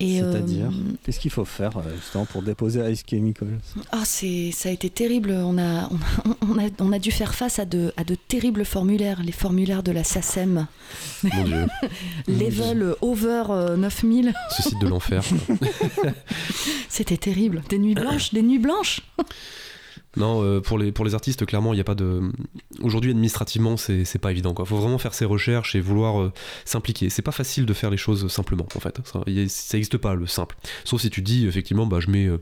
Et, 0.00 0.22
euh, 0.22 0.32
C'est-à-dire 0.32 0.70
Qu'est-ce 1.04 1.20
qu'il 1.20 1.30
faut 1.30 1.44
faire 1.44 1.76
euh, 1.76 1.82
justement 1.96 2.24
pour 2.24 2.42
déposer 2.42 2.80
Ice 2.90 3.02
Chemicals 3.08 3.58
Ah, 3.92 4.02
c'est, 4.04 4.50
ça 4.52 4.70
a 4.70 4.72
été 4.72 4.88
terrible. 4.88 5.30
On 5.30 5.58
a, 5.58 5.88
on, 5.88 5.96
a, 5.96 6.36
on 6.48 6.58
a, 6.58 6.68
on 6.80 6.92
a 6.92 6.98
dû 6.98 7.10
faire 7.10 7.34
face 7.34 7.58
à 7.58 7.66
de, 7.66 7.92
à 7.96 8.04
de 8.04 8.14
terribles 8.14 8.64
formulaires, 8.64 9.22
les 9.22 9.32
formulaires 9.32 9.82
de 9.82 9.92
la 9.92 10.02
SACEM, 10.02 10.66
mon 11.22 11.44
dieu, 11.44 11.66
level 12.28 12.94
over 13.02 13.44
euh, 13.50 13.76
9000. 13.76 14.32
ce 14.56 14.62
site 14.62 14.80
de 14.80 14.88
l'enfer. 14.88 15.22
C'était 16.88 17.18
terrible. 17.18 17.62
Des 17.68 17.78
nuits 17.78 17.94
blanches, 17.94 18.32
des 18.32 18.42
nuits 18.42 18.58
blanches. 18.58 19.00
Non, 20.16 20.42
euh, 20.42 20.60
pour, 20.60 20.76
les, 20.76 20.90
pour 20.90 21.04
les 21.04 21.14
artistes, 21.14 21.46
clairement, 21.46 21.72
il 21.72 21.76
n'y 21.76 21.80
a 21.80 21.84
pas 21.84 21.94
de. 21.94 22.20
Aujourd'hui, 22.82 23.10
administrativement, 23.12 23.76
c'est 23.76 24.04
c'est 24.04 24.18
pas 24.18 24.32
évident. 24.32 24.52
Il 24.58 24.66
faut 24.66 24.76
vraiment 24.78 24.98
faire 24.98 25.14
ses 25.14 25.24
recherches 25.24 25.76
et 25.76 25.80
vouloir 25.80 26.20
euh, 26.20 26.32
s'impliquer. 26.64 27.10
C'est 27.10 27.22
pas 27.22 27.30
facile 27.32 27.64
de 27.64 27.72
faire 27.72 27.90
les 27.90 27.96
choses 27.96 28.26
simplement, 28.26 28.66
en 28.74 28.80
fait. 28.80 28.98
Ça 29.04 29.20
n'existe 29.26 29.98
pas, 29.98 30.14
le 30.14 30.26
simple. 30.26 30.56
Sauf 30.84 31.00
si 31.00 31.10
tu 31.10 31.22
dis, 31.22 31.46
effectivement, 31.46 31.86
bah, 31.86 32.00
je 32.00 32.10
mets. 32.10 32.26
euh, 32.26 32.38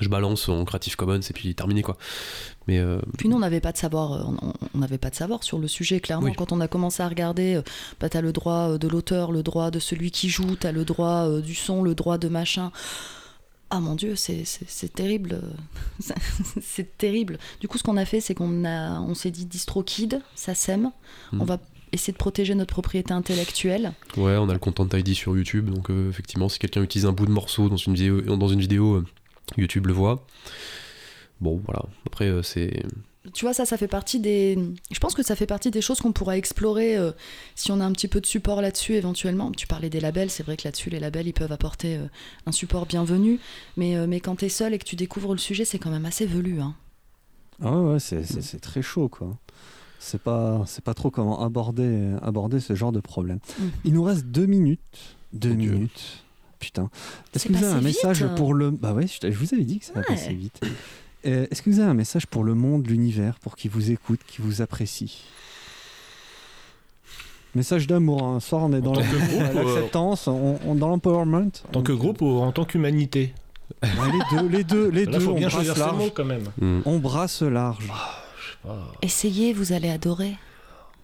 je 0.00 0.08
balance 0.08 0.48
en 0.48 0.64
Creative 0.64 0.96
Commons 0.96 1.20
et 1.20 1.32
puis 1.32 1.54
terminé 1.54 1.82
quoi. 1.82 1.96
Mais 2.66 2.80
euh, 2.80 2.98
Puis 3.16 3.28
nous, 3.28 3.36
on 3.36 3.40
n'avait 3.40 3.60
pas 3.60 3.70
de 3.70 3.76
savoir, 3.76 4.28
on- 4.74 4.78
n'avait 4.78 4.98
pas 4.98 5.08
de 5.10 5.14
savoir 5.14 5.44
sur 5.44 5.60
le 5.60 5.68
sujet. 5.68 6.00
Clairement, 6.00 6.26
Oui. 6.26 6.32
quand 6.36 6.50
on 6.50 6.60
a 6.60 6.66
commencé 6.66 7.00
à 7.00 7.08
regarder, 7.08 7.60
bah, 8.00 8.08
t'as 8.08 8.20
le 8.22 8.32
droit 8.32 8.76
de 8.76 8.88
l'auteur, 8.88 9.30
le 9.30 9.44
droit 9.44 9.70
de 9.70 9.78
celui 9.78 10.10
qui 10.10 10.28
joue, 10.30 10.56
t'as 10.56 10.72
le 10.72 10.84
droit 10.84 11.28
du 11.40 11.54
son, 11.54 11.80
le 11.84 11.94
droit 11.94 12.18
de 12.18 12.26
machin. 12.26 12.72
Ah 13.70 13.80
mon 13.80 13.94
dieu, 13.94 14.14
c'est- 14.14 14.44
terrible. 14.94 15.40
c'est 16.62 16.96
terrible. 16.96 17.38
Du 17.60 17.68
coup, 17.68 17.78
ce 17.78 17.82
qu'on 17.82 17.96
a 17.96 18.04
fait, 18.04 18.20
c'est 18.20 18.34
qu'on 18.34 18.64
a, 18.64 19.00
on 19.00 19.14
s'est 19.14 19.30
dit 19.30 19.46
DistroKid, 19.46 20.20
ça 20.34 20.54
sème. 20.54 20.90
On 21.32 21.44
va 21.44 21.58
essayer 21.92 22.12
de 22.12 22.18
protéger 22.18 22.54
notre 22.54 22.72
propriété 22.72 23.12
intellectuelle. 23.12 23.92
ouais, 24.16 24.36
on 24.36 24.48
a 24.48 24.52
le 24.52 24.58
Content 24.58 24.86
ID 24.92 25.14
sur 25.14 25.36
YouTube, 25.36 25.70
donc 25.70 25.90
euh, 25.90 26.08
effectivement, 26.10 26.48
si 26.48 26.58
quelqu'un 26.58 26.82
utilise 26.82 27.06
un 27.06 27.12
bout 27.12 27.26
de 27.26 27.30
morceau 27.30 27.68
dans 27.68 27.76
une 27.76 27.94
vidéo, 27.94 28.20
dans 28.20 28.48
une 28.48 28.60
vidéo 28.60 28.94
euh, 28.94 29.04
YouTube 29.56 29.86
le 29.86 29.92
voit. 29.92 30.26
Bon, 31.40 31.60
voilà. 31.64 31.82
Après, 32.06 32.26
euh, 32.26 32.42
c'est. 32.42 32.82
Tu 33.32 33.44
vois, 33.46 33.54
ça, 33.54 33.64
ça 33.64 33.78
fait 33.78 33.88
partie 33.88 34.20
des. 34.20 34.58
Je 34.90 34.98
pense 35.00 35.14
que 35.14 35.22
ça 35.22 35.34
fait 35.34 35.46
partie 35.46 35.70
des 35.70 35.80
choses 35.80 35.98
qu'on 36.00 36.12
pourra 36.12 36.36
explorer 36.36 36.96
euh, 36.96 37.12
si 37.54 37.72
on 37.72 37.80
a 37.80 37.84
un 37.84 37.92
petit 37.92 38.06
peu 38.08 38.20
de 38.20 38.26
support 38.26 38.60
là-dessus 38.60 38.94
éventuellement. 38.94 39.50
Tu 39.50 39.66
parlais 39.66 39.88
des 39.88 40.00
labels, 40.00 40.30
c'est 40.30 40.42
vrai 40.42 40.56
que 40.58 40.64
là-dessus, 40.64 40.90
les 40.90 41.00
labels, 41.00 41.26
ils 41.26 41.32
peuvent 41.32 41.52
apporter 41.52 41.96
euh, 41.96 42.06
un 42.44 42.52
support 42.52 42.84
bienvenu. 42.84 43.40
Mais, 43.78 43.96
euh, 43.96 44.06
mais 44.06 44.20
quand 44.20 44.36
t'es 44.36 44.50
seul 44.50 44.74
et 44.74 44.78
que 44.78 44.84
tu 44.84 44.94
découvres 44.96 45.32
le 45.32 45.38
sujet, 45.38 45.64
c'est 45.64 45.78
quand 45.78 45.90
même 45.90 46.04
assez 46.04 46.26
velu. 46.26 46.60
Hein. 46.60 46.74
Ah 47.62 47.80
ouais, 47.80 47.98
c'est- 47.98 48.24
c'est 48.24 48.42
c'est 48.42 48.58
très 48.58 48.82
chaud 48.82 49.08
quoi. 49.08 49.36
C'est 50.00 50.20
pas, 50.20 50.62
c'est 50.66 50.84
pas 50.84 50.92
trop 50.92 51.10
comment 51.10 51.42
aborder, 51.42 52.12
aborder 52.20 52.60
ce 52.60 52.74
genre 52.74 52.92
de 52.92 53.00
problème. 53.00 53.38
Mhm. 53.58 53.70
Il 53.86 53.94
nous 53.94 54.02
reste 54.02 54.26
deux 54.26 54.44
minutes. 54.46 54.80
Deux 55.32 55.54
Dieu. 55.54 55.70
minutes. 55.72 56.24
Putain. 56.58 56.90
Est-ce 57.34 57.44
C'est 57.44 57.48
que 57.48 57.54
vous 57.54 57.64
avez 57.64 57.72
un 57.74 57.80
message 57.80 58.22
vite. 58.22 58.34
pour 58.34 58.52
le. 58.52 58.70
Bah 58.70 58.92
ouais, 58.92 59.06
je, 59.06 59.28
vous 59.30 59.54
avais 59.54 59.64
dit 59.64 59.78
que 59.78 59.86
ça 59.86 59.94
va 59.94 60.02
passer 60.02 60.34
vite. 60.34 60.60
Euh, 61.26 61.46
Est-ce 61.50 61.62
que 61.62 61.70
vous 61.70 61.80
avez 61.80 61.90
un 61.90 61.94
message 61.94 62.26
pour 62.26 62.44
le 62.44 62.54
monde, 62.54 62.86
l'univers, 62.86 63.38
pour 63.40 63.56
qui 63.56 63.68
vous 63.68 63.90
écoute, 63.90 64.20
qui 64.26 64.42
vous 64.42 64.60
apprécie? 64.62 65.22
Message 67.54 67.86
d'amour. 67.86 68.22
hein. 68.24 68.40
Soir, 68.40 68.62
on 68.64 68.72
est 68.72 68.80
dans 68.80 68.94
euh, 68.98 69.52
l'acceptance, 69.54 70.26
on, 70.28 70.58
on- 70.66 70.74
dans 70.74 70.88
l'empowerment? 70.88 71.50
En 71.68 71.72
tant 71.72 71.82
que 71.82 71.92
groupe 71.92 72.20
ou 72.20 72.40
en 72.40 72.52
tant 72.52 72.64
qu'humanité? 72.64 73.32
Ouais, 73.82 73.88
les 74.12 74.36
deux, 74.38 74.48
les 74.48 74.64
deux, 74.64 74.88
les 74.90 75.04
Là, 75.06 75.12
deux. 75.12 75.20
faut 75.20 75.30
On 75.32 75.34
bien 75.38 75.48
brasse 75.48 75.76
large. 75.78 75.96
mots 75.98 76.10
quand 76.14 76.24
même. 76.24 76.44
On 76.84 76.98
brasse 76.98 77.42
large. 77.42 77.84
Je 77.84 78.50
sais 78.50 78.56
pas. 78.62 78.92
Essayez, 79.02 79.52
vous 79.52 79.72
allez 79.72 79.88
adorer. 79.88 80.36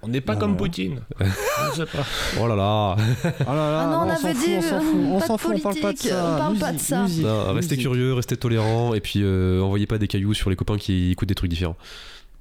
On 0.02 0.08
n'est 0.08 0.20
pas 0.20 0.36
comme. 0.36 0.56
Poutine. 0.56 1.00
Je 1.20 1.76
sais 1.76 1.86
pas. 1.86 2.04
Oh 2.40 2.46
là 2.48 2.56
là 2.56 2.96
Ah 3.24 3.44
là 3.46 3.54
là, 3.54 3.80
Ah 3.82 3.86
non, 3.90 3.98
on 4.06 4.10
avait 4.10 4.34
dit, 4.34 4.54
on 4.56 4.62
s'en 4.62 4.76
euh, 4.76 4.80
fout, 4.80 5.00
on 5.04 5.20
s'en 5.20 5.38
fout, 5.38 5.52
on 5.56 5.60
parle 5.60 5.80
pas 5.80 5.92
de 5.92 5.98
ça. 5.98 6.34
on 6.34 6.38
parle 6.38 6.58
pas 6.58 6.72
de 6.72 6.78
ça. 6.78 7.02
musique, 7.02 7.24
Non, 7.24 7.52
restez 7.52 7.76
musique. 7.76 7.80
curieux, 7.90 8.14
restez 8.14 8.36
tolérants 8.36 8.94
et 8.94 9.00
puis 9.00 9.20
euh, 9.22 9.60
envoyez 9.62 9.86
pas 9.86 9.98
des 9.98 10.08
cailloux 10.08 10.34
sur 10.34 10.48
les 10.50 10.56
copains 10.56 10.78
qui 10.78 11.10
écoutent 11.12 11.28
des 11.28 11.34
trucs 11.34 11.50
différents. 11.50 11.76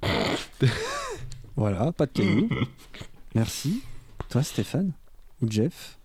Voilà, 1.56 1.92
pas 1.92 2.06
de 2.06 2.12
cailloux. 2.12 2.48
Merci. 3.34 3.82
Toi, 4.30 4.42
Stéphane 4.42 4.92
Ou 5.42 5.50
Jeff? 5.50 5.98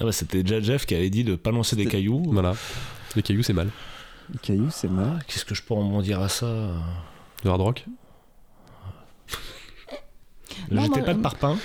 Ah 0.00 0.04
bah, 0.04 0.12
C'était 0.12 0.42
déjà 0.42 0.60
Jeff 0.60 0.86
qui 0.86 0.94
avait 0.94 1.10
dit 1.10 1.24
de 1.24 1.34
pas 1.36 1.50
lancer 1.50 1.76
des 1.76 1.86
cailloux. 1.86 2.22
Voilà. 2.26 2.54
Les 3.16 3.22
cailloux, 3.22 3.42
c'est 3.42 3.52
mal. 3.52 3.68
Le 4.32 4.38
caillou, 4.38 4.68
c'est 4.70 4.88
mal. 4.88 5.16
Ah, 5.18 5.22
Qu'est-ce 5.26 5.44
que 5.44 5.54
je 5.54 5.62
peux 5.62 5.74
en 5.74 6.00
dire 6.02 6.20
à 6.20 6.28
ça? 6.28 6.46
Le 7.44 7.50
hard 7.50 7.60
rock? 7.60 7.84
Non, 10.70 10.82
J'étais 10.82 10.98
moi, 10.98 11.06
pas 11.06 11.14
de 11.14 11.18
euh, 11.18 11.22
parpaing. 11.22 11.58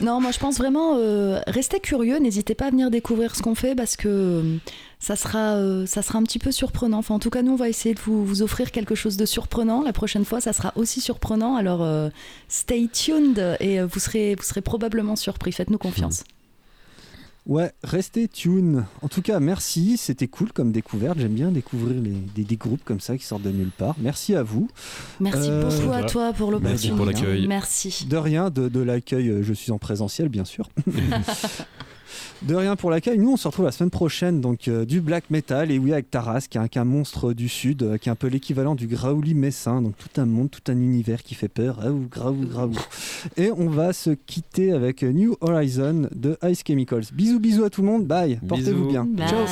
Non, 0.00 0.20
moi 0.20 0.30
je 0.30 0.38
pense 0.38 0.58
vraiment, 0.58 0.96
euh, 0.96 1.40
restez 1.46 1.80
curieux, 1.80 2.18
n'hésitez 2.18 2.54
pas 2.54 2.66
à 2.66 2.70
venir 2.70 2.90
découvrir 2.90 3.34
ce 3.34 3.42
qu'on 3.42 3.54
fait 3.54 3.74
parce 3.74 3.96
que 3.96 4.08
euh, 4.08 4.56
ça 4.98 5.16
sera, 5.16 5.56
euh, 5.56 5.86
ça 5.86 6.02
sera 6.02 6.18
un 6.18 6.22
petit 6.22 6.38
peu 6.38 6.52
surprenant. 6.52 6.98
Enfin, 6.98 7.14
en 7.14 7.18
tout 7.18 7.30
cas, 7.30 7.42
nous, 7.42 7.52
on 7.52 7.56
va 7.56 7.68
essayer 7.68 7.94
de 7.94 8.00
vous, 8.00 8.24
vous 8.24 8.42
offrir 8.42 8.70
quelque 8.70 8.94
chose 8.94 9.16
de 9.16 9.26
surprenant. 9.26 9.82
La 9.82 9.92
prochaine 9.92 10.24
fois, 10.24 10.40
ça 10.40 10.52
sera 10.52 10.72
aussi 10.76 11.00
surprenant. 11.00 11.56
Alors, 11.56 11.82
euh, 11.82 12.08
stay 12.48 12.88
tuned 12.92 13.56
et 13.60 13.80
vous 13.80 13.98
serez, 13.98 14.34
vous 14.34 14.42
serez 14.42 14.62
probablement 14.62 15.16
surpris. 15.16 15.52
Faites-nous 15.52 15.78
confiance. 15.78 16.24
Ouais, 17.46 17.70
restez 17.84 18.26
tune. 18.26 18.86
En 19.02 19.08
tout 19.08 19.22
cas, 19.22 19.38
merci. 19.38 19.96
C'était 19.98 20.26
cool 20.26 20.52
comme 20.52 20.72
découverte. 20.72 21.18
J'aime 21.20 21.34
bien 21.34 21.52
découvrir 21.52 22.00
les, 22.02 22.10
des, 22.34 22.42
des 22.42 22.56
groupes 22.56 22.82
comme 22.84 22.98
ça 22.98 23.16
qui 23.16 23.24
sortent 23.24 23.42
de 23.42 23.50
nulle 23.52 23.70
part. 23.70 23.94
Merci 24.00 24.34
à 24.34 24.42
vous. 24.42 24.68
Merci 25.20 25.48
Euh, 25.50 25.62
beaucoup 25.70 25.92
à 25.92 26.02
toi 26.02 26.32
pour 26.32 26.50
l'opportunité. 26.50 26.88
Merci 26.88 26.96
pour 26.96 27.06
l'accueil. 27.06 27.46
Merci. 27.46 28.06
De 28.10 28.16
rien, 28.16 28.50
de, 28.50 28.68
de 28.68 28.80
l'accueil. 28.80 29.28
euh, 29.28 29.42
Je 29.44 29.52
suis 29.52 29.70
en 29.70 29.78
présentiel, 29.78 30.28
bien 30.28 30.44
sûr. 30.44 30.68
de 32.42 32.54
rien 32.54 32.76
pour 32.76 32.90
l'accueil. 32.90 33.18
Nous, 33.18 33.32
on 33.32 33.36
se 33.36 33.46
retrouve 33.48 33.64
la 33.64 33.72
semaine 33.72 33.90
prochaine, 33.90 34.40
donc 34.40 34.68
euh, 34.68 34.84
du 34.84 35.00
black 35.00 35.30
metal. 35.30 35.70
Et 35.70 35.78
oui, 35.78 35.92
avec 35.92 36.10
Taras, 36.10 36.46
qui 36.48 36.58
est 36.58 36.60
un, 36.60 36.68
qui 36.68 36.78
est 36.78 36.80
un 36.80 36.84
monstre 36.84 37.32
du 37.32 37.48
sud, 37.48 37.82
euh, 37.82 37.98
qui 37.98 38.08
est 38.08 38.12
un 38.12 38.16
peu 38.16 38.28
l'équivalent 38.28 38.74
du 38.74 38.86
Graouli 38.86 39.34
messin. 39.34 39.82
Donc 39.82 39.94
tout 39.96 40.20
un 40.20 40.26
monde, 40.26 40.50
tout 40.50 40.70
un 40.70 40.76
univers 40.76 41.22
qui 41.22 41.34
fait 41.34 41.48
peur. 41.48 41.78
Ah, 41.82 41.90
ou 41.90 42.06
Graou, 42.10 42.36
Graou. 42.48 42.72
Et 43.36 43.50
on 43.50 43.68
va 43.68 43.92
se 43.92 44.10
quitter 44.10 44.72
avec 44.72 45.02
euh, 45.02 45.12
New 45.12 45.36
Horizon 45.40 46.08
de 46.14 46.38
Ice 46.44 46.62
Chemicals. 46.66 47.04
Bisous, 47.12 47.40
bisous 47.40 47.64
à 47.64 47.70
tout 47.70 47.82
le 47.82 47.88
monde. 47.88 48.06
Bye. 48.06 48.40
Portez-vous 48.46 48.88
bien. 48.88 49.04
Bye. 49.04 49.28
Ciao. 49.28 49.46